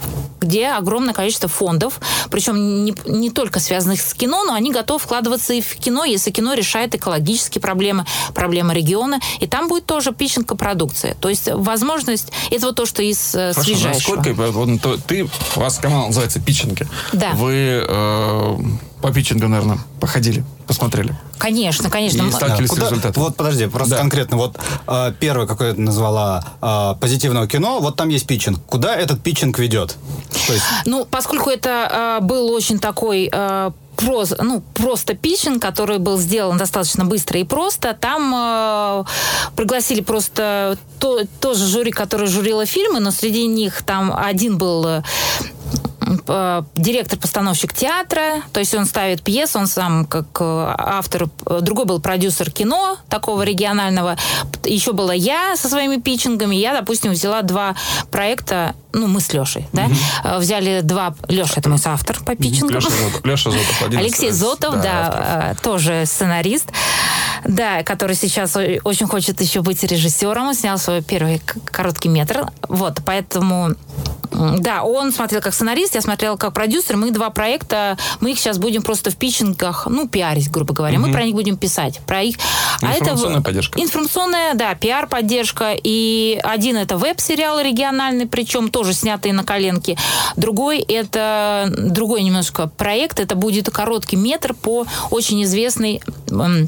где 0.46 0.68
огромное 0.68 1.14
количество 1.14 1.48
фондов, 1.48 2.00
причем 2.30 2.85
не, 2.85 2.94
не 3.06 3.30
только 3.30 3.61
связанных 3.61 4.00
с 4.00 4.14
кино, 4.14 4.44
но 4.44 4.54
они 4.54 4.72
готовы 4.72 4.98
вкладываться 5.00 5.52
и 5.52 5.61
в 5.61 5.76
кино, 5.76 6.04
если 6.04 6.30
кино 6.30 6.54
решает 6.54 6.94
экологические 6.94 7.61
проблемы, 7.61 8.06
проблемы 8.35 8.74
региона, 8.74 9.20
и 9.40 9.46
там 9.46 9.68
будет 9.68 9.87
тоже 9.87 10.12
питчинг 10.12 10.56
продукции. 10.56 11.16
То 11.20 11.28
есть 11.28 11.48
возможность, 11.52 12.32
это 12.50 12.66
вот 12.66 12.76
то, 12.76 12.87
что 12.87 13.02
из 13.02 13.35
э, 13.35 13.52
Хорошо, 13.52 13.59
ну, 13.59 13.64
свежайшего. 13.64 14.22
сколько, 14.22 14.32
вот, 14.52 14.80
то- 14.80 14.96
ты, 14.98 15.24
у 15.56 15.61
вас 15.61 15.78
канал 15.78 16.06
называется 16.06 16.40
«Питчинги». 16.40 16.87
Да. 17.12 17.32
Вы 17.32 17.85
э, 17.87 18.56
по 19.02 19.12
питчингам, 19.12 19.50
наверное, 19.50 19.78
походили, 20.00 20.44
посмотрели. 20.66 21.14
Конечно, 21.38 21.90
конечно. 21.90 22.22
И 22.22 22.30
сталкивались 22.32 22.68
с 22.68 22.72
Куда- 22.72 22.88
результатом. 22.88 23.22
Вот 23.22 23.37
подожди, 23.37 23.66
просто 23.66 23.94
Да. 23.94 24.00
конкретно. 24.00 24.37
Вот 24.38 24.56
э, 24.88 25.12
первое, 25.20 25.46
какое 25.46 25.74
ты 25.74 25.80
назвала 25.80 26.44
э, 26.62 26.94
позитивного 27.00 27.46
кино, 27.46 27.78
вот 27.80 27.96
там 27.96 28.09
есть 28.09 28.26
питчинг. 28.26 28.59
Куда 28.66 28.94
этот 28.96 29.22
питчинг 29.22 29.59
ведет? 29.59 29.96
Есть, 30.48 30.62
Ну, 30.87 31.04
поскольку 31.04 31.50
это 31.50 32.18
э, 32.20 32.24
был 32.24 32.50
очень 32.50 32.78
такой 32.78 33.28
э, 33.30 33.70
проз- 33.96 34.35
ну, 34.42 34.62
просто 34.74 35.14
питчинг, 35.14 35.61
который 35.62 35.98
был 35.98 36.18
сделан 36.18 36.56
достаточно 36.56 37.04
быстро 37.04 37.38
и 37.38 37.44
просто, 37.44 37.92
там 37.94 38.32
э, 38.35 39.04
пригласили 39.56 40.00
просто 40.00 40.78
то, 40.98 41.20
тоже 41.40 41.66
жюри, 41.66 41.90
которое 41.92 42.26
журило 42.26 42.64
фильмы, 42.66 43.00
но 43.00 43.11
среди 43.11 43.46
них 43.46 43.82
там 43.82 44.12
один 44.16 44.56
был 44.59 45.02
директор-постановщик 46.76 47.72
театра, 47.72 48.42
то 48.52 48.61
есть 48.61 48.74
он 48.74 48.87
ставит 48.87 49.22
пьесу, 49.22 49.59
он 49.59 49.66
сам 49.66 50.07
как 50.07 50.26
э, 50.40 50.74
автор, 50.79 51.29
э, 51.46 51.59
другой 51.62 51.85
был 51.85 52.00
продюсер 52.00 52.50
кино 52.50 52.98
такого 53.09 53.42
регионального, 53.42 54.16
еще 54.64 54.92
была 54.92 55.14
я 55.14 55.57
со 55.57 55.68
своими 55.68 56.00
питчингами, 56.00 56.55
я, 56.55 56.74
допустим, 56.74 57.11
взяла 57.11 57.42
два 57.42 57.74
проекта, 58.12 58.76
ну, 58.92 59.09
мы 59.09 59.20
с 59.20 59.33
Лешей, 59.33 59.66
да, 59.72 59.88
Э, 60.24 60.38
взяли 60.38 60.81
два, 60.83 61.14
Леша, 61.29 61.55
это 61.57 61.68
мой 61.68 61.79
автор 61.85 62.18
по 62.24 62.35
питчингам. 62.35 62.76
Леша 62.76 62.90
Зотов. 62.90 63.24
Леша 63.24 63.50
Зотов. 63.50 63.83
один 63.87 63.98
Алексей 63.98 64.31
Зотов, 64.31 64.74
да, 64.83 65.52
э, 65.52 65.62
тоже 65.62 66.05
сценарист, 66.07 66.70
да, 67.48 67.82
который 67.82 68.16
сейчас 68.16 68.56
очень 68.56 69.06
хочет 69.06 69.40
еще 69.40 69.62
быть 69.62 69.82
режиссером. 69.82 70.48
Он 70.48 70.54
снял 70.54 70.78
свой 70.78 71.02
первый 71.02 71.40
короткий 71.66 72.09
метр. 72.09 72.46
Вот, 72.68 73.00
поэтому, 73.04 73.74
да, 74.32 74.82
он 74.82 75.12
смотрел 75.12 75.40
как 75.40 75.54
сценарист, 75.54 75.94
я 75.94 76.00
смотрела 76.00 76.37
как 76.37 76.52
продюсер. 76.52 76.96
Мы 76.96 77.11
два 77.11 77.30
проекта, 77.30 77.96
мы 78.20 78.32
их 78.32 78.38
сейчас 78.38 78.59
будем 78.59 78.82
просто 78.82 79.11
в 79.11 79.16
питчингах, 79.16 79.87
ну, 79.88 80.09
пиарить, 80.09 80.50
грубо 80.50 80.74
говоря. 80.74 80.98
Мы 80.98 81.12
про 81.12 81.24
них 81.24 81.35
будем 81.35 81.56
писать. 81.56 82.00
Про 82.06 82.22
их... 82.22 82.37
А 82.82 82.92
это 82.92 83.04
Информационная 83.04 83.40
поддержка. 83.40 83.80
Информационная, 83.80 84.54
да, 84.54 84.74
пиар-поддержка. 84.74 85.74
И 85.82 86.38
один 86.42 86.76
это 86.76 86.96
веб-сериал 86.96 87.61
региональный, 87.61 88.26
причем 88.26 88.70
тоже 88.70 88.92
снятый 88.92 89.32
на 89.32 89.44
коленке. 89.44 89.96
Другой 90.37 90.80
это 90.80 91.72
другой 91.76 92.22
немножко 92.22 92.66
проект. 92.68 93.20
Это 93.20 93.35
будет 93.35 93.70
короткий 93.70 94.16
метр 94.16 94.54
по 94.54 94.87
очень 95.11 95.42
известной 95.44 96.02
м, 96.30 96.66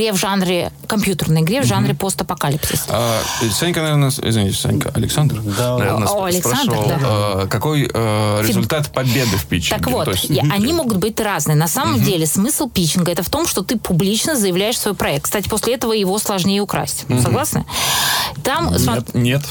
игре 0.00 0.12
в 0.12 0.16
жанре, 0.16 0.72
компьютерной 0.86 1.42
игре 1.42 1.60
в 1.60 1.66
жанре 1.66 1.94
постапокалипсис. 1.94 2.86
А, 2.88 3.20
Санька, 3.52 3.82
наверное, 3.82 4.08
извините, 4.10 4.56
Санька, 4.56 4.90
Александр, 4.94 5.40
Да. 5.42 5.76
наверное, 5.76 6.08
О, 6.08 6.24
Александр, 6.24 6.72
спрашивал, 6.72 6.88
да. 6.88 7.42
э, 7.42 7.46
какой 7.48 7.90
э, 7.92 8.42
результат 8.46 8.90
победы 8.92 9.36
в 9.36 9.46
питчинге? 9.46 9.76
Так 9.82 9.92
вот, 9.92 10.08
есть, 10.08 10.30
и 10.30 10.38
они 10.38 10.72
могут 10.72 10.96
быть 10.96 11.20
разные. 11.20 11.56
На 11.56 11.68
самом 11.68 12.02
деле 12.02 12.26
смысл 12.26 12.68
питчинга 12.68 13.12
это 13.12 13.22
в 13.22 13.28
том, 13.28 13.46
что 13.46 13.62
ты 13.62 13.76
публично 13.76 14.36
заявляешь 14.36 14.78
свой 14.78 14.94
проект. 14.94 15.24
Кстати, 15.24 15.48
после 15.48 15.74
этого 15.74 15.92
его 15.92 16.18
сложнее 16.18 16.60
украсть. 16.62 17.04
Согласны? 17.22 17.64
Там, 18.42 18.72
Нет, 18.74 19.04
нет. 19.14 19.42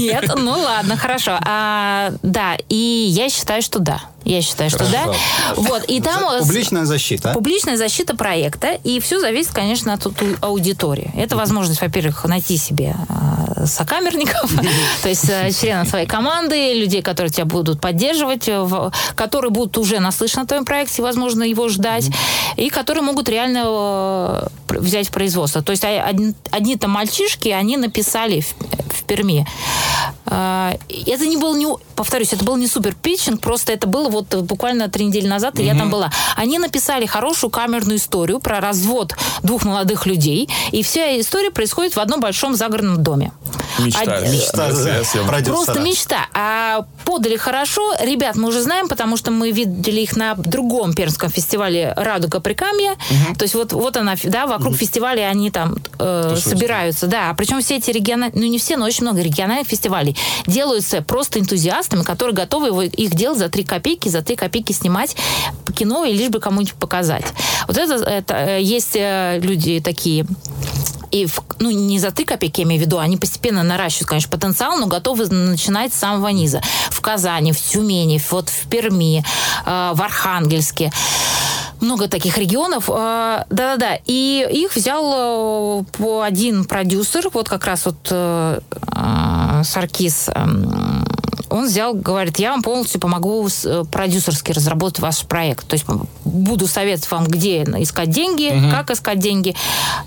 Нет, 0.00 0.32
ну 0.36 0.52
ладно, 0.52 0.96
хорошо. 0.96 1.38
А, 1.44 2.12
да, 2.22 2.56
и 2.68 3.08
я 3.10 3.28
считаю, 3.28 3.62
что 3.62 3.78
да. 3.80 4.00
Я 4.30 4.42
считаю, 4.42 4.70
что 4.70 4.88
да. 4.88 5.12
Вот, 5.56 5.84
и 5.88 6.00
там... 6.00 6.38
публичная 6.38 6.84
защита. 6.84 7.32
Публичная 7.32 7.76
защита 7.76 8.14
проекта, 8.16 8.78
и 8.84 9.00
все 9.00 9.18
зависит, 9.18 9.52
конечно, 9.52 9.92
от 9.92 10.06
аудитории. 10.40 11.10
Это 11.16 11.34
возможность, 11.34 11.80
во-первых, 11.80 12.24
найти 12.26 12.56
себе 12.56 12.94
э, 13.08 13.66
сокамерников, 13.66 14.52
то 15.02 15.08
есть 15.08 15.28
э, 15.28 15.50
членов 15.50 15.88
своей 15.88 16.06
команды, 16.06 16.74
людей, 16.74 17.02
которые 17.02 17.32
тебя 17.32 17.44
будут 17.44 17.80
поддерживать, 17.80 18.44
э, 18.46 18.90
которые 19.16 19.50
будут 19.50 19.76
уже 19.78 19.98
наслышаны 19.98 20.44
о 20.44 20.46
твоем 20.46 20.64
проекте, 20.64 21.02
возможно, 21.02 21.42
его 21.42 21.68
ждать, 21.68 22.08
и 22.56 22.70
которые 22.70 23.02
могут 23.02 23.28
реально 23.28 23.64
э, 23.66 24.46
взять 24.68 25.08
в 25.08 25.10
производство. 25.10 25.60
То 25.60 25.72
есть 25.72 25.82
а- 25.82 26.04
одни- 26.04 26.36
одни-то 26.52 26.86
мальчишки, 26.86 27.48
они 27.48 27.76
написали 27.76 28.42
в, 28.42 29.02
Перми. 29.10 29.44
Это 30.26 31.26
не 31.26 31.36
был, 31.36 31.56
не, 31.56 31.66
повторюсь, 32.00 32.32
это 32.32 32.44
был 32.44 32.56
не 32.56 32.66
супер 32.66 32.94
питчинг, 32.94 33.42
просто 33.42 33.72
это 33.74 33.86
было 33.86 34.08
вот 34.08 34.32
э, 34.32 34.40
буквально 34.40 34.88
три 34.88 35.04
недели 35.04 35.26
назад, 35.26 35.58
и 35.60 35.64
я 35.64 35.74
там 35.76 35.90
была. 35.90 36.10
Они 36.34 36.58
написали 36.58 37.04
хорошую 37.04 37.50
камерную 37.50 37.98
историю 37.98 38.40
про 38.40 38.58
развод 38.60 39.14
двух 39.42 39.64
молодых 39.64 40.06
людей, 40.06 40.48
и 40.72 40.82
вся 40.82 41.20
история 41.20 41.50
происходит 41.50 41.96
в 41.96 42.00
одном 42.00 42.20
большом 42.20 42.54
загородном 42.54 43.02
доме. 43.02 43.32
Мечта. 43.78 44.00
Од- 44.02 44.22
Мечта 44.32 44.68
продюсера. 45.26 45.54
Просто 45.54 45.80
мечта. 45.80 46.26
А 46.32 46.86
подали 47.04 47.36
хорошо. 47.36 47.94
Ребят 48.00 48.36
мы 48.36 48.48
уже 48.48 48.62
знаем, 48.62 48.88
потому 48.88 49.18
что 49.18 49.30
мы 49.30 49.50
видели 49.50 50.00
их 50.00 50.16
на 50.16 50.34
другом 50.36 50.94
пермском 50.94 51.28
фестивале 51.30 51.92
«Радуга 51.96 52.40
Прикамья». 52.40 52.94
То 53.38 53.42
есть 53.42 53.54
вот, 53.54 53.72
вот 53.72 53.96
она, 53.98 54.14
да, 54.24 54.46
вокруг 54.46 54.74
фестиваля 54.74 55.28
они 55.28 55.50
там 55.50 55.76
э, 55.98 56.36
собираются. 56.42 57.06
Да, 57.08 57.34
причем 57.36 57.60
все 57.60 57.76
эти 57.76 57.90
региональные, 57.90 58.40
ну 58.40 58.48
не 58.50 58.58
все, 58.58 58.78
но 58.78 58.86
очень 58.86 59.02
много 59.02 59.20
региональных 59.20 59.68
фестивалей 59.68 60.16
делаются 60.46 61.02
просто 61.02 61.38
энтузиастами, 61.40 61.89
которые 62.04 62.34
готовы 62.34 62.68
его- 62.68 62.82
их 62.82 63.14
делать 63.14 63.38
за 63.38 63.48
3 63.48 63.64
копейки, 63.64 64.08
за 64.08 64.22
3 64.22 64.36
копейки 64.36 64.72
снимать 64.72 65.16
кино 65.74 66.04
и 66.04 66.12
лишь 66.12 66.28
бы 66.30 66.40
кому-нибудь 66.40 66.74
показать. 66.74 67.24
Вот 67.68 67.76
это, 67.76 67.94
это 67.94 68.34
э, 68.34 68.62
есть 68.62 68.94
э, 68.94 69.38
люди 69.42 69.80
такие 69.80 70.26
и 71.10 71.26
в- 71.26 71.42
ну, 71.58 71.70
не 71.70 71.98
за 71.98 72.12
3 72.12 72.24
копейки, 72.24 72.60
я 72.60 72.66
имею 72.66 72.80
в 72.80 72.84
виду, 72.84 72.98
они 72.98 73.16
постепенно 73.16 73.62
наращивают, 73.64 74.08
конечно, 74.08 74.30
потенциал, 74.30 74.76
но 74.78 74.86
готовы 74.86 75.26
начинать 75.26 75.92
с 75.92 75.96
самого 75.98 76.28
низа. 76.28 76.60
В 76.90 77.00
Казани, 77.00 77.52
в 77.52 77.60
Тюмени, 77.60 78.20
вот 78.30 78.48
в 78.48 78.68
Перми, 78.68 79.24
э, 79.66 79.90
в 79.94 80.00
Архангельске. 80.02 80.92
Много 81.80 82.08
таких 82.08 82.36
регионов. 82.38 82.84
Э, 82.88 83.44
Да-да-да. 83.50 83.98
И 84.06 84.46
их 84.52 84.76
взял 84.76 85.84
э, 85.98 86.22
один 86.22 86.64
продюсер, 86.64 87.28
вот 87.32 87.48
как 87.48 87.64
раз 87.64 87.86
вот 87.86 87.96
э, 88.10 88.60
э, 88.94 89.62
Саркис 89.64 90.28
эм, 90.28 91.04
он 91.50 91.66
взял, 91.66 91.94
говорит, 91.94 92.38
я 92.38 92.50
вам 92.50 92.62
полностью 92.62 93.00
помогу 93.00 93.48
с, 93.48 93.64
э, 93.64 93.84
продюсерски 93.90 94.52
разработать 94.52 95.00
ваш 95.00 95.22
проект. 95.24 95.66
То 95.66 95.74
есть 95.74 95.84
буду 96.24 96.66
советовать 96.66 97.10
вам, 97.10 97.26
где 97.26 97.62
искать 97.62 98.10
деньги, 98.10 98.50
угу. 98.50 98.70
как 98.70 98.90
искать 98.90 99.18
деньги, 99.18 99.54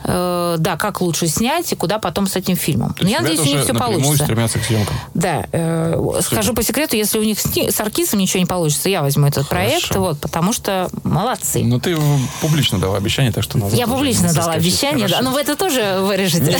э, 0.03 0.55
да, 0.57 0.77
как 0.77 1.01
лучше 1.01 1.27
снять 1.27 1.71
и 1.71 1.75
куда 1.75 1.99
потом 1.99 2.27
с 2.27 2.35
этим 2.35 2.55
фильмом. 2.55 2.95
Но 2.99 3.09
я 3.09 3.21
надеюсь, 3.21 3.41
у 3.41 3.45
них 3.45 3.63
все 3.63 3.73
получится. 3.73 4.23
стремятся 4.23 4.59
к 4.59 4.63
съемкам. 4.63 4.95
Да. 5.13 5.45
Э, 5.51 6.21
скажу 6.21 6.53
по 6.53 6.63
секрету, 6.63 6.95
если 6.95 7.19
у 7.19 7.23
них 7.23 7.39
с, 7.39 7.45
с 7.45 7.79
Аркисом 7.79 8.19
ничего 8.19 8.39
не 8.39 8.45
получится, 8.45 8.89
я 8.89 9.01
возьму 9.01 9.27
этот 9.27 9.47
Хорошо. 9.47 9.67
проект, 9.69 9.95
вот, 9.95 10.19
потому 10.19 10.53
что 10.53 10.89
молодцы. 11.03 11.61
Ну, 11.63 11.79
ты 11.79 11.97
публично 12.41 12.79
дала 12.79 12.97
обещание, 12.97 13.31
так 13.31 13.43
что... 13.43 13.59
Я 13.73 13.87
публично 13.87 14.33
дала 14.33 14.53
обещание, 14.53 15.07
да. 15.07 15.21
Но 15.21 15.31
вы 15.31 15.41
это 15.41 15.55
тоже 15.55 15.99
вырежете. 16.01 16.57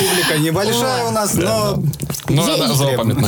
Публика 0.00 0.38
небольшая 0.38 1.04
у 1.04 1.10
нас, 1.12 1.34
но... 1.34 1.80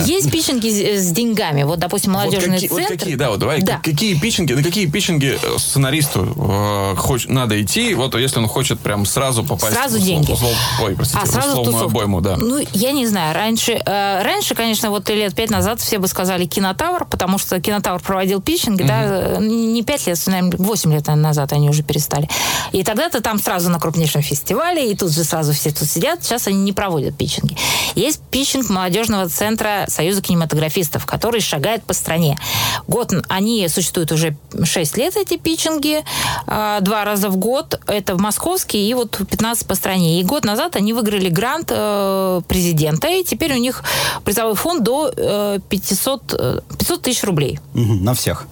Есть 0.04 0.31
питчинги 0.32 0.96
с 0.96 1.10
деньгами. 1.12 1.62
Вот, 1.62 1.78
допустим, 1.78 2.12
молодежный 2.12 2.58
центр. 2.58 2.74
Вот 2.74 2.86
какие, 2.86 3.14
да, 3.14 3.30
вот 3.30 3.38
давай. 3.38 3.62
Какие 3.62 4.18
питчинги, 4.18 4.54
на 4.54 4.62
какие 4.62 4.86
питчинги 4.86 5.38
э, 5.40 5.58
сценаристу 5.58 6.34
э, 6.36 7.18
надо 7.28 7.60
идти, 7.62 7.94
вот 7.94 8.14
если 8.14 8.38
он 8.38 8.48
хочет 8.48 8.80
прям 8.80 9.04
сразу 9.04 9.44
попасть... 9.44 9.74
Сразу 9.74 9.98
деньги. 9.98 10.34
Ой, 10.80 10.94
простите, 10.94 11.20
а, 11.22 11.26
сразу 11.26 11.62
в 11.62 11.82
обойму, 11.82 12.20
да. 12.20 12.36
Ну, 12.36 12.64
я 12.72 12.92
не 12.92 13.06
знаю. 13.06 13.34
Раньше, 13.34 13.72
э, 13.72 14.22
раньше, 14.22 14.54
конечно, 14.54 14.90
вот 14.90 15.08
лет 15.10 15.34
пять 15.34 15.50
назад 15.50 15.80
все 15.80 15.98
бы 15.98 16.08
сказали 16.08 16.46
кинотавр, 16.46 17.04
потому 17.04 17.38
что 17.38 17.60
кинотавр 17.60 18.00
проводил 18.00 18.40
питчинги, 18.40 18.82
да, 18.82 19.36
не 19.38 19.82
пять 19.82 20.06
лет, 20.06 20.18
наверное, 20.26 20.56
восемь 20.58 20.92
лет 20.92 21.06
назад 21.06 21.52
они 21.52 21.68
уже 21.68 21.82
перестали. 21.82 22.28
И 22.72 22.84
тогда 22.84 23.08
ты 23.10 23.20
там 23.20 23.38
сразу 23.38 23.68
на 23.68 23.78
крупнейшем 23.78 24.22
фестивале, 24.22 24.90
и 24.90 24.94
тут 24.96 25.12
же 25.12 25.24
сразу 25.24 25.52
все 25.52 25.70
тут 25.70 25.88
сидят. 25.88 26.24
Сейчас 26.24 26.46
они 26.46 26.58
не 26.58 26.72
проводят 26.72 27.16
питчинги. 27.16 27.56
Есть 27.94 28.20
питчинг 28.30 28.70
молодежного 28.70 29.28
центра 29.28 29.84
Союза 29.88 30.21
кинематографистов, 30.22 31.06
который 31.06 31.40
шагает 31.40 31.84
по 31.84 31.92
стране. 31.92 32.38
Год, 32.86 33.12
они 33.28 33.68
существуют 33.68 34.12
уже 34.12 34.36
6 34.62 34.96
лет, 34.96 35.16
эти 35.16 35.36
питчинги, 35.36 36.04
а, 36.46 36.80
два 36.80 37.04
раза 37.04 37.28
в 37.28 37.36
год. 37.36 37.80
Это 37.86 38.14
в 38.14 38.20
московский 38.20 38.88
и 38.88 38.94
вот 38.94 39.18
15 39.28 39.66
по 39.66 39.74
стране. 39.74 40.20
И 40.20 40.24
год 40.24 40.44
назад 40.44 40.76
они 40.76 40.92
выиграли 40.92 41.28
грант 41.28 41.70
э, 41.70 42.40
президента, 42.48 43.08
и 43.08 43.24
теперь 43.24 43.54
у 43.54 43.58
них 43.58 43.82
призовой 44.24 44.54
фонд 44.54 44.82
до 44.82 45.60
500, 45.68 46.60
500 46.78 46.98
э, 46.98 47.02
тысяч 47.02 47.24
рублей. 47.24 47.60
Угу, 47.74 47.94
на 47.94 48.14
всех? 48.14 48.46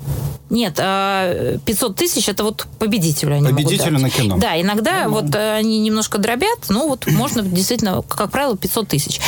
Нет, 0.51 0.75
500 0.75 0.81
а, 0.81 1.95
тысяч 1.95 2.29
это 2.29 2.43
вот 2.43 2.67
победителю 2.79 3.37
они 3.37 3.47
Победителю 3.47 4.01
на 4.01 4.11
кино. 4.11 4.37
Да, 4.39 4.61
иногда 4.61 5.05
ну, 5.05 5.13
вот 5.13 5.35
э, 5.35 5.55
они 5.55 5.79
немножко 5.79 6.19
дробят, 6.19 6.67
ну 6.69 6.89
вот 6.89 7.07
можно 7.07 7.43
действительно, 7.43 8.03
как 8.03 8.31
правило, 8.33 8.57
500 8.57 8.89
тысяч. 8.89 9.21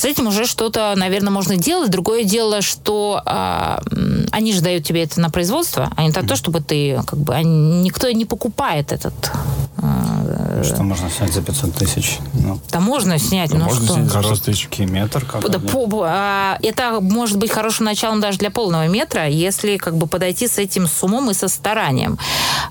С 0.00 0.06
этим 0.06 0.28
уже 0.28 0.46
что-то, 0.46 0.94
наверное, 0.96 1.30
можно 1.30 1.58
делать. 1.58 1.90
Другое 1.90 2.24
дело, 2.24 2.62
что 2.62 3.20
а, 3.26 3.82
они 4.30 4.54
же 4.54 4.62
дают 4.62 4.82
тебе 4.82 5.02
это 5.02 5.20
на 5.20 5.28
производство, 5.28 5.92
а 5.94 6.02
не 6.02 6.10
то, 6.10 6.36
чтобы 6.36 6.62
ты, 6.62 7.02
как 7.06 7.18
бы, 7.18 7.34
никто 7.42 8.10
не 8.10 8.24
покупает 8.24 8.92
этот 8.92 9.12
а, 9.76 10.62
что 10.62 10.82
можно 10.82 11.08
снять 11.10 11.32
за 11.32 11.42
500 11.42 11.74
тысяч? 11.74 12.18
Ну, 12.34 12.60
да 12.70 12.80
можно 12.80 13.18
снять, 13.18 13.52
ну, 13.52 13.60
можно 13.60 13.84
что? 13.84 13.94
снять 13.94 14.10
за 14.10 14.22
6 14.22 14.44
тысяч. 14.44 14.68
метр 14.78 15.24
как 15.24 15.48
да, 15.48 15.58
по, 15.58 15.88
а, 16.04 16.58
Это 16.62 17.00
может 17.00 17.38
быть 17.38 17.50
хорошим 17.50 17.86
началом 17.86 18.20
даже 18.20 18.38
для 18.38 18.50
полного 18.50 18.86
метра, 18.88 19.26
если 19.28 19.76
как 19.76 19.96
бы 19.96 20.06
подойти 20.06 20.48
с 20.48 20.58
этим 20.58 20.86
с 20.86 21.02
умом 21.02 21.30
и 21.30 21.34
со 21.34 21.48
старанием. 21.48 22.18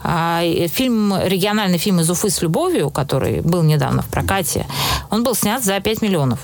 А, 0.03 0.41
фильм, 0.67 1.15
региональный 1.23 1.77
фильм 1.77 1.99
«Из 1.99 2.09
Уфы 2.09 2.29
с 2.29 2.41
любовью», 2.41 2.89
который 2.89 3.41
был 3.41 3.63
недавно 3.63 4.01
в 4.01 4.07
прокате, 4.07 4.65
он 5.09 5.23
был 5.23 5.35
снят 5.35 5.63
за 5.63 5.79
5 5.79 6.01
миллионов. 6.01 6.39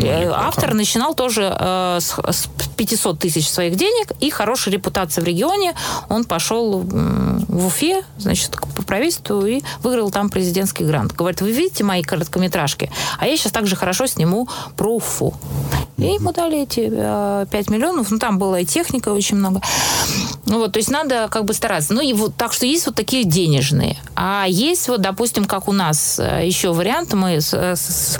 Ну, 0.00 0.32
Автор 0.32 0.74
начинал 0.74 1.14
тоже 1.14 1.54
э, 1.58 1.98
с, 2.00 2.18
с 2.18 2.48
500 2.76 3.18
тысяч 3.18 3.48
своих 3.48 3.76
денег 3.76 4.12
и 4.20 4.30
хорошей 4.30 4.72
репутации 4.72 5.20
в 5.20 5.24
регионе. 5.24 5.74
Он 6.08 6.24
пошел 6.24 6.80
в 6.80 7.66
Уфе, 7.66 8.02
значит, 8.18 8.56
по 8.76 8.82
правительству 8.82 9.44
и 9.44 9.62
выиграл 9.82 10.10
там 10.10 10.30
президентский 10.30 10.84
грант. 10.84 11.12
Говорит, 11.12 11.40
вы 11.40 11.52
видите 11.52 11.84
мои 11.84 12.02
короткометражки? 12.02 12.90
А 13.18 13.26
я 13.26 13.36
сейчас 13.36 13.52
также 13.52 13.76
хорошо 13.76 14.06
сниму 14.06 14.48
про 14.76 14.94
Уфу. 14.94 15.34
И 15.98 16.04
ему 16.04 16.32
дали 16.32 16.62
эти 16.62 16.88
э, 16.90 17.46
5 17.50 17.70
миллионов. 17.70 18.10
Ну, 18.10 18.18
там 18.18 18.38
была 18.38 18.60
и 18.60 18.64
техника 18.64 19.08
очень 19.08 19.36
много. 19.36 19.60
Ну, 20.46 20.58
вот, 20.58 20.72
то 20.72 20.78
есть 20.78 20.90
надо 20.90 21.28
как 21.28 21.44
бы 21.44 21.54
стараться. 21.54 21.92
Ну, 21.92 22.00
и 22.00 22.12
вот 22.12 22.36
так 22.36 22.52
что 22.52 22.66
есть 22.66 22.86
вот 22.86 22.94
такие 22.94 23.24
денежные. 23.24 23.96
А 24.14 24.44
есть 24.48 24.88
вот, 24.88 25.00
допустим, 25.00 25.44
как 25.44 25.68
у 25.68 25.72
нас 25.72 26.20
э, 26.20 26.46
еще 26.46 26.72
вариант, 26.72 27.12
мы 27.14 27.40
с, 27.40 27.52
с 27.52 28.18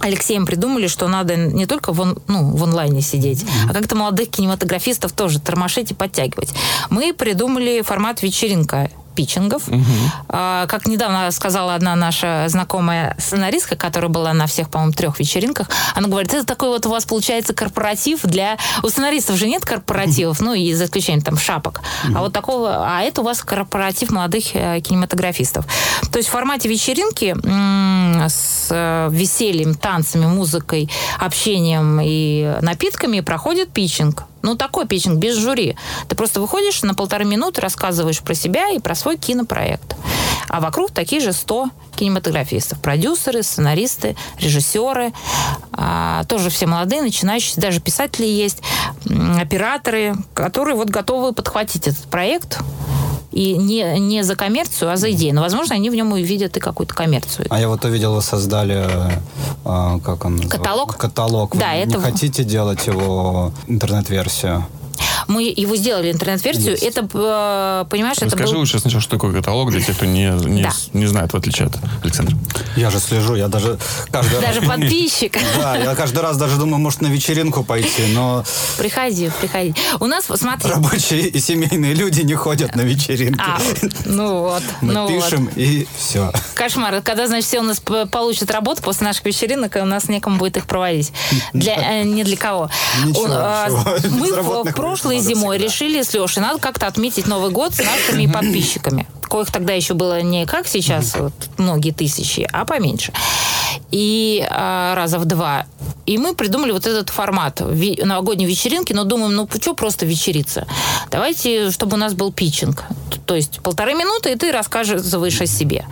Алексеем 0.00 0.46
придумали, 0.46 0.86
что 0.86 1.08
надо 1.08 1.36
не 1.36 1.66
только 1.66 1.92
в, 1.92 2.00
он, 2.00 2.18
ну, 2.28 2.56
в 2.56 2.62
онлайне 2.62 3.00
сидеть, 3.00 3.42
mm-hmm. 3.42 3.70
а 3.70 3.74
как-то 3.74 3.96
молодых 3.96 4.30
кинематографистов 4.30 5.12
тоже 5.12 5.40
тормошить 5.40 5.90
и 5.90 5.94
подтягивать. 5.94 6.54
Мы 6.90 7.12
придумали 7.12 7.82
формат 7.82 8.22
вечеринка 8.22 8.90
питчингов. 9.18 9.66
Угу. 9.66 9.82
А, 10.28 10.68
как 10.68 10.86
недавно 10.86 11.28
сказала 11.32 11.74
одна 11.74 11.96
наша 11.96 12.44
знакомая 12.46 13.16
сценаристка, 13.18 13.74
которая 13.74 14.08
была 14.08 14.32
на 14.32 14.46
всех, 14.46 14.70
по-моему, 14.70 14.92
трех 14.92 15.18
вечеринках, 15.18 15.68
она 15.96 16.06
говорит, 16.06 16.32
это 16.32 16.46
такой 16.46 16.68
вот 16.68 16.86
у 16.86 16.90
вас 16.90 17.04
получается 17.04 17.52
корпоратив 17.52 18.22
для... 18.22 18.58
У 18.84 18.88
сценаристов 18.88 19.34
же 19.34 19.48
нет 19.48 19.64
корпоративов, 19.64 20.40
ну 20.40 20.54
и 20.54 20.72
за 20.72 20.84
исключением 20.84 21.24
там 21.24 21.36
шапок. 21.36 21.80
А 22.14 22.20
вот 22.20 22.32
такого... 22.32 22.86
А 22.86 23.02
это 23.02 23.22
у 23.22 23.24
вас 23.24 23.42
корпоратив 23.42 24.10
молодых 24.10 24.54
э, 24.54 24.80
кинематографистов. 24.82 25.66
То 26.12 26.18
есть 26.18 26.28
в 26.28 26.32
формате 26.32 26.68
вечеринки 26.68 27.34
с 28.28 28.68
э, 28.70 29.08
весельем, 29.10 29.74
танцами, 29.74 30.26
музыкой, 30.26 30.88
общением 31.18 31.98
и 32.00 32.56
напитками 32.60 33.18
проходит 33.18 33.72
питчинг. 33.72 34.22
Ну, 34.42 34.54
такой 34.54 34.86
питчинг, 34.86 35.18
без 35.18 35.36
жюри. 35.36 35.76
Ты 36.08 36.16
просто 36.16 36.40
выходишь 36.40 36.82
на 36.82 36.94
полторы 36.94 37.24
минуты, 37.24 37.60
рассказываешь 37.60 38.20
про 38.20 38.34
себя 38.34 38.70
и 38.70 38.78
про 38.78 38.94
свой 38.94 39.16
кинопроект. 39.16 39.96
А 40.48 40.60
вокруг 40.60 40.90
такие 40.92 41.20
же 41.20 41.32
100 41.32 41.70
кинематографистов. 41.96 42.80
Продюсеры, 42.80 43.42
сценаристы, 43.42 44.16
режиссеры. 44.38 45.12
А, 45.72 46.24
тоже 46.24 46.50
все 46.50 46.66
молодые, 46.66 47.02
начинающие. 47.02 47.60
Даже 47.60 47.80
писатели 47.80 48.26
есть, 48.26 48.62
операторы, 49.38 50.14
которые 50.34 50.76
вот 50.76 50.88
готовы 50.88 51.32
подхватить 51.32 51.86
этот 51.86 52.04
проект 52.04 52.60
и 53.32 53.56
не, 53.56 53.98
не 53.98 54.22
за 54.22 54.36
коммерцию, 54.36 54.92
а 54.92 54.96
за 54.96 55.10
идею. 55.12 55.34
Но, 55.34 55.42
возможно, 55.42 55.74
они 55.74 55.90
в 55.90 55.94
нем 55.94 56.12
увидят 56.12 56.56
и 56.56 56.60
какую-то 56.60 56.94
коммерцию. 56.94 57.46
А 57.50 57.60
я 57.60 57.68
вот 57.68 57.84
увидел, 57.84 58.14
вы 58.14 58.22
создали, 58.22 58.86
э, 59.64 60.00
как 60.00 60.24
он 60.24 60.36
называется? 60.36 60.58
Каталог? 60.58 60.96
Каталог. 60.96 61.54
Вы 61.54 61.60
да, 61.60 61.74
не 61.74 61.82
это... 61.82 62.00
хотите 62.00 62.44
делать 62.44 62.86
его 62.86 63.52
интернет-версию? 63.66 64.64
Мы 65.26 65.52
его 65.54 65.76
сделали 65.76 66.12
интернет-версию. 66.12 66.72
Есть. 66.72 66.82
Это, 66.82 67.08
э, 67.12 67.84
понимаешь, 67.90 68.18
Расскажи 68.18 68.44
это 68.44 68.52
был... 68.52 68.60
лучше 68.60 68.78
сначала, 68.78 69.00
что 69.00 69.10
такое 69.10 69.32
каталог, 69.32 69.70
для 69.70 69.80
тех, 69.80 69.96
кто 69.96 70.06
не, 70.06 70.26
не, 70.46 70.62
да. 70.62 70.72
не 70.92 71.06
знает, 71.06 71.32
в 71.32 71.36
отличие 71.36 71.66
от 71.68 71.76
Александра. 72.02 72.36
Я 72.76 72.90
же 72.90 72.98
слежу, 72.98 73.34
я 73.34 73.48
даже 73.48 73.78
каждый 74.10 74.40
Даже 74.40 74.60
раз... 74.60 74.68
подписчик. 74.68 75.38
Да, 75.58 75.76
я 75.76 75.94
каждый 75.94 76.20
раз 76.20 76.36
даже 76.36 76.56
думаю, 76.56 76.78
может, 76.78 77.00
на 77.00 77.08
вечеринку 77.08 77.64
пойти, 77.64 78.02
но... 78.14 78.44
Приходи, 78.76 79.30
приходи. 79.40 79.74
У 79.98 80.06
нас, 80.06 80.26
смотри... 80.34 80.70
Рабочие 80.70 81.26
и 81.28 81.40
семейные 81.40 81.94
люди 81.94 82.22
не 82.22 82.34
ходят 82.34 82.76
на 82.76 82.82
вечеринки. 82.82 83.40
А, 83.40 83.58
ну 84.04 84.40
вот. 84.40 84.62
Мы 84.80 84.92
ну 84.92 85.08
пишем, 85.08 85.46
вот. 85.46 85.56
и 85.56 85.86
все. 85.96 86.32
Кошмар. 86.54 87.00
Когда, 87.02 87.26
значит, 87.26 87.46
все 87.46 87.60
у 87.60 87.62
нас 87.62 87.80
получат 87.80 88.50
работу 88.50 88.82
после 88.82 89.06
наших 89.06 89.24
вечеринок, 89.24 89.76
и 89.76 89.80
у 89.80 89.84
нас 89.84 90.08
некому 90.08 90.38
будет 90.38 90.56
их 90.56 90.66
проводить. 90.66 91.12
Для, 91.52 91.74
э, 92.00 92.02
не 92.04 92.24
для 92.24 92.36
кого. 92.36 92.70
Ничего, 93.04 93.26
а, 93.30 93.68
Мы 94.10 94.42
в 94.42 94.50
прошлой 94.88 95.18
зимой 95.20 95.58
решили 95.58 96.02
с 96.02 96.12
Лешей, 96.14 96.42
надо 96.42 96.58
как-то 96.58 96.86
отметить 96.86 97.26
Новый 97.26 97.50
год 97.50 97.74
с 97.74 97.78
нашими 97.78 98.26
подписчиками. 98.32 99.06
Коих 99.22 99.50
тогда 99.52 99.74
еще 99.74 99.94
было 99.94 100.22
не 100.22 100.46
как 100.46 100.66
сейчас, 100.66 101.14
вот, 101.16 101.34
многие 101.58 101.90
тысячи, 101.90 102.48
а 102.50 102.64
поменьше. 102.64 103.12
И 103.90 104.46
а, 104.50 104.94
раза 104.94 105.18
в 105.18 105.26
два. 105.26 105.66
И 106.06 106.16
мы 106.16 106.34
придумали 106.34 106.72
вот 106.72 106.86
этот 106.86 107.10
формат 107.10 107.60
ви- 107.60 108.00
новогодней 108.02 108.46
вечеринки, 108.46 108.94
но 108.94 109.04
думаем, 109.04 109.34
ну 109.34 109.48
что 109.60 109.74
просто 109.74 110.06
вечериться? 110.06 110.66
Давайте, 111.10 111.70
чтобы 111.70 111.96
у 111.96 111.98
нас 111.98 112.14
был 112.14 112.32
питчинг. 112.32 112.84
То 113.26 113.34
есть 113.34 113.60
полторы 113.62 113.94
минуты, 113.94 114.32
и 114.32 114.36
ты 114.36 114.50
рассказываешь 114.50 115.40
о 115.40 115.46
себе. 115.46 115.84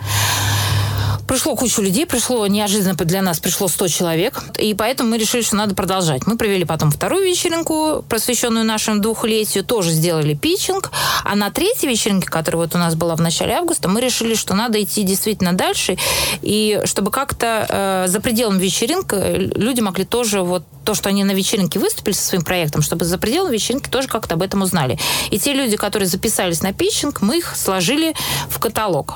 Пришло 1.27 1.55
кучу 1.57 1.81
людей, 1.81 2.05
пришло 2.05 2.47
неожиданно 2.47 2.95
для 2.95 3.21
нас 3.21 3.39
пришло 3.39 3.67
100 3.67 3.87
человек, 3.89 4.41
и 4.57 4.73
поэтому 4.73 5.09
мы 5.09 5.17
решили, 5.17 5.41
что 5.41 5.57
надо 5.57 5.75
продолжать. 5.75 6.25
Мы 6.25 6.37
провели 6.37 6.63
потом 6.63 6.89
вторую 6.89 7.25
вечеринку, 7.25 8.05
посвященную 8.07 8.65
нашему 8.65 9.01
двухлетию, 9.01 9.65
тоже 9.65 9.91
сделали 9.91 10.35
питчинг, 10.35 10.89
а 11.25 11.35
на 11.35 11.51
третьей 11.51 11.89
вечеринке, 11.89 12.29
которая 12.29 12.63
вот 12.63 12.75
у 12.75 12.77
нас 12.77 12.95
была 12.95 13.15
в 13.15 13.21
начале 13.21 13.55
августа, 13.55 13.89
мы 13.89 13.99
решили, 13.99 14.35
что 14.35 14.55
надо 14.55 14.81
идти 14.81 15.03
действительно 15.03 15.51
дальше, 15.51 15.97
и 16.41 16.81
чтобы 16.85 17.11
как-то 17.11 17.65
э, 17.67 18.05
за 18.07 18.21
пределами 18.21 18.61
вечеринка 18.61 19.33
люди 19.35 19.81
могли 19.81 20.05
тоже 20.05 20.41
вот 20.41 20.63
то, 20.85 20.95
что 20.95 21.09
они 21.09 21.25
на 21.25 21.31
вечеринке 21.31 21.79
выступили 21.79 22.13
со 22.13 22.23
своим 22.23 22.43
проектом, 22.45 22.81
чтобы 22.81 23.03
за 23.03 23.17
пределами 23.17 23.53
вечеринки 23.53 23.89
тоже 23.89 24.07
как-то 24.07 24.35
об 24.35 24.41
этом 24.41 24.61
узнали. 24.61 24.97
И 25.29 25.37
те 25.37 25.51
люди, 25.51 25.75
которые 25.75 26.07
записались 26.07 26.61
на 26.61 26.71
питчинг, 26.71 27.21
мы 27.21 27.39
их 27.39 27.57
сложили 27.57 28.15
в 28.49 28.57
каталог. 28.59 29.15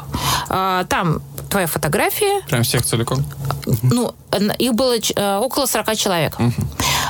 А, 0.49 0.83
там 0.85 1.21
твоя 1.49 1.67
фотография. 1.67 2.00
Прям 2.47 2.63
всех 2.63 2.83
целиком? 2.83 3.23
Ну, 3.83 4.13
их 4.57 4.73
было 4.73 4.95
э, 4.95 5.37
около 5.37 5.65
40 5.65 5.95
человек. 5.97 6.39
Угу. 6.39 6.53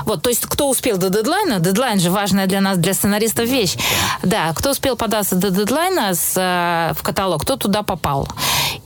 Вот, 0.06 0.22
то 0.22 0.30
есть 0.30 0.46
кто 0.46 0.70
успел 0.70 0.98
до 0.98 1.10
дедлайна, 1.10 1.60
дедлайн 1.60 2.00
же 2.00 2.10
важная 2.10 2.48
для 2.48 2.62
нас, 2.62 2.78
для 2.78 2.94
сценаристов 2.94 3.48
вещь. 3.48 3.76
Да, 4.24 4.54
кто 4.54 4.72
успел 4.72 4.96
податься 4.96 5.36
до 5.36 5.50
дедлайна 5.50 6.14
с, 6.14 6.34
э, 6.36 6.94
в 6.94 7.04
каталог, 7.04 7.44
кто 7.44 7.56
туда 7.56 7.84
попал. 7.84 8.28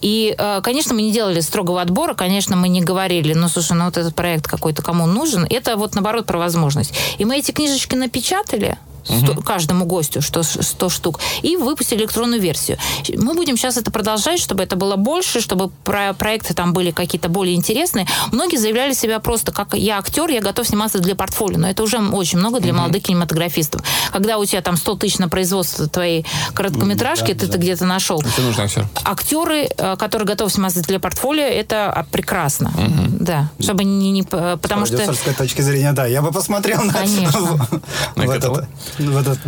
И, 0.02 0.36
э, 0.38 0.62
конечно, 0.62 0.94
мы 0.94 1.02
не 1.02 1.12
делали 1.12 1.40
строгого 1.40 1.82
отбора, 1.82 2.14
конечно, 2.14 2.56
мы 2.56 2.68
не 2.68 2.82
говорили, 2.82 3.34
ну, 3.34 3.48
слушай, 3.50 3.74
ну 3.74 3.86
вот 3.86 3.98
этот 3.98 4.16
проект 4.16 4.48
какой-то 4.48 4.82
кому 4.82 5.06
нужен. 5.06 5.46
Это 5.50 5.78
вот, 5.78 5.96
наоборот, 5.96 6.26
про 6.26 6.38
возможность. 6.38 6.94
И 7.18 7.26
мы 7.26 7.38
эти 7.38 7.52
книжечки 7.52 7.96
напечатали, 7.96 8.78
100, 9.06 9.42
каждому 9.42 9.86
гостю 9.86 10.22
что 10.22 10.44
100 10.44 10.90
штук, 10.90 11.20
и 11.42 11.56
выпустили 11.58 12.00
электронную 12.00 12.42
версию. 12.42 12.78
Мы 13.16 13.34
будем 13.34 13.58
сейчас 13.58 13.78
это 13.78 13.92
продолжать, 13.92 14.40
чтобы 14.40 14.64
это 14.64 14.76
было 14.76 14.96
больше, 14.96 15.42
чтобы 15.42 15.70
про 15.84 16.14
проекты 16.14 16.54
там 16.54 16.74
были 16.74 16.92
какие-то 16.92 17.30
более 17.30 17.56
интересные. 17.56 18.08
Многие 18.32 18.58
заявляли 18.58 18.94
себя 18.94 19.20
просто 19.20 19.52
как 19.52 19.74
я 19.76 19.98
актер, 20.00 20.30
я 20.30 20.42
готов 20.42 20.68
сниматься 20.68 21.00
для 21.00 21.16
портфолио, 21.16 21.58
но 21.60 21.70
это 21.70 21.84
уже 21.84 22.00
очень 22.00 22.40
много 22.40 22.60
для 22.60 22.74
молодых 22.74 23.04
кинематографистов. 23.04 23.82
Когда 24.12 24.38
у 24.38 24.46
тебя 24.46 24.62
там 24.62 24.78
100 24.78 24.96
тысяч 24.96 25.18
на 25.20 25.30
производство 25.30 25.88
твоей 25.88 26.26
короткометражки, 26.54 27.34
Да, 27.34 27.40
ты 27.40 27.46
да. 27.46 27.48
это 27.48 27.58
где-то 27.58 27.86
нашел. 27.86 28.22
Тебе 28.22 28.44
нужен 28.44 28.62
актер. 28.66 28.88
Актеры, 29.04 29.70
э, 29.78 29.96
которые 29.98 30.28
готовы 30.28 30.50
сниматься 30.50 30.82
для 30.82 31.00
портфолио, 31.00 31.44
это 31.44 31.92
а, 31.92 32.04
прекрасно. 32.04 32.72
Да. 33.08 33.50
Чтобы 33.60 33.84
не, 33.84 34.12
не 34.12 34.24
п- 34.24 34.58
потому 34.62 34.86
С 34.86 34.90
что 34.90 34.98
продюсерской 34.98 35.34
точки 35.34 35.62
зрения, 35.62 35.92
да, 35.94 36.06
я 36.06 36.22
бы 36.22 36.32
посмотрел 36.32 36.84
на, 36.84 36.94
Конечно. 36.94 37.40
в, 37.40 37.82
На 38.16 38.24
в 38.26 38.28
каталог? 38.28 38.66
В 38.98 39.18
этот 39.18 39.40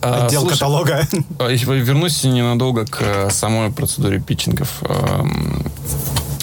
А, 0.00 0.26
отдел 0.26 0.42
слушай, 0.42 0.54
каталога. 0.54 1.06
А, 1.38 1.48
вернусь 1.48 2.24
ненадолго 2.24 2.84
к 2.86 2.98
э, 3.00 3.30
самой 3.30 3.70
процедуре 3.70 4.20
питчингов. 4.20 4.82
Эм, 4.82 5.64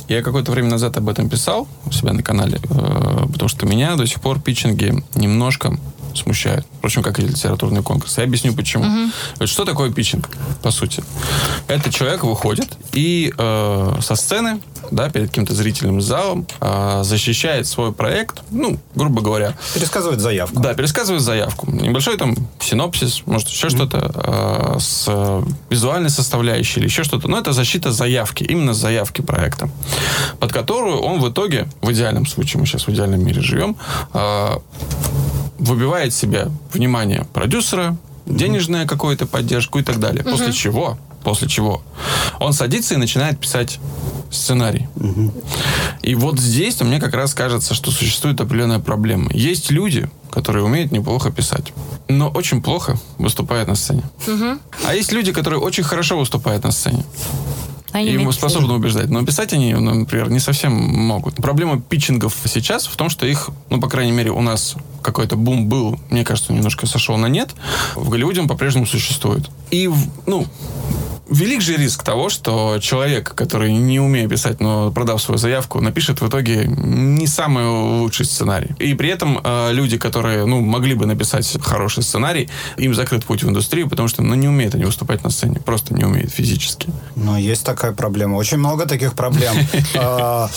Я 0.08 0.22
какое-то 0.22 0.52
время 0.52 0.70
назад 0.70 0.98
об 0.98 1.10
этом 1.10 1.30
писал 1.30 1.68
у 1.86 1.92
себя 1.92 2.14
на 2.14 2.22
канале, 2.22 2.60
э, 2.70 3.26
потому 3.32 3.50
что 3.50 3.66
меня 3.66 3.96
до 3.96 4.06
сих 4.06 4.22
пор 4.22 4.40
питчинги 4.40 5.04
немножко 5.16 5.78
смущают. 6.18 6.66
Впрочем, 6.78 7.04
как 7.04 7.20
и 7.20 7.24
литературный 7.24 7.82
конкурс. 7.84 8.18
Я 8.18 8.24
объясню, 8.24 8.54
почему. 8.54 9.10
Вот 9.40 9.50
Что 9.50 9.66
такое 9.66 9.92
питчинг, 9.92 10.30
по 10.62 10.72
сути? 10.72 11.04
Это 11.68 11.92
человек 11.92 12.24
выходит 12.24 12.78
и 12.94 13.34
э, 13.38 13.94
со 14.02 14.16
сцены, 14.16 14.60
да, 14.92 15.10
перед 15.10 15.30
каким-то 15.30 15.54
зрительным 15.54 16.02
залом 16.02 16.46
э, 16.60 17.02
защищает 17.04 17.68
свой 17.68 17.94
проект, 17.94 18.42
ну, 18.52 18.80
грубо 18.96 19.22
говоря, 19.22 19.56
Пересказывает 19.74 20.20
заявку. 20.20 20.60
да, 20.60 20.74
пересказывает 20.74 21.22
заявку. 21.24 21.72
Небольшой 21.72 22.18
там 22.18 22.36
синопсис, 22.60 23.24
может, 23.26 23.48
еще 23.48 23.70
что-то 23.70 24.12
э, 24.76 24.80
с 24.80 25.06
э, 25.08 25.44
визуальной 25.70 26.10
составляющей 26.10 26.80
или 26.80 26.88
еще 26.88 27.04
что-то. 27.04 27.28
Но 27.28 27.38
это 27.40 27.54
защита 27.54 27.92
заявки, 27.92 28.44
именно 28.44 28.74
заявки 28.74 29.22
проекта, 29.22 29.70
под 30.40 30.52
которую 30.54 31.00
он 31.00 31.20
в 31.20 31.30
итоге, 31.30 31.68
в 31.82 31.92
идеальном 31.92 32.26
случае, 32.26 32.60
мы 32.62 32.68
сейчас 32.68 32.88
в 32.88 32.92
идеальном 32.92 33.24
мире 33.26 33.42
живем, 33.42 33.76
э, 34.14 34.58
выбивает 35.58 36.14
себе 36.14 36.50
внимание 36.72 37.26
продюсера, 37.34 37.96
денежная 38.26 38.86
какую-то 38.86 39.26
поддержку 39.28 39.80
и 39.80 39.84
так 39.84 40.00
далее. 40.00 40.24
После 40.24 40.52
чего, 40.54 40.98
после 41.24 41.48
чего 41.48 41.82
он 42.40 42.54
садится 42.54 42.96
и 42.96 42.98
начинает 42.98 43.40
писать 43.40 43.80
сценарий. 44.32 44.88
И 46.02 46.16
вот 46.16 46.40
здесь 46.40 46.82
мне 46.82 47.00
как 47.00 47.14
раз 47.14 47.34
кажется, 47.34 47.74
что 47.74 47.92
существует 47.92 48.42
определенная 48.42 48.80
проблема. 48.80 49.30
Есть 49.34 49.72
люди, 49.72 50.10
которые 50.32 50.66
умеют 50.66 50.92
неплохо 50.92 51.32
писать, 51.32 51.72
но 52.08 52.30
очень 52.30 52.62
плохо 52.62 52.98
выступают 53.20 53.68
на 53.68 53.76
сцене. 53.76 54.04
А 54.88 54.96
есть 54.96 55.12
люди, 55.12 55.32
которые 55.32 55.60
очень 55.60 55.84
хорошо 55.84 56.18
выступают 56.18 56.64
на 56.64 56.72
сцене. 56.72 57.06
Они 57.94 58.12
И 58.12 58.32
способны 58.32 58.74
убеждать. 58.74 59.10
Но 59.10 59.24
писать 59.24 59.54
они, 59.54 59.74
ну, 59.74 59.94
например, 59.94 60.30
не 60.30 60.40
совсем 60.40 60.74
могут. 60.74 61.36
Проблема 61.36 61.80
питчингов 61.80 62.36
сейчас 62.46 62.88
в 62.88 62.96
том, 62.96 63.10
что 63.10 63.26
их, 63.26 63.50
ну, 63.70 63.80
по 63.80 63.88
крайней 63.88 64.12
мере, 64.12 64.32
у 64.32 64.42
нас 64.42 64.76
какой-то 65.02 65.36
бум 65.36 65.68
был, 65.68 66.00
мне 66.10 66.26
кажется, 66.26 66.54
немножко 66.54 66.88
сошел 66.88 67.18
на 67.18 67.28
нет. 67.28 67.52
В 67.96 68.10
Голливуде 68.10 68.42
он 68.42 68.48
по-прежнему 68.48 68.86
существует. 68.86 69.50
И, 69.70 69.90
ну, 70.26 70.48
велик 71.34 71.62
же 71.62 71.76
риск 71.76 72.04
того, 72.04 72.30
что 72.30 72.80
человек, 72.80 73.34
который 73.36 73.74
не 73.74 74.00
умеет 74.00 74.30
писать, 74.30 74.60
но 74.60 74.92
продав 74.92 75.22
свою 75.22 75.38
заявку, 75.38 75.82
напишет 75.82 76.22
в 76.22 76.28
итоге 76.28 76.66
не 76.68 77.28
самый 77.28 77.66
лучший 77.66 78.26
сценарий. 78.26 78.76
И 78.80 78.94
при 78.94 79.10
этом 79.10 79.40
э, 79.44 79.74
люди, 79.74 79.98
которые, 79.98 80.46
ну, 80.46 80.62
могли 80.62 80.94
бы 80.94 81.06
написать 81.06 81.58
хороший 81.62 82.04
сценарий, 82.04 82.50
им 82.78 82.94
закрыт 82.94 83.26
путь 83.26 83.44
в 83.44 83.50
индустрию, 83.50 83.90
потому 83.90 84.08
что, 84.08 84.22
ну, 84.22 84.36
не 84.36 84.48
умеют 84.48 84.76
они 84.76 84.86
выступать 84.86 85.24
на 85.24 85.30
сцене, 85.30 85.60
просто 85.60 85.94
не 85.94 86.06
умеют 86.06 86.32
физически. 86.32 86.90
Но 87.16 87.38
есть 87.38 87.66
такая 87.66 87.92
проблема. 87.92 88.36
Очень 88.36 88.58
много 88.58 88.86
таких 88.86 89.14
проблем. 89.14 89.56
А, 89.96 90.50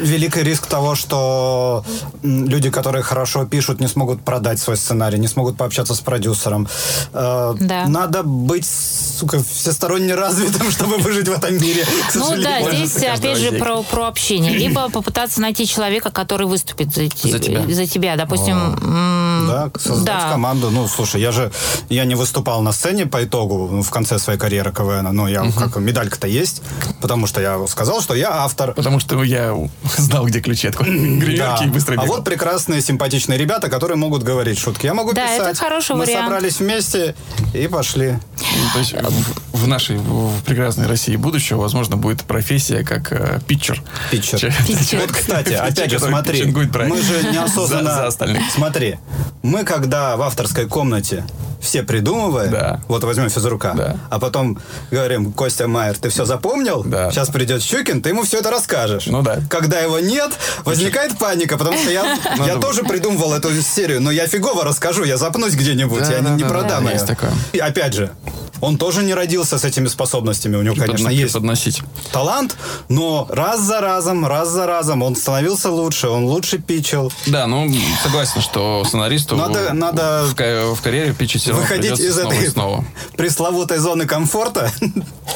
Великий 0.00 0.42
риск 0.42 0.66
того, 0.66 0.94
что 0.94 1.84
люди, 2.22 2.70
которые 2.70 3.02
хорошо 3.02 3.46
пишут, 3.46 3.80
не 3.80 3.88
смогут 3.88 4.22
продать 4.24 4.58
свой 4.58 4.76
сценарий, 4.76 5.18
не 5.18 5.28
смогут 5.28 5.56
пообщаться 5.56 5.94
с 5.94 6.00
продюсером. 6.00 6.68
Да. 7.12 7.84
Надо 7.86 8.22
быть, 8.22 8.66
сука, 8.66 9.42
всесторонне 9.42 10.14
развитым, 10.20 10.70
чтобы 10.70 10.98
выжить 10.98 11.28
в 11.28 11.32
этом 11.32 11.54
мире. 11.60 11.84
Ну 12.14 12.36
да, 12.40 12.60
здесь 12.72 12.96
опять 13.02 13.38
же 13.38 13.52
про, 13.52 13.82
про 13.82 14.06
общение. 14.08 14.52
Либо 14.52 14.88
попытаться 14.90 15.40
найти 15.40 15.66
человека, 15.66 16.10
который 16.10 16.46
выступит 16.46 16.94
за, 16.94 17.04
За 17.04 17.38
тебя. 17.38 17.66
за 17.68 17.86
тебя. 17.86 18.16
Допустим, 18.16 18.76
Да, 19.48 19.70
создать 19.78 20.04
да. 20.24 20.30
команду. 20.30 20.70
Ну, 20.70 20.86
слушай, 20.88 21.20
я 21.20 21.32
же 21.32 21.50
я 21.88 22.04
не 22.04 22.14
выступал 22.14 22.62
на 22.62 22.72
сцене 22.72 23.06
по 23.06 23.24
итогу 23.24 23.68
ну, 23.70 23.82
в 23.82 23.90
конце 23.90 24.18
своей 24.18 24.38
карьеры 24.38 24.72
КВН, 24.72 25.08
но 25.14 25.28
я 25.28 25.50
как 25.52 25.76
медалька-то 25.76 26.26
есть, 26.26 26.62
потому 27.00 27.26
что 27.26 27.40
я 27.40 27.58
сказал, 27.66 28.00
что 28.02 28.14
я 28.14 28.30
автор. 28.44 28.74
Потому 28.74 29.00
что 29.00 29.22
я 29.24 29.56
знал, 29.96 30.26
где 30.26 30.40
ключи 30.40 30.68
от 30.68 30.76
гримерки 30.78 31.38
Да. 31.38 31.58
и 31.64 31.68
быстро 31.68 31.94
а 31.94 32.02
бегал. 32.02 32.16
вот 32.16 32.24
прекрасные, 32.24 32.80
симпатичные 32.82 33.38
ребята, 33.38 33.68
которые 33.68 33.96
могут 33.96 34.22
говорить 34.22 34.58
шутки. 34.58 34.86
Я 34.86 34.94
могу 34.94 35.12
Да, 35.12 35.26
это 35.26 35.44
писать. 35.44 35.58
хороший 35.58 35.96
Мы 35.96 36.04
вариант. 36.04 36.24
собрались 36.26 36.58
вместе 36.60 37.14
и 37.54 37.66
пошли. 37.68 38.12
Ну, 38.38 38.68
то 38.72 38.78
есть 38.78 38.92
в, 39.52 39.58
в 39.58 39.66
нашей 39.68 39.99
в 40.00 40.42
прекрасной 40.44 40.86
России 40.86 41.16
будущего, 41.16 41.60
возможно, 41.60 41.96
будет 41.96 42.22
профессия 42.24 42.82
как 42.84 43.12
э, 43.12 43.40
питчер. 43.46 43.82
Питчер. 44.10 44.38
Че- 44.38 44.54
Питчер. 44.66 45.00
Вот, 45.00 45.12
кстати, 45.12 45.52
опять 45.52 45.90
же, 45.90 45.98
смотри, 45.98 46.44
мы 46.44 47.00
же 47.02 47.22
неосознанно... 47.32 48.10
Смотри, 48.54 48.98
мы 49.42 49.64
когда 49.64 50.16
в 50.16 50.22
авторской 50.22 50.66
комнате 50.66 51.24
все 51.60 51.82
придумываем, 51.82 52.50
Да. 52.52 52.80
вот 52.88 53.04
возьмем 53.04 53.28
физрука, 53.28 53.74
Да. 53.76 53.96
а 54.08 54.18
потом 54.18 54.58
говорим, 54.90 55.30
Костя 55.32 55.68
Майер, 55.68 55.96
ты 55.98 56.08
все 56.08 56.24
запомнил? 56.24 56.82
Да. 56.84 57.10
Сейчас 57.10 57.28
придет 57.28 57.62
Щукин, 57.62 58.00
ты 58.02 58.08
ему 58.10 58.22
все 58.24 58.38
это 58.38 58.50
расскажешь. 58.50 59.06
Ну 59.06 59.22
да. 59.22 59.40
Когда 59.50 59.78
его 59.80 59.98
нет, 60.00 60.32
возникает 60.64 61.18
паника, 61.18 61.58
потому 61.58 61.76
что 61.76 61.90
я, 61.90 62.02
я 62.24 62.36
Надо- 62.54 62.60
тоже 62.60 62.82
придумывал 62.82 63.34
эту 63.34 63.50
серию, 63.62 64.00
но 64.00 64.10
я 64.10 64.26
фигово 64.26 64.64
расскажу, 64.64 65.04
я 65.04 65.16
запнусь 65.18 65.54
где-нибудь, 65.54 66.00
Да, 66.02 66.12
я 66.12 66.20
да, 66.22 66.30
не 66.30 66.42
да, 66.42 66.48
продам 66.48 66.84
да, 66.84 66.90
ее. 66.90 66.94
есть 66.94 67.06
такое. 67.06 67.30
И 67.52 67.58
опять 67.58 67.92
же, 67.94 68.10
он 68.60 68.76
тоже 68.76 69.02
не 69.02 69.14
родился 69.14 69.58
с 69.58 69.64
этими 69.64 69.88
способностями, 69.88 70.56
у 70.56 70.62
него, 70.62 70.74
конечно, 70.76 71.08
есть 71.08 71.32
Подносить. 71.34 71.80
талант, 72.12 72.56
но 72.88 73.26
раз 73.30 73.60
за 73.60 73.80
разом, 73.80 74.26
раз 74.26 74.48
за 74.48 74.66
разом 74.66 75.02
он 75.02 75.16
становился 75.16 75.70
лучше, 75.70 76.08
он 76.08 76.24
лучше 76.24 76.58
питчил. 76.58 77.12
Да, 77.26 77.46
ну, 77.46 77.70
согласен, 78.02 78.40
что 78.40 78.82
сценаристу 78.86 79.36
Надо- 79.36 79.72
надо 79.72 80.24
в, 80.26 80.74
в 80.74 80.82
карьере 80.82 81.12
питчить 81.12 81.42
все 81.42 81.52
Выходить 81.52 81.98
из 81.98 82.14
снова 82.14 82.32
этой 82.32 82.50
снова. 82.50 82.84
пресловутой 83.16 83.78
зоны 83.78 84.06
комфорта. 84.06 84.70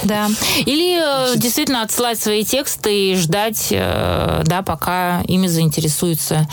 Да. 0.02 0.28
Или 0.66 1.32
э, 1.32 1.36
действительно 1.36 1.82
отсылать 1.82 2.18
свои 2.20 2.44
тексты 2.44 3.12
и 3.12 3.16
ждать, 3.16 3.68
э, 3.70 4.42
да, 4.44 4.62
пока 4.62 5.22
ими 5.22 5.46
заинтересуются. 5.46 6.48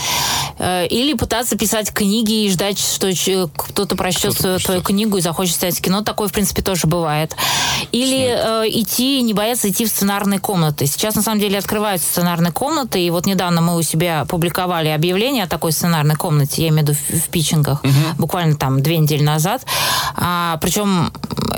Э, 0.59 0.86
или 0.88 1.13
пытаться 1.13 1.57
писать 1.57 1.91
книги 1.91 2.45
и 2.45 2.49
ждать, 2.51 2.80
что 2.80 3.13
ч- 3.13 3.47
кто-то 3.55 3.95
прочтет 3.95 4.38
прочтет. 4.38 4.63
твою 4.63 4.82
книгу 4.82 5.17
и 5.17 5.22
захочет 5.22 5.55
снять 5.55 5.82
кино. 5.82 6.01
Такое, 6.01 6.28
в 6.28 6.32
принципе, 6.32 6.61
тоже 6.62 6.88
бывает. 6.88 7.36
Или 7.91 8.36
э, 8.38 8.70
идти, 8.70 9.22
не 9.22 9.34
бояться 9.34 9.70
идти 9.70 9.86
в 9.86 9.89
сценарные 9.89 10.39
комнаты. 10.39 10.86
Сейчас, 10.86 11.16
на 11.16 11.22
самом 11.22 11.39
деле, 11.39 11.57
открываются 11.57 12.07
сценарные 12.07 12.51
комнаты. 12.51 12.99
И 13.03 13.09
вот 13.09 13.26
недавно 13.26 13.62
мы 13.62 13.76
у 13.78 13.82
себя 13.82 14.26
публиковали 14.26 14.89
объявление 14.89 15.43
о 15.43 15.47
такой 15.47 15.72
сценарной 15.72 16.16
комнате, 16.16 16.64
я 16.64 16.70
имею 16.70 16.86
в 16.86 16.89
виду 16.89 16.97
в, 17.09 17.26
в 17.26 17.30
питчингах, 17.30 17.84
буквально 18.18 18.55
там 18.55 18.82
две 18.82 18.97
недели 18.97 19.24
назад. 19.24 19.64
А, 20.16 20.57
причем 20.62 21.12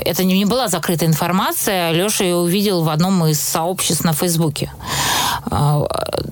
это 0.04 0.24
не, 0.24 0.36
не 0.38 0.44
была 0.44 0.68
закрытая 0.68 1.08
информация. 1.08 1.92
Леша 1.92 2.24
ее 2.24 2.36
увидел 2.36 2.82
в 2.82 2.88
одном 2.88 3.24
из 3.26 3.40
сообществ 3.40 4.04
на 4.04 4.12
Фейсбуке. 4.12 4.72
А, 5.50 5.84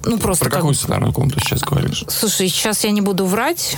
ну, 0.04 0.18
просто 0.18 0.44
Про 0.44 0.50
как- 0.50 0.60
какую 0.60 0.74
сценарную 0.74 1.12
комнату 1.12 1.40
сейчас 1.40 1.60
говоришь? 1.60 2.04
Слушай, 2.08 2.48
сейчас 2.48 2.84
я 2.84 2.90
не 2.90 3.00
буду 3.00 3.24
врать. 3.26 3.76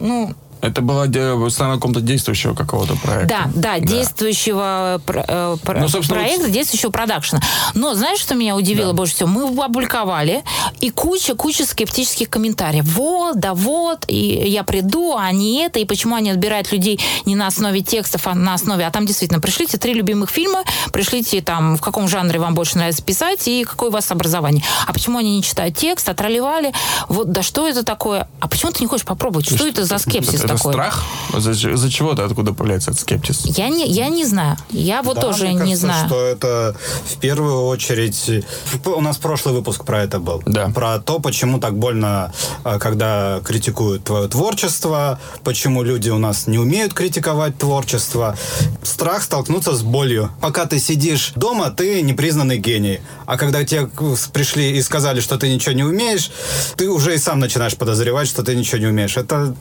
Ну, 0.00 0.34
Это 0.64 0.80
была 0.80 1.06
де- 1.06 1.34
сценарная 1.50 1.78
комната 1.78 2.00
действующего 2.00 2.54
какого-то 2.54 2.96
проекта. 2.96 3.50
Да, 3.54 3.78
да, 3.78 3.78
действующего 3.80 5.00
про- 5.04 5.24
э, 5.26 5.56
про- 5.62 5.80
Ну, 5.80 5.88
проекта, 6.08 6.48
действующего 6.48 6.90
продакшена. 6.90 7.40
Но 7.74 7.94
знаешь, 7.94 8.18
что 8.20 8.34
меня 8.34 8.56
удивило 8.56 8.92
больше 8.92 9.14
всего? 9.14 9.28
Мы 9.28 9.64
опубликовали, 9.64 10.42
И 10.80 10.90
куча-куча 10.90 11.64
скептических 11.66 12.28
комментариев. 12.28 12.84
Вот, 12.84 13.38
да 13.40 13.54
вот, 13.54 14.04
и 14.08 14.16
я 14.48 14.64
приду, 14.64 15.16
а 15.16 15.30
не 15.32 15.62
это, 15.64 15.78
и 15.78 15.84
почему 15.84 16.14
они 16.16 16.30
отбирают 16.30 16.72
людей 16.72 17.00
не 17.24 17.36
на 17.36 17.46
основе 17.46 17.80
текстов, 17.80 18.26
а 18.26 18.34
на 18.34 18.54
основе... 18.54 18.86
А 18.86 18.90
там 18.90 19.06
действительно, 19.06 19.40
пришлите 19.40 19.78
три 19.78 19.94
любимых 19.94 20.30
фильма, 20.30 20.62
пришлите 20.92 21.40
там, 21.40 21.76
в 21.76 21.80
каком 21.80 22.08
жанре 22.08 22.38
вам 22.38 22.54
больше 22.54 22.76
нравится 22.76 23.02
писать, 23.02 23.46
и 23.48 23.64
какое 23.64 23.88
у 23.90 23.92
вас 23.92 24.10
образование. 24.10 24.62
А 24.86 24.92
почему 24.92 25.18
они 25.18 25.36
не 25.36 25.42
читают 25.42 25.76
текст, 25.76 26.08
отролевали? 26.08 26.72
Вот, 27.08 27.30
да 27.32 27.42
что 27.42 27.66
это 27.66 27.82
такое? 27.84 28.28
А 28.40 28.48
почему 28.48 28.72
ты 28.72 28.82
не 28.82 28.86
хочешь 28.88 29.06
попробовать? 29.06 29.46
Что 29.46 29.66
это 29.66 29.84
за 29.84 29.98
скепсис 29.98 30.40
это, 30.44 30.53
такой? 30.56 30.72
Это 30.74 30.90
страх? 30.90 31.04
За, 31.36 31.52
за 31.76 31.90
чего 31.90 32.14
то 32.14 32.24
откуда 32.24 32.52
появляется 32.52 32.90
этот 32.90 33.00
скепсис? 33.02 33.44
Я 33.44 33.68
не, 33.68 33.86
я 33.86 34.08
не 34.08 34.24
знаю. 34.24 34.56
Я 34.70 35.02
вот 35.02 35.16
Да, 35.16 35.22
тоже 35.22 35.44
мне 35.44 35.52
не 35.54 35.58
кажется, 35.58 35.80
знаю. 35.80 36.06
что 36.08 36.20
это 36.24 36.76
в 37.06 37.16
первую 37.18 37.64
очередь... 37.66 38.44
У 38.84 39.00
нас 39.00 39.16
прошлый 39.16 39.54
выпуск 39.54 39.84
про 39.84 40.02
это 40.02 40.18
был. 40.18 40.42
Да. 40.46 40.68
Про 40.68 40.98
то, 40.98 41.18
почему 41.18 41.58
так 41.58 41.76
больно, 41.78 42.32
а, 42.62 42.78
когда 42.78 43.40
критикуют 43.44 44.04
твое 44.04 44.28
творчество, 44.28 45.18
почему 45.42 45.82
люди 45.82 46.10
у 46.10 46.18
нас 46.18 46.46
не 46.46 46.58
умеют 46.58 46.94
критиковать 46.94 47.58
творчество. 47.58 48.36
Страх 48.82 49.22
столкнуться 49.22 49.74
с 49.74 49.82
болью. 49.82 50.30
Пока 50.40 50.66
ты 50.66 50.78
сидишь 50.78 51.32
дома, 51.36 51.70
ты 51.70 52.02
непризнанный 52.02 52.58
гений. 52.58 53.00
А 53.26 53.36
когда 53.36 53.64
тебе 53.64 53.88
пришли 54.32 54.76
и 54.76 54.82
сказали, 54.82 55.20
что 55.20 55.36
ты 55.38 55.52
ничего 55.52 55.74
не 55.74 55.82
умеешь, 55.84 56.30
ты 56.76 56.88
уже 56.88 57.14
и 57.14 57.18
сам 57.18 57.40
начинаешь 57.40 57.76
подозревать, 57.76 58.28
что 58.28 58.42
ты 58.42 58.54
ничего 58.54 58.78
не 58.78 58.86
умеешь. 58.86 59.16
Это 59.16 59.54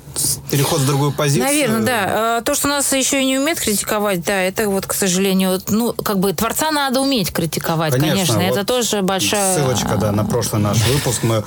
переход 0.52 0.83
в 0.84 0.88
другую 0.88 1.12
позицию. 1.12 1.46
Наверное, 1.46 1.82
да. 1.86 2.38
А, 2.38 2.42
То, 2.42 2.56
что 2.56 2.68
нас 2.68 2.92
еще 2.94 3.22
и 3.22 3.26
не 3.26 3.40
умеет 3.40 3.60
критиковать, 3.60 4.24
да, 4.24 4.42
это 4.42 4.70
вот, 4.70 4.86
к 4.86 4.94
сожалению, 4.94 5.60
ну, 5.70 5.94
как 5.94 6.20
бы 6.20 6.34
творца 6.34 6.72
надо 6.72 7.02
уметь 7.02 7.32
критиковать, 7.32 7.94
конечно. 7.94 8.36
вот 8.36 8.44
это 8.44 8.64
тоже 8.66 9.02
большая... 9.02 9.56
Ссылочка, 9.58 9.96
да, 9.98 10.12
на 10.12 10.24
прошлый 10.26 10.62
наш 10.62 10.78
выпуск. 10.88 11.24
Мы, 11.24 11.44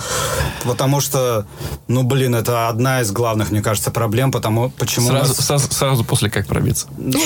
потому 0.64 1.00
что, 1.00 1.46
ну, 1.88 2.02
блин, 2.02 2.34
это 2.34 2.68
одна 2.68 3.00
из 3.02 3.10
главных, 3.12 3.50
мне 3.50 3.62
кажется, 3.62 3.90
проблем, 3.90 4.32
потому 4.32 4.70
почему... 4.70 5.08
Сразу, 5.08 5.34
нас- 5.34 5.46
сразу, 5.46 5.72
сразу 5.72 6.04
после 6.04 6.30
как 6.30 6.46
пробиться. 6.46 6.86
да, 6.96 7.18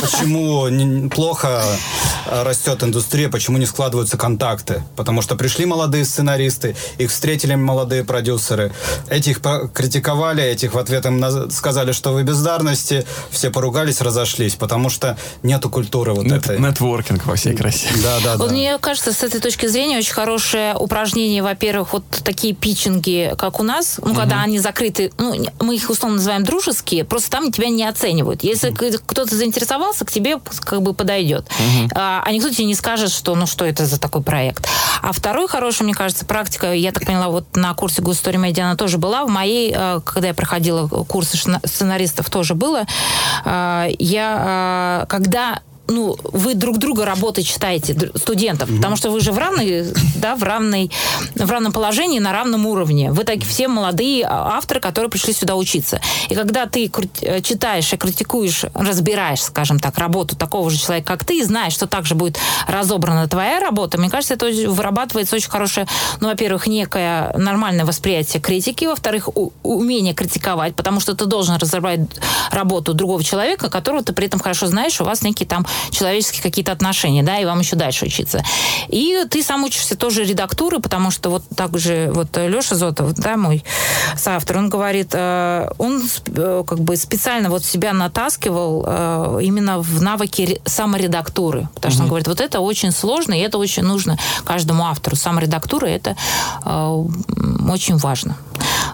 почему 0.00 1.08
плохо 1.10 1.62
растет 2.30 2.82
индустрия, 2.82 3.28
почему 3.28 3.58
не 3.58 3.66
складываются 3.66 4.16
контакты. 4.16 4.82
Потому 4.96 5.22
что 5.22 5.36
пришли 5.36 5.66
молодые 5.66 6.04
сценаристы, 6.04 6.76
их 6.98 7.10
встретили 7.10 7.54
молодые 7.54 8.04
продюсеры, 8.04 8.72
этих 9.08 9.40
по- 9.40 9.68
критиковали, 9.68 10.42
этих 10.42 10.74
в 10.74 10.78
ответ 10.78 11.06
им 11.06 11.22
наз- 11.22 11.35
сказали, 11.50 11.92
что 11.92 12.12
вы 12.12 12.22
бездарности, 12.22 13.06
все 13.30 13.50
поругались, 13.50 14.00
разошлись, 14.00 14.54
потому 14.54 14.90
что 14.90 15.16
нету 15.42 15.70
культуры 15.70 16.14
вот 16.14 16.24
Нет- 16.24 16.44
этой. 16.46 16.58
нетворкинг 16.58 17.24
во 17.26 17.34
всей 17.36 17.54
красе. 17.54 17.88
Да, 18.02 18.18
да, 18.22 18.36
Вот 18.36 18.48
да. 18.48 18.54
мне 18.54 18.78
кажется, 18.78 19.12
с 19.12 19.22
этой 19.22 19.40
точки 19.40 19.66
зрения 19.66 19.98
очень 19.98 20.12
хорошее 20.14 20.74
упражнение, 20.76 21.42
во-первых, 21.42 21.92
вот 21.92 22.04
такие 22.24 22.54
питчинги, 22.54 23.34
как 23.38 23.60
у 23.60 23.62
нас, 23.62 23.98
ну, 24.02 24.14
когда 24.14 24.42
они 24.42 24.58
закрыты, 24.58 25.12
ну, 25.18 25.34
мы 25.60 25.76
их 25.76 25.90
условно 25.90 26.16
называем 26.16 26.44
дружеские, 26.44 27.04
просто 27.04 27.30
там 27.30 27.50
тебя 27.52 27.68
не 27.68 27.84
оценивают. 27.88 28.42
Если 28.42 28.70
к- 28.70 29.00
кто-то 29.06 29.34
заинтересовался, 29.34 30.04
к 30.04 30.10
тебе 30.12 30.38
как 30.60 30.82
бы 30.82 30.94
подойдет. 30.94 31.46
А, 31.94 32.22
а 32.24 32.32
никто 32.32 32.50
тебе 32.50 32.64
не 32.64 32.74
скажет, 32.74 33.10
что, 33.10 33.34
ну, 33.34 33.46
что 33.46 33.64
это 33.64 33.86
за 33.86 33.98
такой 34.00 34.22
проект. 34.22 34.68
А 35.02 35.12
второй 35.12 35.48
хороший, 35.48 35.82
мне 35.82 35.94
кажется, 35.94 36.24
практика, 36.24 36.72
я 36.72 36.92
так 36.92 37.04
поняла, 37.06 37.28
вот 37.28 37.56
на 37.56 37.72
курсе 37.74 38.02
Media 38.02 38.60
она 38.62 38.76
тоже 38.76 38.98
была, 38.98 39.24
в 39.24 39.28
моей, 39.28 39.72
э, 39.76 40.00
когда 40.04 40.28
я 40.28 40.34
проходила 40.34 40.86
курсы 40.88 41.06
шна- 41.06 41.25
сценаристов, 41.26 42.30
тоже 42.30 42.54
было. 42.54 42.84
А, 43.44 43.86
Я, 43.98 45.02
э, 45.02 45.06
когда 45.08 45.60
ну, 45.88 46.16
вы 46.22 46.54
друг 46.54 46.78
друга 46.78 47.04
работы 47.04 47.42
читаете, 47.42 48.10
студентов, 48.14 48.68
потому 48.74 48.96
что 48.96 49.10
вы 49.10 49.20
же 49.20 49.32
в 49.32 49.38
равной, 49.38 49.86
да, 50.16 50.34
в 50.34 50.42
равной, 50.42 50.90
в 51.34 51.50
равном 51.50 51.72
положении, 51.72 52.18
на 52.18 52.32
равном 52.32 52.66
уровне. 52.66 53.12
Вы 53.12 53.24
такие 53.24 53.46
все 53.46 53.68
молодые 53.68 54.24
а, 54.24 54.56
авторы, 54.56 54.80
которые 54.80 55.10
пришли 55.10 55.32
сюда 55.32 55.54
учиться. 55.56 56.00
И 56.28 56.34
когда 56.34 56.66
ты 56.66 56.90
э, 57.20 57.40
читаешь 57.40 57.92
и 57.92 57.96
критикуешь, 57.96 58.64
разбираешь, 58.74 59.42
скажем 59.42 59.78
так, 59.78 59.98
работу 59.98 60.36
такого 60.36 60.70
же 60.70 60.78
человека, 60.78 61.06
как 61.06 61.24
ты, 61.24 61.38
и 61.38 61.42
знаешь, 61.42 61.72
что 61.72 61.86
также 61.86 62.14
будет 62.14 62.38
разобрана 62.66 63.28
твоя 63.28 63.60
работа, 63.60 63.98
мне 63.98 64.10
кажется, 64.10 64.34
это 64.34 64.46
вырабатывается 64.46 65.36
очень 65.36 65.50
хорошее, 65.50 65.86
ну, 66.20 66.28
во-первых, 66.28 66.66
некое 66.66 67.32
нормальное 67.36 67.84
восприятие 67.84 68.42
критики, 68.42 68.84
во-вторых, 68.84 69.28
умение 69.62 70.14
критиковать, 70.14 70.74
потому 70.74 71.00
что 71.00 71.14
ты 71.14 71.26
должен 71.26 71.56
разобрать 71.56 72.00
работу 72.50 72.94
другого 72.94 73.22
человека, 73.22 73.70
которого 73.70 74.02
ты 74.02 74.12
при 74.12 74.26
этом 74.26 74.40
хорошо 74.40 74.66
знаешь, 74.66 75.00
у 75.00 75.04
вас 75.04 75.22
некие 75.22 75.48
там 75.48 75.66
человеческие 75.90 76.42
какие-то 76.42 76.72
отношения, 76.72 77.22
да, 77.22 77.38
и 77.38 77.44
вам 77.44 77.60
еще 77.60 77.76
дальше 77.76 78.06
учиться. 78.06 78.42
И 78.88 79.24
ты 79.30 79.42
сам 79.42 79.64
учишься 79.64 79.96
тоже 79.96 80.24
редактуры, 80.24 80.80
потому 80.80 81.10
что 81.10 81.30
вот 81.30 81.42
так 81.54 81.78
же 81.78 82.10
вот 82.12 82.36
Леша 82.36 82.74
Зотов, 82.74 83.12
да, 83.12 83.36
мой 83.36 83.64
соавтор, 84.16 84.58
он 84.58 84.68
говорит, 84.68 85.10
э, 85.12 85.68
он 85.78 86.02
э, 86.28 86.64
как 86.66 86.80
бы 86.80 86.96
специально 86.96 87.50
вот 87.50 87.64
себя 87.64 87.92
натаскивал 87.92 88.84
э, 88.86 89.38
именно 89.42 89.80
в 89.80 90.02
навыки 90.02 90.42
ре- 90.42 90.60
саморедактуры, 90.64 91.68
потому 91.74 91.92
что 91.92 92.02
он 92.02 92.08
говорит, 92.08 92.28
вот 92.28 92.40
это 92.40 92.60
очень 92.60 92.92
сложно, 92.92 93.34
и 93.34 93.40
это 93.40 93.58
очень 93.58 93.82
нужно 93.82 94.18
каждому 94.44 94.86
автору. 94.86 95.16
Саморедактура 95.16 95.86
это 95.86 96.16
очень 97.68 97.96
важно. 97.96 98.36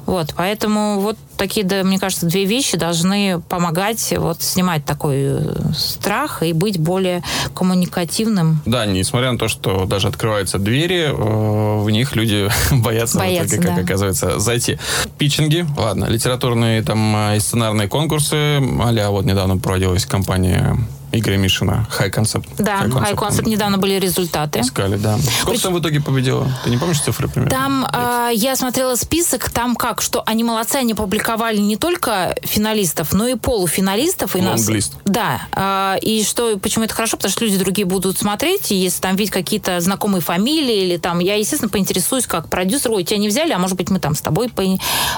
Вот, 0.06 0.34
поэтому 0.36 1.00
вот 1.00 1.16
такие, 1.36 1.64
да, 1.64 1.82
мне 1.82 1.98
кажется, 1.98 2.26
две 2.26 2.44
вещи 2.44 2.76
должны 2.76 3.40
помогать 3.48 4.14
вот 4.16 4.42
снимать 4.42 4.84
такой 4.84 5.16
э, 5.18 5.54
страх 5.76 6.42
и 6.42 6.52
быть 6.52 6.78
более 6.78 7.22
коммуникативным. 7.54 8.60
Да, 8.66 8.86
несмотря 8.86 9.32
на 9.32 9.38
то, 9.38 9.48
что 9.48 9.84
даже 9.86 10.08
открываются 10.08 10.58
двери, 10.58 11.08
э, 11.08 11.82
в 11.82 11.88
них 11.90 12.16
люди 12.16 12.48
боятся, 12.72 13.18
Боятся, 13.18 13.56
итоге, 13.56 13.68
как 13.68 13.76
да. 13.76 13.82
оказывается, 13.82 14.38
зайти. 14.38 14.78
Питчинги, 15.18 15.66
ладно, 15.76 16.06
литературные 16.06 16.82
там 16.82 17.14
э, 17.16 17.36
и 17.36 17.40
сценарные 17.40 17.88
конкурсы, 17.88 18.58
а 18.58 19.10
вот 19.10 19.24
недавно 19.24 19.58
проводилась 19.58 20.06
компания 20.06 20.76
Игоря 21.12 21.36
Мишина, 21.36 21.86
High 21.98 22.10
Concept. 22.12 22.46
Да, 22.58 22.82
High 22.84 23.14
Concept 23.14 23.48
недавно 23.48 23.78
были 23.78 23.94
результаты. 23.98 24.60
Искали, 24.60 24.96
да. 24.96 25.18
Сколько 25.18 25.58
Прич- 25.58 25.62
там 25.62 25.74
в 25.74 25.80
итоге 25.80 26.00
победило? 26.00 26.50
Ты 26.64 26.70
не 26.70 26.78
помнишь 26.78 27.00
цифры 27.00 27.28
примерно? 27.28 27.50
Там 27.50 27.86
а, 27.92 28.30
я 28.30 28.56
смотрела 28.56 28.94
список, 28.96 29.50
там 29.50 29.76
как, 29.76 30.00
что 30.02 30.22
они 30.26 30.42
молодцы, 30.44 30.76
они 30.76 30.94
публиковали 30.94 31.58
не 31.58 31.76
только 31.76 32.34
финалистов, 32.42 33.12
но 33.12 33.26
и 33.28 33.34
полуфиналистов. 33.34 34.36
И 34.36 34.40
нас- 34.40 34.60
Лонглист. 34.60 34.94
Да. 35.04 35.42
а, 35.52 35.96
и 36.00 36.24
что, 36.24 36.56
почему 36.58 36.84
это 36.84 36.94
хорошо? 36.94 37.16
Потому 37.16 37.32
что 37.32 37.44
люди 37.44 37.58
другие 37.58 37.84
будут 37.86 38.18
смотреть, 38.18 38.72
и 38.72 38.74
если 38.76 39.00
там 39.00 39.16
видеть 39.16 39.32
какие-то 39.32 39.80
знакомые 39.80 40.22
фамилии, 40.22 40.84
или 40.86 40.96
там, 40.96 41.18
я, 41.18 41.34
естественно, 41.34 41.68
поинтересуюсь 41.68 42.26
как 42.26 42.48
продюсер, 42.48 42.90
ой, 42.92 43.04
тебя 43.04 43.18
не 43.18 43.28
взяли, 43.28 43.52
а 43.52 43.58
может 43.58 43.76
быть, 43.76 43.90
мы 43.90 43.98
там 43.98 44.14
с 44.14 44.20
тобой 44.20 44.48
по- 44.48 44.62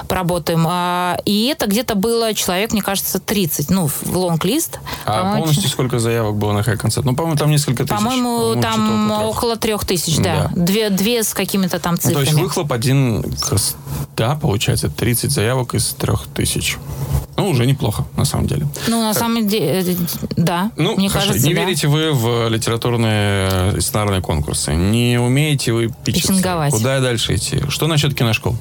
поработаем. 0.07 0.65
А, 0.67 1.17
и 1.25 1.45
это 1.47 1.67
где-то 1.67 1.95
было 1.95 2.33
человек, 2.33 2.71
мне 2.73 2.81
кажется, 2.81 3.19
30, 3.19 3.69
ну, 3.69 3.87
в 3.87 4.17
лонг-лист. 4.17 4.79
А 5.05 5.37
полностью 5.37 5.69
сколько 5.69 5.84
заявок 5.99 6.35
было 6.35 6.51
на 6.51 6.61
Concept? 6.77 7.01
Ну, 7.03 7.15
по-моему, 7.15 7.37
там 7.37 7.49
несколько 7.49 7.83
тысяч. 7.83 7.95
По-моему, 7.97 8.61
там 8.61 9.11
около 9.11 9.55
трех 9.55 9.85
тысяч, 9.85 10.17
да. 10.17 10.51
Да. 10.53 10.63
Две, 10.65 10.89
две 10.89 11.23
с 11.23 11.33
какими-то 11.33 11.79
там 11.79 11.93
Ну, 11.93 11.97
то 11.97 12.03
цифрами. 12.03 12.25
есть 12.25 12.33
выхлоп 12.37 12.71
один 12.71 13.23
Да, 14.17 14.35
получается, 14.35 14.89
30 14.89 15.31
заявок 15.31 15.75
из 15.75 15.93
трех 15.93 16.27
тысяч. 16.27 16.77
Ну, 17.37 17.49
уже 17.49 17.65
неплохо, 17.65 18.05
на 18.15 18.23
самом 18.25 18.47
деле. 18.47 18.67
Ну, 18.87 19.01
на 19.01 19.13
самом 19.13 19.47
деле, 19.47 19.81
э, 19.81 19.95
да. 20.37 20.71
Ну, 20.77 20.95
мне 20.95 21.09
хорошо, 21.09 21.29
кажется, 21.29 21.47
не 21.47 21.53
да. 21.53 21.61
верите 21.61 21.87
вы 21.87 22.13
в 22.13 22.47
литературные 22.47 23.49
э, 23.73 23.81
сценарные 23.81 24.21
конкурсы, 24.21 24.73
не 24.73 25.19
умеете 25.19 25.73
вы. 25.73 25.91
Питчинговать. 26.05 26.71
Куда 26.71 26.99
дальше 27.01 27.35
идти? 27.35 27.61
Что 27.69 27.87
насчет 27.87 28.15
киношкол? 28.15 28.55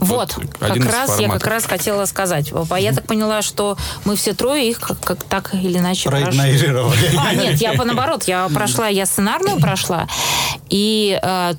Вот, 0.00 0.36
один 0.60 0.82
как 0.82 0.92
раз 0.92 1.10
я 1.10 1.16
форматов. 1.16 1.42
как 1.42 1.50
раз 1.50 1.64
хотела 1.64 2.04
сказать. 2.04 2.52
А 2.70 2.80
Я 2.80 2.92
так 2.92 3.06
поняла, 3.06 3.42
что 3.42 3.76
мы 4.04 4.16
все 4.16 4.34
трое 4.34 4.70
их 4.70 4.78
как, 4.78 5.00
как 5.00 5.22
так 5.24 5.54
или 5.54 5.78
иначе 5.78 6.08
прошли. 6.08 6.38
Проигнорировали. 6.38 7.10
А, 7.18 7.34
нет, 7.34 7.60
я 7.60 7.72
по 7.74 7.84
наоборот, 7.84 8.24
я 8.24 8.48
прошла, 8.48 8.88
я 8.88 9.06
сценарную 9.06 9.58
прошла, 9.58 10.06
и 10.68 11.18
э, 11.22 11.54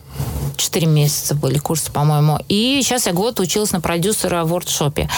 четыре 0.58 0.88
месяца 0.88 1.36
были 1.36 1.58
курсы, 1.58 1.92
по-моему. 1.92 2.40
И 2.50 2.82
сейчас 2.84 3.06
я 3.06 3.14
год 3.14 3.40
училась 3.40 3.72
на 3.72 3.82
продюсера 3.82 4.44
в 4.44 4.50
воркшопе. 4.50 5.10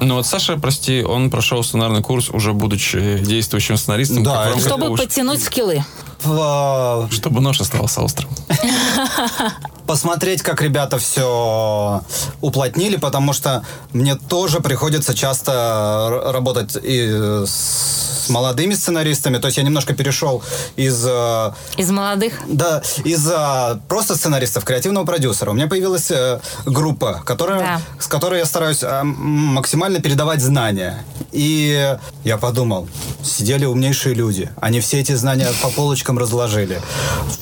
Ну 0.00 0.16
вот 0.16 0.26
Саша, 0.26 0.56
прости, 0.56 1.02
он 1.02 1.30
прошел 1.30 1.62
сценарный 1.62 2.02
курс, 2.02 2.28
уже 2.30 2.52
будучи 2.52 3.18
действующим 3.18 3.76
сценаристом. 3.76 4.22
Да, 4.22 4.58
Чтобы 4.58 4.94
подтянуть 4.96 5.42
скиллы. 5.42 5.84
Чтобы 6.24 7.40
нож 7.40 7.60
оставался 7.60 8.02
острым. 8.02 8.30
посмотреть, 9.86 10.42
как 10.42 10.62
ребята 10.62 10.98
все 10.98 12.02
уплотнили, 12.40 12.96
потому 12.96 13.32
что 13.32 13.64
мне 13.92 14.14
тоже 14.14 14.60
приходится 14.60 15.14
часто 15.14 16.22
работать 16.32 16.76
и 16.82 17.42
с 17.46 18.28
молодыми 18.30 18.72
сценаристами. 18.74 19.36
То 19.36 19.48
есть 19.48 19.58
я 19.58 19.62
немножко 19.64 19.92
перешел 19.92 20.42
из 20.76 21.04
э, 21.06 21.52
Из 21.76 21.90
молодых. 21.90 22.40
да, 22.48 22.82
из 23.04 23.28
а, 23.30 23.78
просто 23.86 24.16
сценаристов, 24.16 24.64
креативного 24.64 25.04
продюсера. 25.04 25.50
У 25.50 25.52
меня 25.52 25.66
появилась 25.66 26.10
э, 26.10 26.40
группа, 26.64 27.22
которая, 27.26 27.58
Да. 27.60 27.80
с 28.00 28.06
которой 28.06 28.38
я 28.38 28.46
стараюсь 28.46 28.82
максимально 29.02 30.00
передавать 30.00 30.40
знания. 30.40 31.04
И 31.32 31.96
я 32.24 32.38
подумал, 32.38 32.88
сидели 33.22 33.66
умнейшие 33.66 34.14
люди. 34.14 34.50
Они 34.60 34.80
все 34.80 35.00
эти 35.00 35.12
знания 35.12 35.48
по 35.62 35.68
полочкам 35.68 36.13
слишком 36.14 36.18
разложили. 36.18 36.80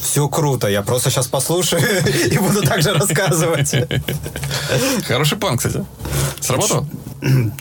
Все 0.00 0.28
круто, 0.28 0.68
я 0.68 0.82
просто 0.82 1.10
сейчас 1.10 1.26
послушаю 1.26 1.82
и 2.30 2.38
буду 2.38 2.62
также 2.62 2.92
рассказывать. 2.92 3.74
Хороший 5.06 5.38
план, 5.38 5.56
кстати. 5.56 5.84
Сработал? 6.40 6.86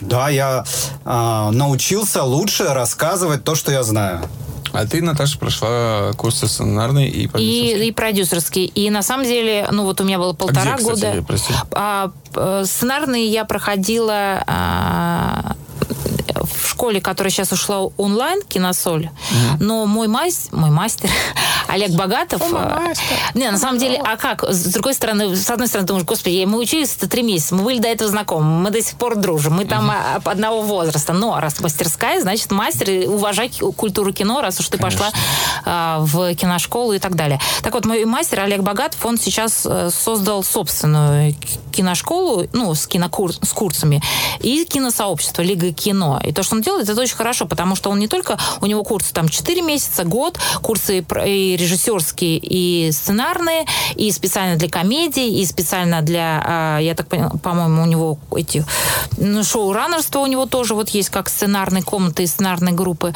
Да, 0.00 0.28
я 0.28 0.64
а, 1.04 1.50
научился 1.52 2.22
лучше 2.24 2.64
рассказывать 2.64 3.44
то, 3.44 3.54
что 3.54 3.72
я 3.72 3.82
знаю. 3.82 4.20
А 4.72 4.86
ты, 4.86 5.02
Наташа, 5.02 5.38
прошла 5.38 6.12
курсы 6.16 6.48
сценарные 6.48 7.08
и 7.08 7.28
И, 7.38 7.88
и 7.88 7.92
продюсерские. 7.92 8.66
И 8.66 8.90
на 8.90 9.02
самом 9.02 9.26
деле, 9.26 9.68
ну 9.70 9.84
вот 9.84 10.00
у 10.00 10.04
меня 10.04 10.18
было 10.18 10.32
полтора 10.32 10.74
а 10.74 10.76
где, 10.76 10.92
кстати, 10.92 11.14
года. 11.14 11.22
прости? 11.26 11.52
А, 11.72 12.10
э, 12.34 12.64
сценарные 12.66 13.26
я 13.26 13.44
проходила 13.44 14.42
а, 14.46 15.56
в 16.34 16.70
школе, 16.70 17.00
которая 17.00 17.30
сейчас 17.30 17.52
ушла 17.52 17.82
онлайн, 17.96 18.42
Киносоль. 18.42 19.10
Но 19.60 19.86
мой, 19.86 20.08
мастер, 20.08 20.54
мой 20.54 20.70
мастер, 20.70 21.10
Олег 21.68 21.90
Богатов... 21.90 22.42
Э, 22.42 22.78
мастер. 22.86 23.16
Не, 23.34 23.50
на 23.50 23.58
самом 23.58 23.78
деле, 23.78 24.00
а 24.04 24.16
как? 24.16 24.44
С 24.44 24.64
другой 24.72 24.94
стороны, 24.94 25.34
с 25.36 25.50
одной 25.50 25.68
стороны, 25.68 25.86
думаешь, 25.86 26.06
господи, 26.06 26.44
мы 26.44 26.58
учились 26.58 26.94
это 26.96 27.08
три 27.08 27.22
месяца, 27.22 27.54
мы 27.54 27.64
были 27.64 27.78
до 27.78 27.88
этого 27.88 28.10
знакомы, 28.10 28.60
мы 28.60 28.70
до 28.70 28.82
сих 28.82 28.96
пор 28.96 29.16
дружим, 29.16 29.54
мы 29.54 29.64
там 29.64 29.90
а, 29.90 30.20
одного 30.24 30.62
возраста. 30.62 31.12
Но 31.12 31.38
раз 31.40 31.60
мастерская, 31.60 32.20
значит, 32.20 32.50
мастер, 32.50 32.90
и 32.90 33.06
уважать 33.06 33.60
культуру 33.76 34.12
кино, 34.12 34.40
раз 34.40 34.60
уж 34.60 34.68
ты 34.68 34.78
пошла 34.78 35.10
а, 35.64 35.98
в 36.00 36.34
киношколу 36.34 36.92
и 36.92 36.98
так 36.98 37.14
далее. 37.14 37.40
Так 37.62 37.74
вот, 37.74 37.84
мой 37.84 38.04
мастер 38.04 38.40
Олег 38.40 38.60
Богатов, 38.62 39.04
он 39.04 39.18
сейчас 39.18 39.66
э, 39.66 39.90
создал 39.90 40.42
собственную 40.42 41.34
киношколу, 41.72 42.46
ну, 42.52 42.74
с, 42.74 42.86
кинокур... 42.86 43.32
с 43.32 43.52
курсами, 43.52 44.02
и 44.40 44.64
киносообщество, 44.64 45.42
Лига 45.42 45.72
кино. 45.72 46.20
И 46.24 46.32
то, 46.32 46.42
что 46.42 46.56
он 46.56 46.62
делает, 46.62 46.88
это 46.88 47.00
очень 47.00 47.16
хорошо, 47.16 47.46
потому 47.46 47.76
что 47.76 47.90
он 47.90 47.98
не 47.98 48.08
только, 48.08 48.38
у 48.60 48.66
него 48.66 48.82
курсы 48.84 49.12
там 49.12 49.28
4 49.28 49.62
месяца, 49.62 50.04
год, 50.04 50.38
курсы 50.62 51.04
и 51.26 51.56
режиссерские, 51.56 52.38
и 52.38 52.90
сценарные, 52.92 53.66
и 53.94 54.10
специально 54.10 54.56
для 54.56 54.68
комедий, 54.68 55.40
и 55.40 55.46
специально 55.46 56.02
для, 56.02 56.42
а, 56.46 56.78
я 56.78 56.94
так 56.94 57.08
поняла, 57.08 57.30
по-моему, 57.42 57.82
у 57.82 57.86
него 57.86 58.18
эти, 58.36 58.64
ну, 59.16 59.42
шоураннерство 59.42 60.20
у 60.20 60.26
него 60.26 60.46
тоже 60.46 60.74
вот 60.74 60.90
есть, 60.90 61.10
как 61.10 61.28
сценарные 61.28 61.82
комнаты 61.82 62.22
и 62.22 62.26
сценарные 62.26 62.74
группы. 62.74 63.14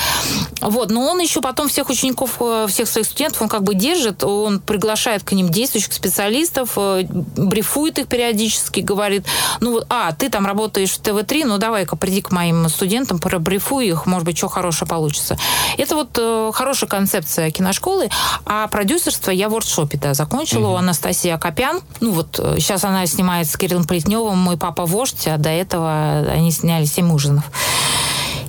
Вот, 0.60 0.90
но 0.90 1.02
он 1.02 1.20
еще 1.20 1.40
потом 1.40 1.68
всех 1.68 1.88
учеников, 1.90 2.36
э, 2.40 2.66
всех 2.68 2.88
своих 2.88 3.06
студентов, 3.06 3.42
он 3.42 3.48
как 3.48 3.62
бы 3.62 3.74
держит, 3.74 4.24
он 4.24 4.60
приглашает 4.60 5.22
к 5.22 5.32
ним 5.32 5.48
действующих 5.48 5.92
специалистов, 5.92 6.72
э, 6.76 7.04
брифует 7.10 7.98
их 7.98 8.06
периодически, 8.06 8.80
говорит, 8.80 9.24
ну 9.60 9.80
а, 9.88 10.12
ты 10.12 10.28
там 10.28 10.46
работаешь 10.46 10.90
в 10.90 11.00
ТВ-3, 11.00 11.44
ну 11.44 11.58
давай-ка 11.58 11.96
приди 11.96 12.20
к 12.20 12.30
моим 12.30 12.68
студентам, 12.68 12.95
пробрифуй 13.04 13.88
их, 13.88 14.06
может 14.06 14.24
быть, 14.24 14.38
что 14.38 14.48
хорошее 14.48 14.88
получится. 14.88 15.36
Это 15.76 15.94
вот 15.94 16.16
э, 16.18 16.50
хорошая 16.54 16.88
концепция 16.88 17.50
киношколы, 17.50 18.08
а 18.44 18.66
продюсерство 18.68 19.30
я 19.30 19.48
в 19.48 19.52
воркшопе, 19.52 19.98
да, 19.98 20.14
закончила 20.14 20.68
у 20.68 20.76
Анастасии 20.76 21.30
Акопян. 21.30 21.80
Ну 22.00 22.12
вот, 22.12 22.38
э, 22.38 22.56
сейчас 22.58 22.84
она 22.84 23.06
снимает 23.06 23.48
с 23.48 23.56
Кириллом 23.56 23.84
Плетневым 23.84 24.38
«Мой 24.38 24.56
папа 24.56 24.86
вождь», 24.86 25.26
а 25.26 25.36
до 25.36 25.50
этого 25.50 26.26
они 26.30 26.50
сняли 26.50 26.84
«Семь 26.84 27.12
ужинов». 27.12 27.44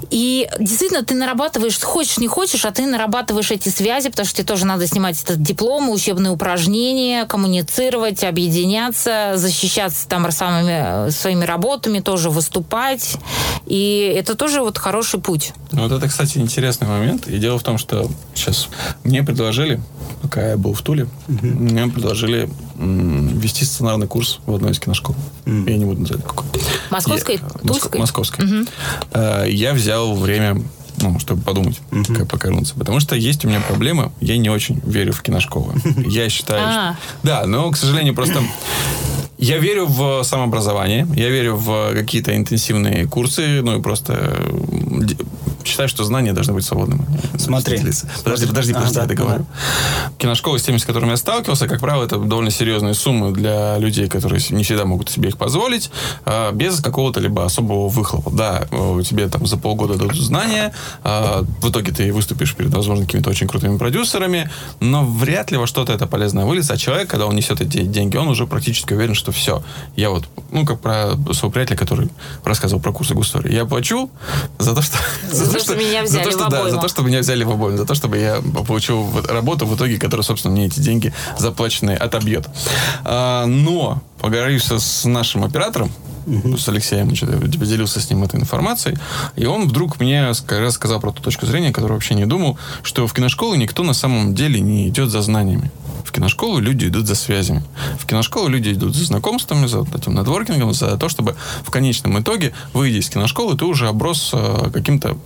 И 0.10 0.48
действительно, 0.60 1.04
ты 1.04 1.16
нарабатываешь, 1.16 1.80
хочешь, 1.80 2.18
не 2.18 2.28
хочешь, 2.28 2.66
а 2.66 2.72
ты 2.72 2.86
нарабатываешь 2.86 3.52
эти 3.52 3.70
связи, 3.70 4.10
потому 4.10 4.26
что 4.26 4.38
тебе 4.38 4.48
тоже 4.48 4.66
надо 4.66 4.88
снимать 4.88 5.22
этот 5.22 5.42
диплом, 5.42 5.90
учебные 5.90 6.32
упражнения, 6.32 7.26
коммуницировать, 7.26 8.24
объединяться, 8.24 9.34
защищаться 9.36 10.08
там 10.08 10.30
самыми 10.32 11.08
э, 11.08 11.12
своими 11.12 11.46
работами, 11.46 12.00
тоже 12.00 12.30
выступать. 12.30 13.18
И 13.66 14.14
это 14.18 14.36
тоже 14.36 14.62
вот 14.62 14.78
хороший 14.78 15.20
путь. 15.20 15.54
Ну, 15.72 15.84
Вот 15.84 15.92
это, 15.92 16.08
кстати, 16.08 16.38
интересный 16.38 16.88
момент. 16.88 17.28
И 17.28 17.38
дело 17.38 17.60
в 17.60 17.64
том, 17.64 17.78
что 17.78 18.10
сейчас 18.34 18.70
мне 19.04 19.24
предложили, 19.24 19.82
пока 20.22 20.50
я 20.50 20.58
был 20.58 20.74
в 20.74 20.82
Туле, 20.82 21.08
мне 21.28 21.88
предложили 21.88 22.50
вести 22.80 23.66
сценарный 23.66 24.08
курс 24.08 24.40
в 24.46 24.54
одной 24.54 24.72
из 24.72 24.80
киношкол. 24.80 25.16
Я 25.46 25.78
не 25.78 25.86
буду 25.86 26.02
называть 26.02 26.24
какой. 26.26 26.46
Московской? 26.90 27.36
Я- 27.36 27.42
Моско- 27.42 27.68
Тульской? 27.68 28.00
Московской. 28.00 28.46
Э, 29.14 29.46
Я 29.50 29.74
взял 29.74 30.16
время 30.16 30.62
ну, 31.00 31.20
чтобы 31.20 31.44
подумать, 31.44 31.80
как 32.08 32.28
покорнуться. 32.28 32.74
Потому 32.76 33.00
что 33.00 33.16
есть 33.16 33.46
у 33.46 33.48
меня 33.48 33.62
проблема, 33.62 34.12
я 34.20 34.36
не 34.38 34.50
очень 34.50 34.82
верю 34.84 35.14
в 35.14 35.22
киношколы. 35.22 35.76
Я 36.08 36.28
считаю, 36.28 36.62
А. 36.66 36.72
что... 36.94 36.98
Да, 37.22 37.46
но, 37.46 37.70
к 37.70 37.78
сожалению, 37.78 38.16
просто... 38.16 38.42
Я 39.38 39.60
верю 39.60 39.86
в 39.86 40.24
самообразование, 40.24 41.08
я 41.16 41.30
верю 41.30 41.56
в 41.56 41.94
какие-то 41.94 42.36
интенсивные 42.36 43.06
курсы, 43.06 43.62
ну 43.62 43.78
и 43.78 43.82
просто 43.84 44.14
э, 44.40 45.02
считаю, 45.68 45.90
что 45.90 46.04
знания 46.04 46.34
должны 46.34 46.54
быть 46.54 46.66
свободными. 46.66 47.06
Смотри. 47.38 47.78
Подожди, 47.78 48.48
подожди, 48.48 48.74
подожди, 48.74 48.74
да, 48.74 49.02
я 49.02 49.08
договорю. 49.08 49.46
Киношколы 50.18 50.60
с 50.60 50.64
теми, 50.64 50.78
с 50.78 50.86
которыми 50.86 51.12
я 51.12 51.18
сталкивался, 51.18 51.68
как 51.68 51.80
правило, 51.80 52.04
это 52.04 52.18
довольно 52.18 52.52
серьезные 52.52 52.94
суммы 52.94 53.32
для 53.32 53.78
людей, 53.78 54.08
которые 54.08 54.42
не 54.50 54.64
всегда 54.64 54.86
могут 54.86 55.10
себе 55.10 55.30
их 55.30 55.38
позволить, 55.38 55.92
а, 56.26 56.52
без 56.52 56.80
какого-то 56.82 57.20
либо 57.20 57.46
особого 57.46 57.90
выхлопа. 57.90 58.32
Да, 58.32 58.68
тебе 59.04 59.28
там 59.28 59.46
за 59.46 59.58
полгода 59.58 59.96
дадут 59.96 60.16
знания, 60.16 60.74
а, 61.04 61.44
в 61.62 61.70
итоге 61.70 61.92
ты 61.92 62.12
выступишь 62.14 62.56
перед, 62.56 62.74
возможно, 62.74 63.06
какими-то 63.06 63.30
очень 63.30 63.48
крутыми 63.48 63.78
продюсерами, 63.78 64.50
но 64.80 65.06
вряд 65.06 65.52
ли 65.52 65.58
во 65.58 65.68
что-то 65.68 65.94
это 65.94 66.08
полезное 66.08 66.46
выльется. 66.46 66.74
А 66.74 66.78
человек, 66.78 67.10
когда 67.10 67.26
он 67.26 67.36
несет 67.36 67.62
эти 67.62 67.84
деньги, 67.84 68.18
он 68.18 68.28
уже 68.28 68.48
практически 68.48 68.94
уверен, 68.94 69.16
что 69.16 69.32
все. 69.32 69.64
Я 69.96 70.10
вот, 70.10 70.26
ну, 70.52 70.66
как 70.66 70.80
про 70.80 71.12
своего 71.34 71.52
приятеля, 71.52 71.78
который 71.78 72.10
рассказывал 72.44 72.82
про 72.82 72.92
курсы 72.92 73.14
густории. 73.14 73.54
Я 73.54 73.66
плачу 73.66 74.10
за 74.60 74.76
то, 74.76 74.82
что... 74.82 74.98
За 75.32 75.57
то, 75.58 75.64
что 75.64 75.76
меня 75.76 76.04
взяли 76.04 76.24
за 76.24 76.30
то, 76.30 76.32
что, 76.32 76.46
в 76.46 76.50
да, 76.50 76.58
за 76.72 76.78
то, 76.78 76.88
чтобы 76.88 77.10
меня 77.10 77.20
взяли 77.20 77.44
в 77.44 77.52
обойму, 77.52 77.78
за 77.78 77.86
то, 77.86 77.96
чтобы 77.96 78.18
я 78.18 78.42
получил 78.68 79.08
работу 79.30 79.66
в 79.66 79.76
итоге, 79.76 79.98
которая, 79.98 80.24
собственно, 80.24 80.54
мне 80.54 80.66
эти 80.68 80.80
деньги 80.80 81.14
заплаченные 81.38 81.98
отобьет. 81.98 82.48
А, 83.04 83.46
но 83.46 84.02
поговорив 84.20 84.64
со- 84.64 84.80
с 84.80 85.06
нашим 85.06 85.44
оператором, 85.44 85.92
с 86.58 86.68
Алексеем, 86.68 87.16
что-то 87.16 87.34
я 87.34 87.40
поделился 87.40 88.02
с 88.02 88.10
ним 88.10 88.24
этой 88.24 88.38
информацией, 88.40 88.98
и 89.38 89.46
он 89.46 89.68
вдруг 89.70 90.00
мне 90.02 90.30
ска- 90.32 90.60
рассказал 90.60 91.00
про 91.00 91.12
ту 91.12 91.22
точку 91.24 91.46
зрения, 91.46 91.72
которую 91.72 91.94
вообще 91.96 92.16
не 92.16 92.26
думал, 92.26 92.58
что 92.84 93.08
в 93.08 93.14
киношколы 93.14 93.58
никто 93.58 93.84
на 93.84 93.94
самом 93.94 94.36
деле 94.36 94.60
не 94.60 94.90
идет 94.90 95.10
за 95.10 95.22
знаниями. 95.22 95.72
В 96.08 96.14
киношколу 96.14 96.60
люди 96.60 96.86
идут 96.86 97.06
за 97.06 97.16
связями. 97.16 97.62
В 98.00 98.06
киношколу 98.06 98.48
люди 98.48 98.70
идут 98.72 98.96
за 98.96 99.04
знакомствами, 99.04 99.68
за 99.68 99.82
этим 99.94 100.16
нетворкингом, 100.16 100.74
за 100.74 100.96
то, 100.96 101.10
чтобы 101.10 101.36
в 101.66 101.70
конечном 101.70 102.18
итоге, 102.22 102.54
выйдя 102.72 103.00
из 103.00 103.10
киношколы, 103.10 103.58
ты 103.58 103.66
уже 103.66 103.90
оброс 103.90 104.32
э, 104.32 104.70
каким-то 104.72 105.18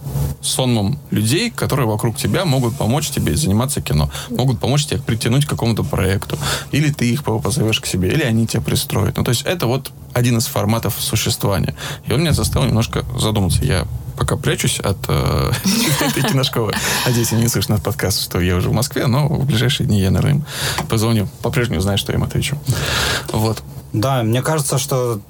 сонмом 0.42 0.98
людей, 1.12 1.52
которые 1.52 1.86
вокруг 1.86 2.18
тебя 2.18 2.46
могут 2.46 2.76
помочь 2.78 3.12
тебе 3.12 3.36
заниматься 3.38 3.80
кино, 3.80 4.10
могут 4.32 4.60
помочь 4.60 4.88
тебе 4.88 5.00
притянуть 5.00 5.46
к 5.46 5.50
какому-то 5.50 5.84
проекту. 5.84 6.40
Или 6.72 6.92
ты 6.92 7.12
их 7.12 7.24
позовешь 7.24 7.80
к 7.80 7.86
себе, 7.86 8.12
или 8.12 8.24
они 8.24 8.48
тебя 8.48 8.64
пристроят. 8.64 9.18
Ну, 9.18 9.24
то 9.24 9.30
есть 9.30 9.44
это 9.44 9.68
вот 9.68 9.92
один 10.14 10.40
из 10.40 10.48
форматов 10.48 10.96
существования. 10.98 11.76
И 12.08 12.14
он 12.14 12.22
меня 12.22 12.34
заставил 12.34 12.68
немножко 12.68 13.06
задуматься. 13.20 13.64
Я 13.64 13.86
пока 14.22 14.36
прячусь 14.36 14.80
от 14.80 14.98
э, 15.08 15.52
этой 16.02 16.22
киношколы. 16.22 16.76
Надеюсь, 17.08 17.34
они 17.34 17.42
не 17.42 17.48
слышат 17.48 17.72
наш 17.72 17.82
подкаст, 17.82 18.22
что 18.22 18.40
я 18.40 18.56
уже 18.56 18.70
в 18.70 18.72
Москве, 18.72 19.08
но 19.08 19.28
в 19.28 19.46
ближайшие 19.46 19.88
дни 19.88 20.00
я, 20.00 20.12
наверное, 20.12 20.42
им 20.42 20.46
позвоню. 20.88 21.28
По-прежнему 21.42 21.82
знаю, 21.82 21.98
что 21.98 22.12
я 22.12 22.20
им 22.20 22.24
отвечу. 22.24 22.56
Вот. 23.32 23.64
Да, 23.94 24.22
мне 24.22 24.44
кажется, 24.44 24.78
что 24.78 25.22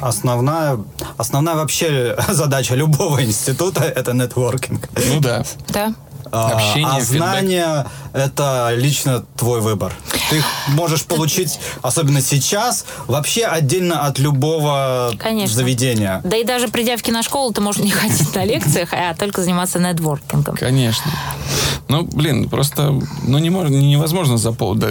основная, 0.00 0.78
основная 1.18 1.56
вообще 1.56 2.16
задача 2.28 2.74
любого 2.74 3.22
института– 3.22 3.84
это 3.96 4.14
нетворкинг. 4.14 4.88
Ну 5.10 5.20
да. 5.20 5.44
Да. 5.68 5.94
А, 6.32 6.48
Общение, 6.48 6.88
а 6.90 7.00
фидбэк. 7.00 7.86
Это 8.18 8.70
лично 8.74 9.24
твой 9.36 9.60
выбор. 9.60 9.92
Ты 10.30 10.42
можешь 10.68 11.04
получить, 11.04 11.58
особенно 11.82 12.20
сейчас, 12.20 12.84
вообще 13.06 13.44
отдельно 13.46 14.06
от 14.06 14.18
любого 14.18 15.12
Конечно. 15.18 15.54
заведения. 15.56 16.20
Да 16.24 16.36
и 16.36 16.44
даже 16.44 16.68
придя 16.68 16.96
в 16.96 17.02
киношколу, 17.02 17.52
ты 17.52 17.60
можешь 17.60 17.82
не 17.82 17.90
ходить 17.90 18.34
на 18.34 18.44
лекциях, 18.44 18.90
а 18.92 19.14
только 19.14 19.42
заниматься 19.42 19.78
нетворкингом. 19.78 20.56
Конечно. 20.56 21.10
Ну, 21.88 22.02
блин, 22.02 22.50
просто 22.50 23.00
ну, 23.26 23.38
не 23.38 23.48
мож- 23.48 23.70
невозможно 23.70 24.36
за 24.36 24.52
пол... 24.52 24.74
да, 24.74 24.88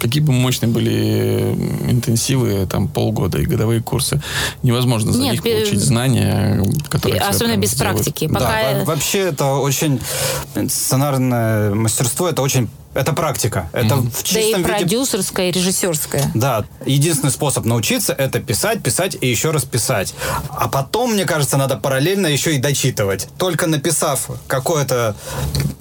какие 0.00 0.22
бы 0.22 0.32
мощные 0.32 0.70
были 0.70 1.54
интенсивы, 1.90 2.66
там, 2.66 2.88
полгода 2.88 3.36
и 3.38 3.44
годовые 3.44 3.82
курсы, 3.82 4.22
невозможно 4.62 5.12
за 5.12 5.20
Нет, 5.20 5.32
них 5.32 5.42
получить 5.42 5.80
знания, 5.80 6.64
которые... 6.88 7.20
Особенно 7.20 7.56
без 7.58 7.72
сделают. 7.72 7.96
практики. 7.98 8.26
Да. 8.28 8.34
Пока- 8.40 8.78
Во- 8.78 8.84
Вообще 8.86 9.18
это 9.18 9.56
очень 9.56 10.00
сценарное 10.68 11.74
мастерство, 11.74 12.28
это 12.28 12.40
очень 12.42 12.67
soon. 12.68 12.87
Это 12.98 13.12
практика. 13.12 13.68
Это 13.72 13.96
в 13.96 14.02
Да 14.04 14.18
и 14.18 14.22
чистом 14.24 14.62
виде 14.62 14.72
продюсерская, 14.74 15.48
и 15.48 15.52
режиссерская. 15.52 16.30
Да, 16.34 16.64
единственный 16.84 17.30
способ 17.30 17.64
научиться 17.64 18.12
это 18.12 18.40
писать, 18.40 18.82
писать 18.82 19.16
и 19.20 19.28
еще 19.28 19.50
раз 19.52 19.64
писать. 19.64 20.14
А 20.50 20.68
потом, 20.68 21.12
мне 21.12 21.24
кажется, 21.24 21.56
надо 21.56 21.76
параллельно 21.76 22.26
еще 22.26 22.54
и 22.54 22.58
дочитывать. 22.58 23.28
Только 23.38 23.66
написав 23.66 24.28
какое-то 24.46 25.14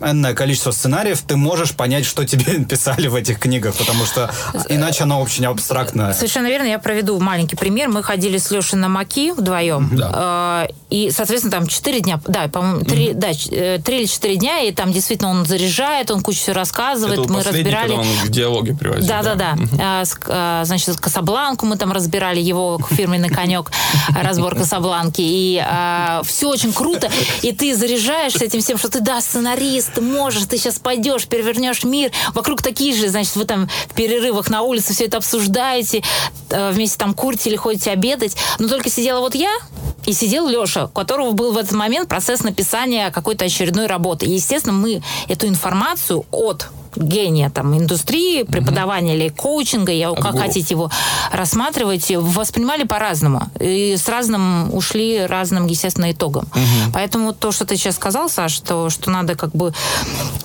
энное 0.01 0.33
количество 0.33 0.71
сценариев, 0.71 1.21
ты 1.21 1.35
можешь 1.37 1.71
понять, 1.73 2.05
что 2.05 2.23
тебе 2.25 2.63
писали 2.69 3.07
в 3.07 3.15
этих 3.15 3.39
книгах, 3.39 3.75
потому 3.75 4.05
что 4.05 4.29
иначе 4.69 5.03
оно 5.03 5.21
очень 5.21 5.45
абстрактное. 5.45 6.13
Совершенно 6.13 6.47
верно. 6.47 6.67
Я 6.67 6.79
проведу 6.79 7.19
маленький 7.19 7.55
пример. 7.55 7.89
Мы 7.89 8.03
ходили 8.03 8.37
с 8.37 8.51
Лешей 8.51 8.77
на 8.77 8.89
Маки 8.89 9.31
вдвоем. 9.31 9.89
Э, 9.99 10.67
И, 10.89 11.09
соответственно, 11.11 11.51
там 11.51 11.67
4 11.67 11.99
дня, 12.01 12.19
да, 12.27 12.47
по-моему, 12.47 12.85
3, 12.85 13.13
да, 13.13 13.33
ч- 13.33 13.49
э, 13.51 13.79
или 13.87 14.05
4 14.05 14.35
дня, 14.37 14.59
и 14.61 14.71
там 14.71 14.91
действительно 14.93 15.29
он 15.31 15.45
заряжает, 15.45 16.11
он 16.11 16.21
кучу 16.21 16.39
всего 16.39 16.55
рассказывает, 16.55 17.06
рассказывает. 17.07 17.29
Это 17.29 17.33
мы 17.33 17.43
разбирали... 17.43 17.91
он 17.91 18.05
к 18.25 18.29
диалоге 18.29 18.75
приводил. 18.75 19.07
Да, 19.07 19.23
да, 19.23 19.35
да. 19.35 19.57
А, 19.79 20.03
а, 20.27 20.65
Значит, 20.65 20.99
Касабланку 20.99 21.65
мы 21.65 21.77
там 21.77 21.91
разбирали, 21.91 22.39
его 22.39 22.79
фирменный 22.91 23.29
конек, 23.29 23.71
разбор 24.09 24.55
Касабланки. 24.55 25.21
И 25.21 25.63
все 26.25 26.49
очень 26.49 26.73
круто. 26.73 27.09
И 27.41 27.51
ты 27.51 27.75
заряжаешься 27.75 28.45
этим 28.45 28.61
всем, 28.61 28.77
что 28.77 28.89
ты, 28.89 28.99
да, 28.99 29.21
сценарист, 29.21 29.93
ты 29.93 30.01
можешь, 30.01 30.45
ты 30.45 30.57
сейчас 30.57 30.79
пойдешь, 30.79 31.27
перевернешь 31.27 31.83
мир. 31.83 32.11
Вокруг 32.33 32.61
такие 32.61 32.95
же, 32.95 33.09
значит, 33.09 33.35
вы 33.35 33.45
там 33.45 33.69
в 33.87 33.93
перерывах 33.93 34.49
на 34.49 34.61
улице 34.61 34.93
все 34.93 35.05
это 35.05 35.17
обсуждаете, 35.17 36.03
э, 36.49 36.71
вместе 36.71 36.97
там 36.97 37.13
курите 37.13 37.49
или 37.49 37.55
ходите 37.55 37.91
обедать. 37.91 38.35
Но 38.59 38.67
только 38.67 38.89
сидела 38.89 39.19
вот 39.19 39.35
я, 39.35 39.51
и 40.05 40.13
сидел 40.13 40.47
Леша, 40.47 40.85
у 40.85 40.89
которого 40.89 41.31
был 41.31 41.51
в 41.51 41.57
этот 41.57 41.73
момент 41.73 42.07
процесс 42.07 42.41
написания 42.41 43.11
какой-то 43.11 43.45
очередной 43.45 43.87
работы. 43.87 44.25
И, 44.25 44.31
естественно, 44.31 44.73
мы 44.73 45.01
эту 45.27 45.47
информацию 45.47 46.25
от 46.31 46.67
гения 46.97 47.49
там, 47.49 47.77
индустрии, 47.77 48.43
преподавания 48.43 49.15
или 49.15 49.29
коучинга, 49.29 49.91
я, 49.91 50.11
как 50.11 50.33
гуру. 50.33 50.37
хотите 50.37 50.73
его 50.73 50.91
рассматривать, 51.31 52.11
воспринимали 52.11 52.83
по-разному. 52.83 53.49
И 53.59 53.95
с 53.97 54.07
разным 54.07 54.73
ушли 54.73 55.25
разным, 55.25 55.67
естественно, 55.67 56.11
итогом. 56.11 56.47
Поэтому 56.93 57.33
то, 57.33 57.51
что 57.51 57.65
ты 57.65 57.77
сейчас 57.77 57.95
сказал, 57.95 58.29
Саш, 58.29 58.51
что, 58.51 58.89
что 58.89 59.11
надо 59.11 59.35
как 59.35 59.51
бы 59.51 59.73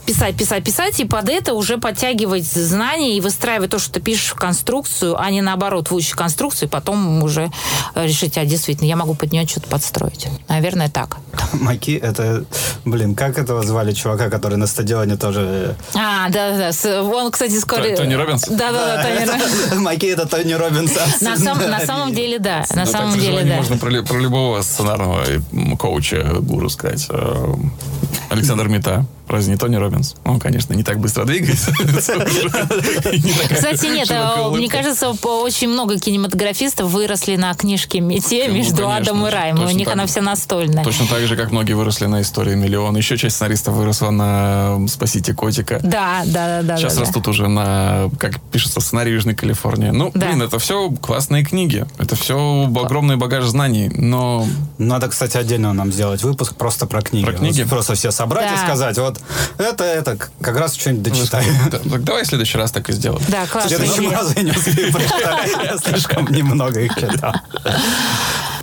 писать, 0.06 0.36
писать, 0.36 0.64
писать, 0.64 1.00
и 1.00 1.04
под 1.04 1.28
это 1.28 1.54
уже 1.54 1.78
подтягивать 1.78 2.44
знания 2.44 3.16
и 3.16 3.20
выстраивать 3.20 3.70
то, 3.70 3.78
что 3.78 3.92
ты 3.92 4.00
пишешь 4.00 4.30
в 4.30 4.34
конструкцию, 4.34 5.20
а 5.20 5.30
не 5.30 5.40
наоборот, 5.40 5.90
выучить 5.90 6.12
конструкцию, 6.12 6.68
и 6.68 6.70
потом 6.70 7.22
уже 7.22 7.50
э, 7.94 8.06
решить, 8.06 8.36
а 8.38 8.44
действительно, 8.44 8.88
я 8.88 8.96
могу 8.96 9.14
под 9.14 9.32
нее 9.32 9.46
что-то 9.46 9.68
подстроить. 9.68 10.28
Наверное, 10.48 10.88
так. 10.88 11.18
Маки, 11.52 11.92
это, 11.92 12.44
блин, 12.84 13.14
как 13.14 13.38
этого 13.38 13.62
звали 13.62 13.92
чувака, 13.92 14.28
который 14.28 14.58
на 14.58 14.66
стадионе 14.66 15.16
тоже... 15.16 15.76
А, 15.94 16.28
да-да-да. 16.50 16.72
С- 16.72 17.02
Он, 17.02 17.30
кстати, 17.30 17.58
скоро... 17.58 17.82
Тони 17.96 18.14
Робинс? 18.14 18.46
Да-да-да, 18.48 19.02
Тони 19.02 19.24
Робинс. 19.26 19.74
Макки 19.80 20.06
это 20.06 20.26
Тони 20.26 20.52
Робинс. 20.52 20.92
На, 21.20 21.36
сам- 21.36 21.70
на 21.70 21.80
самом 21.80 22.12
деле, 22.14 22.38
да. 22.38 22.64
На 22.74 22.86
самом 22.86 23.18
деле, 23.18 23.42
да. 23.44 23.54
можно 23.56 23.76
про, 23.78 23.90
любого 23.90 24.62
сценарного 24.62 25.24
м, 25.52 25.76
коуча, 25.76 26.22
гуру 26.40 26.68
сказать. 26.68 27.06
Э, 27.10 27.54
Александр 28.30 28.68
Митта. 28.68 29.04
Разве 29.32 29.52
не 29.52 29.58
Тони 29.58 29.76
Робинс? 29.76 30.14
Он, 30.24 30.38
конечно, 30.38 30.74
не 30.74 30.84
так 30.84 30.98
быстро 30.98 31.24
двигается. 31.24 31.72
Кстати, 33.54 33.86
нет, 33.86 34.10
а, 34.10 34.50
мне 34.50 34.68
кажется, 34.68 35.10
очень 35.10 35.68
много 35.68 35.98
кинематографистов 35.98 36.90
выросли 36.90 37.36
на 37.36 37.54
книжке 37.54 38.00
Митты 38.00 38.48
Ну, 38.48 38.54
между 38.54 38.88
Адом 38.88 39.26
и 39.26 39.30
Раем. 39.30 39.58
У 39.64 39.70
них 39.70 39.88
она 39.88 40.06
вся 40.06 40.20
настольная. 40.20 40.84
Точно 40.84 41.06
так 41.06 41.22
же, 41.26 41.36
как 41.36 41.50
многие 41.50 41.72
выросли 41.72 42.06
на 42.06 42.20
истории 42.20 42.54
миллион. 42.54 42.96
Еще 42.96 43.16
часть 43.16 43.36
сценаристов 43.36 43.74
выросла 43.74 44.10
на 44.10 44.86
«Спасите 44.88 45.34
котика». 45.34 45.80
Да, 45.82 46.22
да, 46.26 46.60
да, 46.60 46.62
да. 46.62 46.76
Сейчас 46.76 46.98
растут 46.98 47.28
уже 47.28 47.48
на, 47.48 48.10
как 48.18 48.40
пишется, 48.40 48.80
сценарий 48.80 49.12
Южной 49.12 49.34
Калифорнии. 49.34 49.90
Ну, 49.90 50.10
блин, 50.14 50.42
это 50.42 50.58
все 50.58 50.90
классные 50.90 51.44
книги. 51.44 51.86
Это 51.98 52.16
все 52.16 52.70
огромный 52.82 53.16
багаж 53.16 53.44
знаний. 53.44 53.88
Но 53.88 54.46
Надо, 54.78 55.08
кстати, 55.08 55.36
отдельно 55.36 55.72
нам 55.72 55.92
сделать 55.92 56.22
выпуск 56.22 56.54
просто 56.56 56.86
про 56.86 57.02
книги. 57.02 57.24
Про 57.24 57.34
книги? 57.34 57.64
Просто 57.64 57.94
все 57.94 58.10
собрать 58.10 58.52
и 58.52 58.56
сказать, 58.58 58.98
вот 58.98 59.20
это, 59.58 59.84
это, 59.84 60.16
как 60.40 60.56
раз 60.56 60.74
что-нибудь 60.74 61.04
дочитаю. 61.12 61.44
Да, 61.70 61.78
так 61.78 62.04
давай 62.04 62.24
в 62.24 62.26
следующий 62.26 62.58
раз 62.58 62.72
так 62.72 62.88
и 62.88 62.92
сделаем. 62.92 63.24
Да, 63.28 63.44
В 63.46 63.50
классно. 63.50 63.76
следующем 63.76 64.10
разу 64.10 64.32
я 64.36 64.42
не 64.42 64.50
успею 64.50 64.92
прочитать. 64.92 65.50
Я 65.64 65.78
слишком 65.78 66.26
немного 66.32 66.80
их 66.80 66.94
читал. 66.94 67.34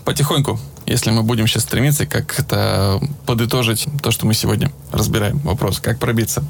Потихоньку, 0.06 0.60
если 0.86 1.12
мы 1.12 1.24
будем 1.24 1.46
сейчас 1.48 1.64
стремиться 1.64 2.06
как 2.06 2.40
это 2.40 3.00
подытожить 3.26 3.88
то, 4.02 4.12
что 4.12 4.26
мы 4.26 4.34
сегодня 4.34 4.72
разбираем, 4.92 5.38
вопрос, 5.40 5.80
как 5.80 6.00
пробиться. 6.00 6.44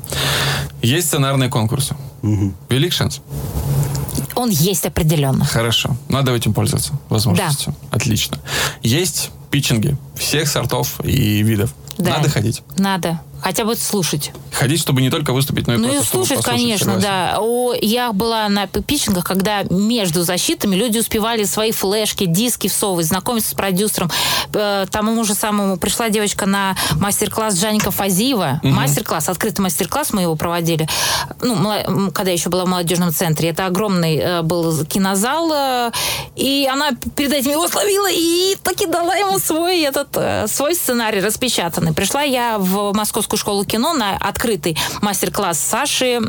Есть 0.81 1.07
сценарные 1.07 1.49
конкурсы. 1.49 1.95
Велик 2.69 2.93
шанс? 2.93 3.21
Он 4.35 4.49
есть 4.49 4.85
определенно. 4.85 5.43
Хорошо. 5.43 5.97
Надо 6.07 6.33
этим 6.33 6.53
пользоваться 6.53 6.93
возможностью. 7.09 7.75
Отлично. 7.91 8.37
Есть 8.81 9.31
питчинги 9.51 9.97
всех 10.15 10.47
сортов 10.47 11.01
и 11.03 11.43
видов. 11.43 11.73
Да. 11.97 12.17
Надо 12.17 12.29
ходить. 12.29 12.61
Надо. 12.77 13.19
Хотя 13.41 13.63
бы 13.65 13.75
слушать. 13.75 14.31
Ходить, 14.51 14.79
чтобы 14.81 15.01
не 15.01 15.09
только 15.09 15.31
выступить, 15.33 15.67
но 15.67 15.73
и 15.73 15.77
Ну 15.77 15.87
и 15.87 15.91
просто 15.93 16.09
слушать, 16.11 16.43
конечно, 16.43 16.93
согласен. 16.95 17.01
да. 17.01 17.37
О, 17.39 17.73
я 17.73 18.11
была 18.13 18.49
на 18.49 18.67
питчингах, 18.67 19.23
когда 19.23 19.63
между 19.69 20.23
защитами 20.23 20.75
люди 20.75 20.97
успевали 20.99 21.43
свои 21.45 21.71
флешки, 21.71 22.25
диски 22.25 22.67
всовывать, 22.67 23.05
знакомиться 23.05 23.51
с 23.51 23.53
продюсером. 23.53 24.09
Э, 24.53 24.85
Тому 24.91 25.23
же 25.23 25.33
самому 25.33 25.77
пришла 25.77 26.09
девочка 26.09 26.45
на 26.45 26.75
мастер-класс 26.95 27.55
Жанника 27.59 27.91
Фазиева. 27.91 28.59
Мастер-класс, 28.63 29.29
открытый 29.29 29.63
мастер-класс 29.63 30.13
мы 30.13 30.21
его 30.23 30.35
проводили. 30.35 30.87
Ну, 31.41 32.11
когда 32.11 32.31
еще 32.31 32.49
была 32.49 32.65
в 32.65 32.67
молодежном 32.67 33.13
центре. 33.13 33.49
Это 33.49 33.65
огромный 33.67 34.17
э, 34.17 34.41
был 34.41 34.85
кинозал. 34.85 35.51
э, 35.53 35.91
И 36.35 36.67
она 36.71 36.91
перед 37.15 37.33
этим 37.33 37.51
его 37.51 37.67
словила 37.67 38.07
и 38.11 38.57
таки 38.63 38.85
дала 38.87 39.15
ему 39.15 39.39
свой, 39.39 39.81
этот, 39.81 40.09
э, 40.15 40.47
свой 40.47 40.75
сценарий 40.75 41.21
распечатанный. 41.21 41.93
Пришла 41.93 42.23
я 42.23 42.57
в 42.57 42.93
Московскую 42.93 43.28
школу 43.37 43.65
кино 43.65 43.93
на 43.93 44.15
открытый 44.17 44.77
мастер-класс 45.01 45.59
Саши 45.59 46.19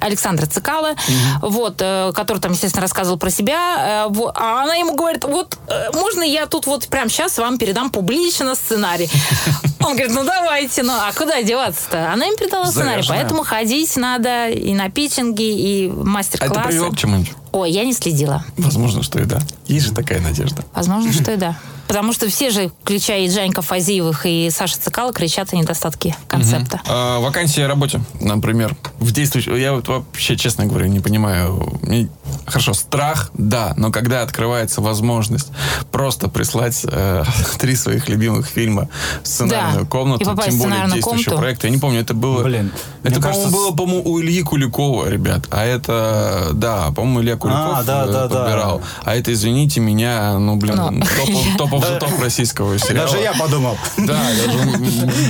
Александра 0.00 0.46
Цикала, 0.46 0.94
вот, 1.40 1.76
э, 1.80 2.12
который 2.14 2.38
там, 2.38 2.52
естественно, 2.52 2.82
рассказывал 2.82 3.18
про 3.18 3.30
себя. 3.30 4.06
э, 4.08 4.20
А 4.34 4.62
она 4.62 4.74
ему 4.74 4.94
говорит, 4.94 5.24
вот, 5.24 5.58
э, 5.68 5.90
можно 5.94 6.22
я 6.22 6.46
тут 6.46 6.66
вот 6.66 6.88
прямо 6.88 7.08
сейчас 7.10 7.38
вам 7.38 7.58
передам 7.58 7.90
публично 7.90 8.54
сценарий? 8.54 9.10
Он 9.80 9.92
говорит, 9.96 10.12
ну 10.14 10.22
давайте, 10.24 10.82
ну 10.84 10.92
а 10.92 11.12
куда 11.12 11.42
деваться-то? 11.42 12.12
Она 12.12 12.26
им 12.26 12.36
передала 12.36 12.66
сценарий, 12.66 13.04
поэтому 13.08 13.42
ходить 13.42 13.96
надо 13.96 14.48
и 14.48 14.74
на 14.74 14.88
питчинги, 14.90 15.42
и 15.42 15.88
А 15.88 15.92
это 15.92 16.04
мастер-классы. 16.04 16.68
привело 16.68 16.90
к 16.90 16.96
чему-нибудь? 16.96 17.32
Ой, 17.50 17.70
я 17.70 17.84
не 17.84 17.92
следила. 17.92 18.44
Возможно, 18.56 19.02
что 19.02 19.18
и 19.20 19.24
да. 19.24 19.40
Есть 19.66 19.86
же 19.86 19.92
такая 19.92 20.20
надежда. 20.20 20.64
Возможно, 20.72 21.12
что 21.12 21.32
и 21.32 21.36
да. 21.36 21.56
Потому 21.88 22.12
что 22.12 22.28
все 22.28 22.50
же, 22.50 22.70
включая 22.82 23.22
и 23.26 23.28
Джанька 23.28 23.60
Фазиевых, 23.62 24.24
и 24.24 24.50
Саша 24.50 24.78
Цикала, 24.78 25.12
кричат 25.12 25.52
о 25.52 25.56
недостатке 25.56 26.16
концепта. 26.28 26.80
А, 26.88 27.20
вакансии 27.20 27.60
о 27.62 27.68
работе, 27.68 28.00
например, 28.20 28.74
в 28.98 29.12
действующем... 29.12 29.56
Я 29.56 29.72
вот 29.74 29.88
вообще, 29.88 30.36
честно 30.36 30.66
говоря, 30.66 30.88
не 30.88 31.00
понимаю. 31.00 31.78
Мне- 31.82 32.08
Хорошо, 32.46 32.72
страх, 32.74 33.30
да, 33.34 33.74
но 33.76 33.90
когда 33.92 34.22
открывается 34.22 34.80
возможность 34.80 35.48
просто 35.90 36.28
прислать 36.28 36.80
э, 36.84 37.24
три 37.58 37.76
своих 37.76 38.08
любимых 38.08 38.46
фильма 38.46 38.88
в 39.22 39.26
сценарную 39.28 39.84
Да, 39.84 39.90
комнату, 39.90 40.24
тем 40.24 40.58
более 40.58 40.84
действующего 40.86 41.02
комнату. 41.02 41.36
проекта, 41.36 41.66
я 41.66 41.72
не 41.72 41.78
помню, 41.78 42.00
это 42.00 42.14
было... 42.14 42.42
Блин, 42.42 42.72
это, 43.02 43.14
по-моему, 43.16 43.22
кажется, 43.22 43.50
было, 43.50 43.70
по-моему, 43.72 44.02
у 44.10 44.20
Ильи 44.20 44.42
Куликова, 44.42 45.08
ребят. 45.08 45.46
А 45.50 45.62
это, 45.64 46.50
да, 46.54 46.90
по-моему, 46.92 47.20
Илья 47.22 47.36
Куликов 47.36 47.78
А, 47.80 47.82
да, 47.84 48.06
да, 48.06 48.28
да. 48.28 48.44
подбирал. 48.44 48.82
А 49.04 49.14
это, 49.14 49.32
извините 49.32 49.80
меня, 49.80 50.38
ну, 50.38 50.56
блин, 50.56 50.76
топов, 51.16 51.46
топов 51.58 51.81
топ 51.98 52.20
российского 52.20 52.78
сериала. 52.78 53.06
Даже 53.10 53.22
я 53.22 53.32
подумал. 53.32 53.76
Да, 53.96 54.20
даже 54.46 54.58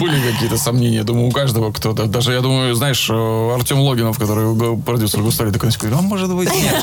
были 0.00 0.32
какие-то 0.32 0.57
сомнения. 0.57 1.03
Думаю, 1.03 1.26
у 1.28 1.30
каждого 1.30 1.72
кто-то. 1.72 2.07
Даже, 2.07 2.32
я 2.32 2.40
думаю, 2.40 2.74
знаешь, 2.74 3.09
Артем 3.11 3.80
Логинов, 3.80 4.18
который 4.18 4.76
продюсер 4.78 5.20
Густали, 5.22 5.50
такой, 5.50 5.70
а 5.92 6.00
может 6.03 6.34
быть, 6.34 6.50
нет. 6.55 6.74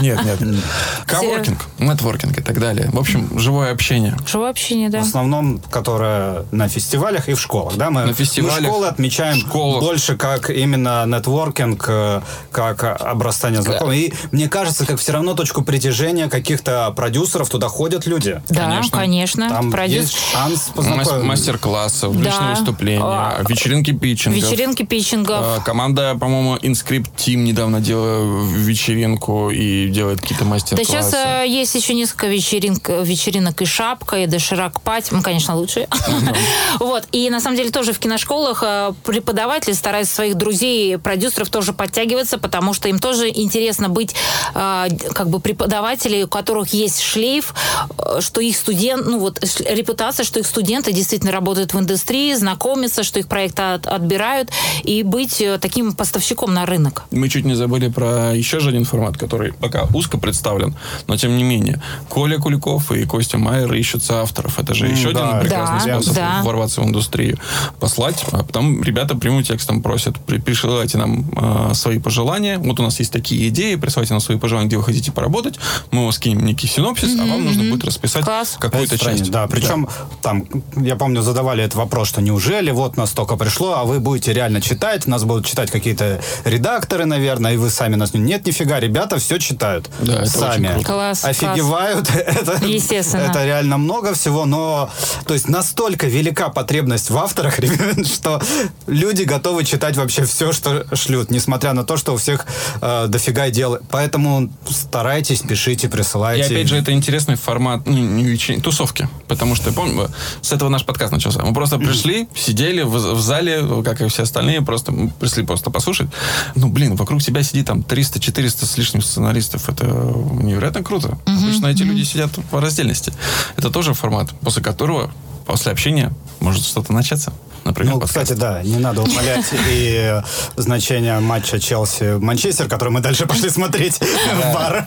Нет, 0.00 0.40
нет. 0.40 0.62
Коворкинг, 1.06 1.58
нетворкинг 1.78 2.38
и 2.38 2.42
так 2.42 2.60
далее. 2.60 2.90
В 2.92 2.98
общем, 2.98 3.38
живое 3.38 3.72
общение. 3.72 4.16
Живое 4.26 4.50
общение, 4.50 4.88
да. 4.90 5.00
В 5.00 5.02
основном, 5.02 5.60
которое 5.70 6.44
на 6.50 6.68
фестивалях 6.68 7.28
и 7.28 7.34
в 7.34 7.40
школах. 7.40 7.76
Да? 7.76 7.90
Мы, 7.90 8.04
На 8.06 8.12
фестивалях, 8.12 8.60
мы 8.60 8.66
школы 8.66 8.86
отмечаем 8.86 9.36
школах. 9.38 9.82
больше 9.82 10.16
как 10.16 10.50
именно 10.50 11.04
нетворкинг, 11.06 11.84
э, 11.88 12.20
как 12.52 12.84
обрастание 13.00 13.62
знакомых. 13.62 13.94
И 13.96 14.14
мне 14.32 14.48
кажется, 14.48 14.86
как 14.86 14.98
все 14.98 15.12
равно 15.12 15.34
точку 15.34 15.62
притяжения 15.62 16.28
каких-то 16.28 16.92
продюсеров 16.96 17.48
туда 17.48 17.68
ходят 17.68 18.06
люди. 18.06 18.40
Да, 18.48 18.62
Конечно. 18.64 18.90
конечно. 18.98 19.07
Там 19.48 19.70
Продюс- 19.72 20.02
есть 20.02 20.16
шанс 20.32 20.70
познакомиться. 20.74 21.18
Мастер-классы, 21.18 22.08
Да. 22.08 22.18
личные 22.20 22.50
выступления, 22.54 23.02
А, 23.02 23.42
вечеринки 23.48 23.92
питчингов. 23.92 24.42
Вечеринки 24.42 24.82
питчингов. 24.84 25.38
А, 25.40 25.60
Команда, 25.60 26.16
по-моему, 26.18 26.56
InScript 26.56 27.08
Team 27.16 27.36
недавно 27.36 27.80
делала 27.80 28.44
вечеринку 28.44 29.50
и 29.50 29.88
делает 29.88 30.20
какие-то 30.20 30.44
Да 30.44 30.50
мастер-классы. 30.50 30.90
сейчас 30.92 31.14
э, 31.14 31.44
есть 31.48 31.74
еще 31.74 31.94
несколько 31.94 32.26
вечеринок, 32.28 32.88
вечеринок 32.88 33.60
и 33.62 33.64
шапка, 33.64 34.16
и 34.18 34.26
доширак 34.26 34.80
пати. 34.80 35.08
Ну, 35.12 35.22
конечно, 35.22 35.54
лучше. 35.56 35.86
Вот. 36.80 37.04
И 37.12 37.28
на 37.30 37.40
самом 37.40 37.56
деле 37.56 37.70
тоже 37.70 37.92
в 37.92 37.98
киношколах 37.98 38.62
э, 38.64 38.92
преподаватели 39.04 39.72
стараются 39.74 40.14
своих 40.14 40.34
друзей, 40.36 40.98
продюсеров 40.98 41.48
тоже 41.50 41.72
подтягиваться, 41.72 42.38
потому 42.38 42.74
что 42.74 42.88
им 42.88 42.98
тоже 42.98 43.28
интересно 43.28 43.88
быть 43.88 44.14
э, 44.54 44.88
как 45.14 45.28
бы 45.30 45.40
преподавателей, 45.40 46.24
у 46.24 46.28
которых 46.28 46.72
есть 46.72 47.00
шлейф, 47.00 47.54
э, 47.98 48.20
что 48.20 48.40
их 48.40 48.56
студент, 48.98 49.06
ну 49.06 49.18
вот 49.18 49.38
репутация, 49.70 50.24
что 50.24 50.40
их 50.40 50.46
студенты 50.46 50.92
действительно 50.92 51.32
работают 51.32 51.74
в 51.74 51.78
индустрии, 51.78 52.34
знакомятся, 52.34 53.02
что 53.02 53.18
их 53.18 53.28
проекты 53.28 53.62
от, 53.62 53.86
отбирают, 53.86 54.50
и 54.84 55.02
быть 55.02 55.40
э, 55.40 55.58
таким 55.58 55.92
поставщиком 55.92 56.54
на 56.54 56.66
рынок. 56.66 57.04
Мы 57.10 57.28
чуть 57.28 57.44
не 57.44 57.54
забыли 57.54 57.88
про 57.88 58.34
еще 58.34 58.60
же 58.60 58.70
один 58.70 58.84
формат, 58.84 59.16
который 59.16 59.52
пока 59.52 59.84
узко 59.94 60.18
представлен, 60.18 60.76
но 61.06 61.16
тем 61.16 61.36
не 61.36 61.44
менее. 61.44 61.82
Коля 62.08 62.38
Куликов 62.38 62.90
и 62.92 63.04
Костя 63.04 63.38
Майер 63.38 63.72
ищутся 63.74 64.22
авторов. 64.22 64.58
Это 64.58 64.74
же 64.74 64.86
еще 64.86 65.12
да, 65.12 65.30
один 65.30 65.40
прекрасный 65.40 65.92
да, 65.92 66.00
способ 66.00 66.14
да. 66.14 66.42
ворваться 66.42 66.80
в 66.80 66.84
индустрию. 66.84 67.38
Послать, 67.80 68.24
а 68.32 68.42
потом 68.42 68.82
ребята 68.82 69.14
прямым 69.14 69.42
текстом 69.42 69.82
просят, 69.82 70.18
при- 70.20 70.38
присылайте 70.38 70.98
нам 70.98 71.30
э, 71.36 71.74
свои 71.74 71.98
пожелания. 71.98 72.58
Вот 72.58 72.80
у 72.80 72.82
нас 72.82 72.98
есть 72.98 73.12
такие 73.12 73.48
идеи, 73.48 73.76
присылайте 73.76 74.14
нам 74.14 74.20
свои 74.20 74.38
пожелания, 74.38 74.68
где 74.68 74.76
вы 74.76 74.84
хотите 74.84 75.12
поработать. 75.12 75.58
Мы 75.90 76.06
вас 76.06 76.16
скинем 76.16 76.44
некий 76.44 76.66
синопсис, 76.66 77.18
а 77.18 77.24
вам 77.24 77.44
нужно 77.44 77.64
будет 77.70 77.84
расписать 77.84 78.24
Класс. 78.24 78.56
какую-то 78.58 78.87
Страниц, 78.96 79.20
часть. 79.20 79.30
Да, 79.30 79.46
причем 79.46 79.88
там, 80.22 80.46
я 80.76 80.96
помню, 80.96 81.22
задавали 81.22 81.64
этот 81.64 81.76
вопрос, 81.76 82.08
что 82.08 82.20
неужели 82.20 82.70
вот 82.70 82.96
нас 82.96 83.10
столько 83.10 83.36
пришло, 83.36 83.74
а 83.78 83.84
вы 83.84 84.00
будете 84.00 84.32
реально 84.32 84.60
читать, 84.60 85.06
нас 85.06 85.24
будут 85.24 85.46
читать 85.46 85.70
какие-то 85.70 86.20
редакторы, 86.44 87.04
наверное, 87.04 87.54
и 87.54 87.56
вы 87.56 87.70
сами 87.70 87.96
нас... 87.96 88.14
Нет, 88.14 88.46
нифига, 88.46 88.80
ребята 88.80 89.18
все 89.18 89.38
читают. 89.38 89.90
Да, 90.00 90.22
это 90.22 90.30
сами. 90.30 90.66
очень 90.66 90.74
круто. 90.74 90.88
Класс, 90.88 91.24
Офигевают. 91.24 92.10
Это, 92.14 92.64
Естественно. 92.64 93.22
Это 93.22 93.44
реально 93.44 93.78
много 93.78 94.14
всего, 94.14 94.44
но... 94.44 94.90
То 95.26 95.34
есть 95.34 95.48
настолько 95.48 96.06
велика 96.06 96.48
потребность 96.48 97.10
в 97.10 97.18
авторах, 97.18 97.58
что 98.04 98.40
люди 98.86 99.22
готовы 99.22 99.64
читать 99.64 99.96
вообще 99.96 100.24
все, 100.24 100.52
что 100.52 100.86
шлют, 100.94 101.30
несмотря 101.30 101.72
на 101.72 101.84
то, 101.84 101.96
что 101.96 102.14
у 102.14 102.16
всех 102.16 102.46
э, 102.80 103.06
дофига 103.08 103.50
дел. 103.50 103.78
Поэтому 103.90 104.50
старайтесь, 104.68 105.40
пишите, 105.40 105.86
И 105.86 105.90
присылайте. 105.90 106.44
опять 106.44 106.68
же, 106.68 106.76
это 106.76 106.92
интересный 106.92 107.36
формат 107.36 107.86
ну, 107.86 107.98
не 107.98 108.24
вечерин- 108.24 108.60
тусовки. 108.78 109.08
Потому 109.26 109.56
что, 109.56 109.72
помню, 109.72 110.08
с 110.40 110.52
этого 110.52 110.68
наш 110.68 110.84
подкаст 110.84 111.12
начался. 111.12 111.42
Мы 111.42 111.52
просто 111.52 111.78
пришли, 111.78 112.28
сидели 112.34 112.82
в, 112.82 112.90
в 112.90 113.20
зале, 113.20 113.82
как 113.84 114.00
и 114.00 114.08
все 114.08 114.22
остальные, 114.22 114.62
просто 114.62 114.92
пришли 115.18 115.44
просто 115.44 115.70
послушать. 115.70 116.08
Ну, 116.54 116.68
блин, 116.68 116.94
вокруг 116.94 117.20
тебя 117.20 117.42
сидит 117.42 117.66
там 117.66 117.80
300-400 117.80 118.64
с 118.64 118.78
лишним 118.78 119.02
сценаристов. 119.02 119.68
Это 119.68 119.84
невероятно 119.86 120.82
круто. 120.84 121.18
Обычно 121.26 121.66
эти 121.66 121.82
люди 121.82 122.04
сидят 122.04 122.30
по 122.50 122.60
раздельности. 122.60 123.12
Это 123.56 123.70
тоже 123.70 123.94
формат, 123.94 124.30
после 124.40 124.62
которого, 124.62 125.10
после 125.46 125.72
общения, 125.72 126.12
может 126.40 126.64
что-то 126.64 126.92
начаться. 126.92 127.32
Например, 127.64 127.94
Ну, 127.94 128.00
подкаст. 128.00 128.18
кстати, 128.26 128.38
да, 128.38 128.62
не 128.62 128.78
надо 128.78 129.02
умалять 129.02 129.44
и 129.68 130.20
значение 130.56 131.18
матча 131.20 131.56
Челси-Манчестер, 131.56 132.68
который 132.68 132.90
мы 132.90 133.00
дальше 133.00 133.26
пошли 133.26 133.50
смотреть 133.50 133.98
в 134.00 134.54
бар. 134.54 134.84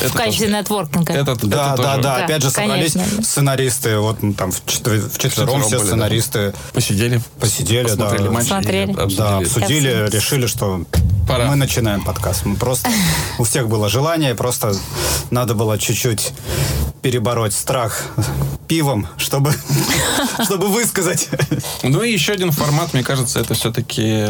Это 0.00 0.08
в 0.08 0.12
качестве 0.12 0.48
нетворкинга. 0.48 1.24
Да, 1.42 1.76
да, 1.76 1.96
да. 1.96 2.16
Опять 2.24 2.42
же, 2.42 2.50
собрались 2.50 2.94
сценаристы, 3.22 3.98
вот 3.98 4.22
м, 4.22 4.34
там 4.34 4.52
в 4.52 4.62
четвер- 4.66 5.08
в 5.08 5.18
четвером 5.18 5.60
Вчетвером 5.60 5.62
все 5.62 5.78
сценаристы 5.78 6.54
Посидели, 6.74 7.20
посидели, 7.40 7.88
да. 7.94 8.08
Смотрели. 8.42 8.92
обсудили. 8.92 9.16
Да, 9.16 9.38
обсудили, 9.38 9.88
Обсудили. 9.88 10.10
решили, 10.16 10.46
что 10.46 10.82
Пора. 11.26 11.46
мы 11.46 11.56
начинаем 11.56 12.04
подкаст. 12.04 12.44
Мы 12.44 12.56
просто 12.56 12.90
у 13.38 13.44
всех 13.44 13.68
было 13.68 13.88
желание, 13.88 14.34
просто 14.34 14.74
надо 15.30 15.54
было 15.54 15.78
чуть-чуть 15.78 16.32
перебороть 17.02 17.54
страх 17.54 18.02
пивом, 18.68 19.06
чтобы 19.16 19.54
чтобы 20.44 20.68
высказать. 20.68 21.28
Ну 21.82 22.02
и 22.02 22.12
еще 22.12 22.32
один 22.32 22.52
формат, 22.52 22.94
мне 22.94 23.02
кажется, 23.02 23.40
это 23.40 23.54
все-таки 23.54 24.26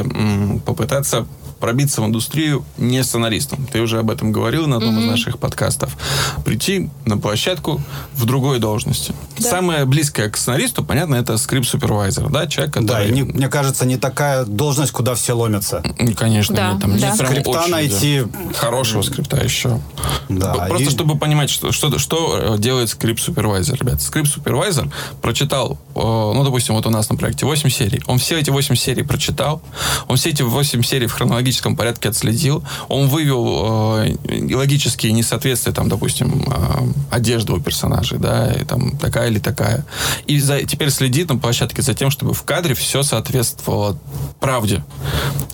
попытаться 0.64 1.26
пробиться 1.60 2.02
в 2.02 2.06
индустрию 2.06 2.64
не 2.76 3.02
сценаристом. 3.04 3.66
Ты 3.72 3.80
уже 3.80 3.98
об 3.98 4.10
этом 4.10 4.32
говорил 4.32 4.66
на 4.66 4.76
одном 4.76 4.98
из 4.98 5.04
наших 5.06 5.38
подкастов. 5.38 5.96
Прийти 6.44 6.90
на 7.04 7.18
площадку 7.18 7.80
в 8.14 8.24
другой 8.26 8.58
должности. 8.58 9.14
Самое 9.38 9.84
близкое 9.84 10.28
к 10.28 10.36
сценаристу, 10.36 10.84
понятно, 10.84 11.14
это 11.16 11.36
скрипт-супервайзер, 11.38 12.28
да, 12.30 12.46
человек, 12.46 12.74
который... 12.74 12.86
Да, 12.88 13.04
и 13.04 13.10
не- 13.12 13.22
мне 13.22 13.48
кажется, 13.48 13.86
не 13.86 13.96
такая 13.96 14.44
должность, 14.44 14.92
куда 14.92 15.14
все 15.14 15.32
ломятся. 15.34 15.82
Конечно, 16.16 16.54
Да, 16.54 16.72
нет, 16.72 16.80
там 16.82 16.98
да. 16.98 17.08
нет 17.08 17.14
Скрипта 17.16 17.50
очереди. 17.50 17.70
найти. 17.70 18.22
Хорошего 18.54 19.02
скрипта 19.02 19.36
еще. 19.42 19.80
Да, 20.28 20.52
Просто 20.54 20.88
и- 20.88 20.90
чтобы 20.90 21.16
понимать, 21.18 21.50
что, 21.50 21.72
что, 21.72 21.98
что 21.98 22.54
э, 22.56 22.58
делает 22.58 22.88
скрипт-супервайзер, 22.88 23.76
ребят. 23.80 24.00
Скрипт-супервайзер 24.02 24.90
прочитал, 25.22 25.78
э, 25.94 25.98
ну, 26.00 26.42
допустим, 26.44 26.74
вот 26.74 26.86
у 26.86 26.90
нас 26.90 27.08
на 27.10 27.16
проекте 27.16 27.46
8 27.46 27.70
серий. 27.70 28.02
Он 28.06 28.18
все 28.18 28.38
эти 28.38 28.50
8 28.50 28.74
серий 28.74 29.02
прочитал, 29.02 29.62
он 30.08 30.16
все 30.16 30.30
эти 30.30 30.42
8 30.42 30.82
серий 30.82 31.06
в 31.06 31.14
хронологическом 31.46 31.76
порядке 31.76 32.08
отследил, 32.08 32.62
он 32.88 33.08
вывел 33.08 34.04
э, 34.04 34.54
логические 34.54 35.12
несоответствия, 35.12 35.72
там, 35.72 35.88
допустим, 35.88 36.44
э, 36.46 37.14
одежды 37.14 37.52
у 37.52 37.60
персонажей, 37.60 38.18
да, 38.18 38.52
и 38.52 38.64
там 38.64 38.96
такая 38.98 39.28
или 39.30 39.38
такая. 39.38 39.84
И 40.26 40.40
за- 40.40 40.62
теперь 40.64 40.90
следит 40.90 41.28
на 41.28 41.36
площадке 41.38 41.82
за 41.82 41.94
тем, 41.94 42.10
чтобы 42.10 42.32
в 42.34 42.42
кадре 42.42 42.74
все 42.74 43.02
соответствовало 43.02 43.96
правде. 44.40 44.84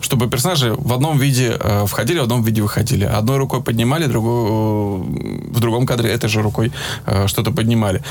Чтобы 0.00 0.28
персонажи 0.28 0.74
в 0.76 0.92
одном 0.92 1.18
виде 1.18 1.56
э, 1.60 1.84
входили, 1.86 2.18
в 2.18 2.22
одном 2.22 2.42
виде 2.42 2.62
выходили. 2.62 3.04
Одной 3.04 3.36
рукой 3.36 3.62
поднимали, 3.62 4.06
другой, 4.06 4.32
э, 4.32 5.50
в 5.52 5.60
другом 5.60 5.86
кадре 5.86 6.10
этой 6.10 6.28
же 6.28 6.42
рукой 6.42 6.72
э, 7.06 7.26
что-то 7.26 7.50
поднимали. 7.50 8.02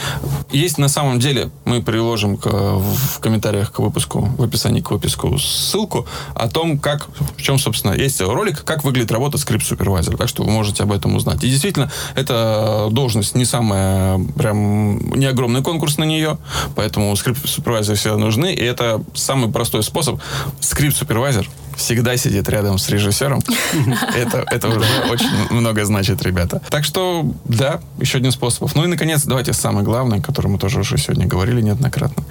Есть 0.52 0.78
на 0.78 0.88
самом 0.90 1.20
деле, 1.20 1.50
мы 1.66 1.82
приложим 1.82 2.38
к, 2.38 2.46
в 2.48 3.20
комментариях 3.20 3.72
к 3.72 3.80
выпуску, 3.80 4.22
в 4.38 4.44
описании 4.44 4.82
к 4.82 4.92
выпуску 4.92 5.38
ссылку 5.40 6.06
о 6.36 6.48
том, 6.48 6.78
как, 6.80 7.08
в 7.38 7.42
чем, 7.42 7.58
собственно, 7.58 7.71
есть 7.96 8.22
ролик, 8.22 8.64
как 8.64 8.84
выглядит 8.84 9.12
работа 9.12 9.38
скрипт-супервайзера. 9.38 10.18
Так 10.18 10.28
что 10.28 10.44
вы 10.44 10.52
можете 10.52 10.84
об 10.84 10.92
этом 10.92 11.16
узнать. 11.16 11.44
И 11.44 11.50
действительно, 11.50 11.92
эта 12.16 12.88
должность 12.92 13.36
не 13.36 13.46
самая, 13.46 14.20
прям, 14.36 14.98
не 15.12 15.26
огромный 15.26 15.62
конкурс 15.62 15.98
на 15.98 16.04
нее, 16.04 16.38
поэтому 16.76 17.16
скрипт-супервайзеры 17.16 17.98
всегда 17.98 18.18
нужны, 18.18 18.54
и 18.54 18.64
это 18.64 19.04
самый 19.14 19.52
простой 19.52 19.84
способ. 19.84 20.20
Скрипт-супервайзер 20.60 21.50
всегда 21.82 22.18
сидит 22.18 22.48
рядом 22.50 22.78
с 22.78 22.90
режиссером. 22.90 23.42
Это, 24.16 24.46
это 24.52 24.68
уже 24.70 24.80
очень 25.10 25.30
много 25.50 25.86
значит, 25.86 26.22
ребята. 26.22 26.62
Так 26.70 26.84
что, 26.86 27.26
да, 27.46 27.80
еще 28.00 28.18
один 28.18 28.32
способ. 28.32 28.74
Ну 28.76 28.84
и, 28.84 28.88
наконец, 28.88 29.24
давайте 29.24 29.54
самое 29.54 29.84
главное, 29.86 30.20
о 30.20 30.22
котором 30.22 30.52
мы 30.52 30.58
тоже 30.60 30.80
уже 30.80 30.98
сегодня 30.98 31.26
говорили 31.28 31.62
неоднократно. 31.62 32.24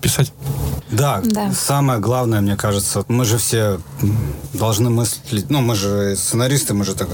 Писать. 0.00 0.32
Да, 0.90 1.20
Да. 1.24 1.52
самое 1.52 2.00
главное, 2.00 2.40
мне 2.40 2.56
кажется, 2.56 3.04
мы 3.08 3.24
же 3.24 3.36
все 3.38 3.78
должны 4.54 4.90
мыслить, 4.90 5.50
ну, 5.50 5.60
мы 5.60 5.74
же 5.74 6.16
сценаристы, 6.16 6.72
мы 6.74 6.84
же 6.84 6.94
так, 6.94 7.08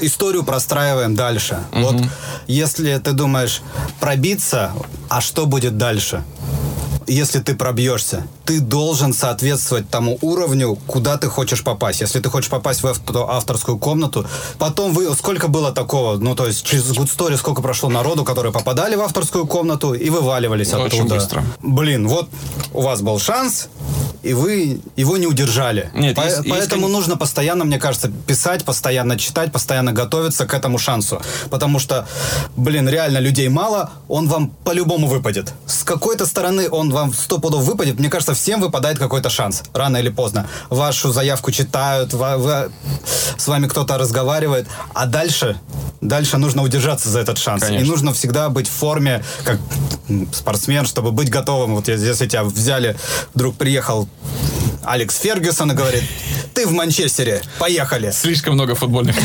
историю 0.00 0.44
простраиваем 0.44 1.14
дальше. 1.14 1.58
Вот 1.72 1.96
если 2.46 2.98
ты 2.98 3.12
думаешь 3.12 3.62
пробиться, 4.00 4.72
а 5.08 5.20
что 5.20 5.46
будет 5.46 5.78
дальше? 5.78 6.22
Если 7.06 7.38
ты 7.40 7.54
пробьешься, 7.54 8.26
ты 8.44 8.60
должен 8.60 9.12
соответствовать 9.14 9.88
тому 9.88 10.18
уровню, 10.22 10.76
куда 10.86 11.16
ты 11.18 11.28
хочешь 11.28 11.62
попасть. 11.62 12.00
Если 12.00 12.18
ты 12.20 12.28
хочешь 12.30 12.50
попасть 12.50 12.82
в 12.82 12.86
авто- 12.86 13.28
авторскую 13.30 13.78
комнату, 13.78 14.26
потом 14.58 14.92
вы... 14.92 15.14
Сколько 15.14 15.48
было 15.48 15.72
такого? 15.72 16.16
Ну, 16.16 16.34
то 16.34 16.46
есть 16.46 16.64
через 16.64 16.84
Good 16.90 17.08
Story 17.16 17.36
сколько 17.36 17.62
прошло 17.62 17.88
народу, 17.88 18.24
которые 18.24 18.52
попадали 18.52 18.96
в 18.96 19.00
авторскую 19.02 19.46
комнату 19.46 19.94
и 19.94 20.10
вываливались 20.10 20.72
Очень 20.74 21.00
оттуда. 21.00 21.14
быстро. 21.14 21.44
Блин, 21.62 22.08
вот 22.08 22.28
у 22.72 22.80
вас 22.82 23.00
был 23.02 23.18
шанс, 23.20 23.68
и 24.22 24.32
вы 24.34 24.80
его 24.96 25.16
не 25.16 25.26
удержали. 25.26 25.90
Нет, 25.94 26.16
По- 26.16 26.22
есть- 26.22 26.38
есть, 26.38 26.48
поэтому 26.50 26.82
кон- 26.82 26.92
нужно 26.92 27.16
постоянно, 27.16 27.64
мне 27.64 27.78
кажется, 27.78 28.10
писать, 28.26 28.64
постоянно 28.64 29.16
читать, 29.18 29.52
постоянно 29.52 29.92
готовиться 29.92 30.46
к 30.46 30.54
этому 30.54 30.78
шансу. 30.78 31.20
Потому 31.50 31.78
что, 31.78 32.06
блин, 32.56 32.88
реально 32.88 33.18
людей 33.18 33.48
мало, 33.48 33.90
он 34.08 34.28
вам 34.28 34.48
по-любому 34.64 35.06
выпадет. 35.06 35.52
С 35.66 35.84
какой-то 35.84 36.26
стороны 36.26 36.68
он 36.68 36.90
вам 36.96 37.12
сто 37.12 37.38
пудов 37.38 37.62
выпадет. 37.64 37.98
Мне 37.98 38.08
кажется, 38.08 38.34
всем 38.34 38.60
выпадает 38.60 38.98
какой-то 38.98 39.28
шанс, 39.30 39.62
рано 39.74 39.98
или 39.98 40.08
поздно. 40.08 40.46
Вашу 40.70 41.12
заявку 41.12 41.50
читают, 41.52 42.14
ва- 42.14 42.38
вы- 42.38 42.70
с 43.36 43.46
вами 43.46 43.66
кто-то 43.68 43.98
разговаривает, 43.98 44.66
а 44.94 45.04
дальше, 45.06 45.60
дальше 46.00 46.38
нужно 46.38 46.62
удержаться 46.62 47.10
за 47.10 47.20
этот 47.20 47.36
шанс. 47.38 47.62
Конечно. 47.62 47.84
И 47.84 47.88
нужно 47.88 48.12
всегда 48.14 48.48
быть 48.48 48.66
в 48.66 48.72
форме, 48.72 49.22
как 49.44 49.58
спортсмен, 50.32 50.86
чтобы 50.86 51.12
быть 51.12 51.28
готовым. 51.28 51.74
Вот 51.74 51.88
если 51.88 52.26
тебя 52.26 52.44
взяли, 52.44 52.96
вдруг 53.34 53.56
приехал 53.56 54.08
Алекс 54.84 55.16
Фергюсон 55.18 55.72
и 55.72 55.74
говорит, 55.74 56.04
ты 56.54 56.66
в 56.66 56.72
Манчестере, 56.72 57.42
поехали. 57.58 58.10
Слишком 58.12 58.54
много 58.54 58.74
футбольных 58.74 59.16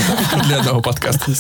для 0.48 0.58
одного 0.60 0.82
подкаста. 0.82 1.32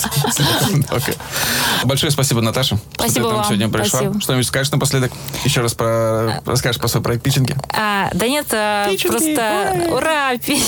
Большое 1.84 2.12
спасибо, 2.12 2.41
Наташа. 2.41 2.78
что 2.78 3.03
Спасибо 3.03 3.14
ты 3.14 3.22
к 3.22 3.26
нам 3.26 3.36
вам. 3.38 3.45
сегодня 3.45 3.70
пришла. 3.70 3.99
Спасибо. 3.99 4.22
Что-нибудь 4.22 4.47
скажешь 4.47 4.72
напоследок? 4.72 5.12
Еще 5.43 5.62
раз 5.62 5.74
про... 5.74 6.41
расскажешь 6.45 6.80
про 6.80 6.88
свой 6.88 7.03
проект 7.03 7.24
питчинги? 7.24 7.55
А, 7.70 8.09
да 8.14 8.28
нет, 8.28 8.45
Пичинги, 8.47 9.07
просто 9.36 9.88
ура! 9.89 9.95
ура! 9.97 10.38
пи- 10.38 10.62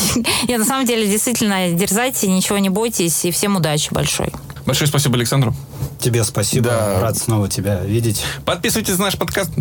Нет, 0.47 0.59
на 0.59 0.65
самом 0.65 0.85
деле, 0.85 1.07
действительно, 1.07 1.69
дерзайте, 1.71 2.27
ничего 2.27 2.57
не 2.57 2.69
бойтесь, 2.69 3.25
и 3.25 3.31
всем 3.31 3.55
удачи 3.55 3.89
большой. 3.91 4.33
Большое 4.65 4.87
спасибо 4.87 5.15
Александру. 5.17 5.53
Тебе 5.99 6.23
спасибо. 6.23 6.69
Да. 6.69 6.99
Рад 7.01 7.17
снова 7.17 7.47
тебя 7.49 7.79
видеть. 7.81 8.23
Подписывайтесь 8.45 8.97
на 8.97 9.05
наш 9.05 9.17
подкаст 9.17 9.51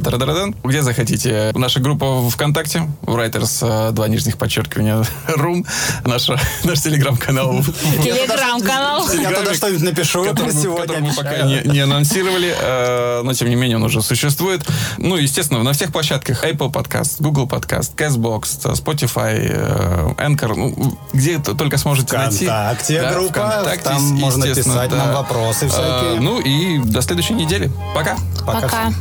где 0.65 0.83
захотите. 0.83 1.51
Наша 1.55 1.81
группа 1.81 2.29
ВКонтакте, 2.31 2.89
Writers, 3.03 3.89
э, 3.89 3.93
два 3.93 4.09
нижних 4.09 4.39
подчеркивания, 4.39 5.05
Рум, 5.37 5.65
наша, 6.05 6.39
наш 6.65 6.81
телеграм-канал. 6.81 7.63
Телеграм-канал. 8.03 9.09
Я 9.13 9.31
тогда 9.31 9.55
что-нибудь 9.55 9.83
напишу 9.83 10.25
который 10.25 10.53
мы- 10.53 10.63
сегодня. 10.63 10.99
мы 11.01 11.13
пока 11.13 11.43
не, 11.43 11.81
анонсировали, 11.81 12.55
э, 12.61 13.23
но 13.23 13.33
тем 13.35 13.49
не 13.49 13.57
менее 13.57 13.77
он 13.77 13.85
уже 13.85 14.03
существует. 14.03 14.65
Ну, 14.99 15.17
естественно, 15.17 15.63
на 15.63 15.73
всех 15.73 15.93
площадках 15.93 16.45
Apple 16.45 16.73
Podcast, 16.73 17.17
Google 17.21 17.47
Podcast, 17.47 17.95
CastBox, 17.97 18.43
Spotify, 18.75 19.49
э, 19.49 20.15
Anchor, 20.19 20.55
ну, 20.57 20.99
где 21.13 21.39
только 21.39 21.77
сможете 21.79 22.17
найти. 22.17 22.47
ВКонтакте 22.47 23.11
группа, 23.13 23.65
там 23.83 24.03
можно 24.03 24.45
естественно, 24.45 24.92
писать 24.93 25.07
нам 25.07 25.15
вопросы 25.15 25.69
всякие. 25.69 26.17
Э, 26.17 26.21
ну 26.21 26.41
и 26.41 26.79
до 26.79 27.03
следующей 27.03 27.35
недели. 27.35 27.71
Пока. 27.95 28.17
Пока. 28.47 28.61
Пока. 28.61 28.93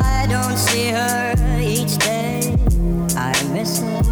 I 0.00 0.26
don't 0.26 0.56
see 0.56 0.90
her 0.90 1.34
each 1.60 1.98
day. 1.98 2.56
I 3.16 3.32
miss 3.52 3.80
her. 3.80 4.02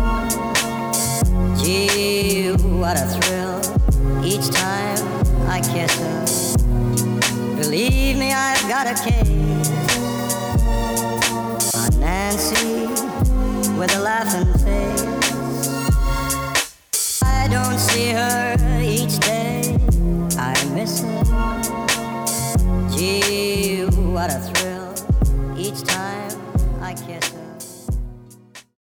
Gee, 1.56 2.52
what 2.78 2.96
a 2.96 3.06
thrill 3.06 3.60
each 4.24 4.48
time 4.50 4.98
I 5.48 5.60
kiss 5.60 5.98
her. 5.98 6.24
Believe 7.56 8.16
me, 8.16 8.32
I've 8.32 8.66
got 8.68 8.86
a 8.86 8.94
case 8.94 9.70
on 11.74 12.00
Nancy 12.00 12.86
with 13.78 13.94
a 13.96 14.00
laughing 14.00 14.52
face. 14.64 15.04
I 17.22 17.48
don't 17.48 17.78
see 17.78 18.10
her 18.10 18.56
each 18.80 19.18
day. 19.20 19.39
sun. 20.90 21.29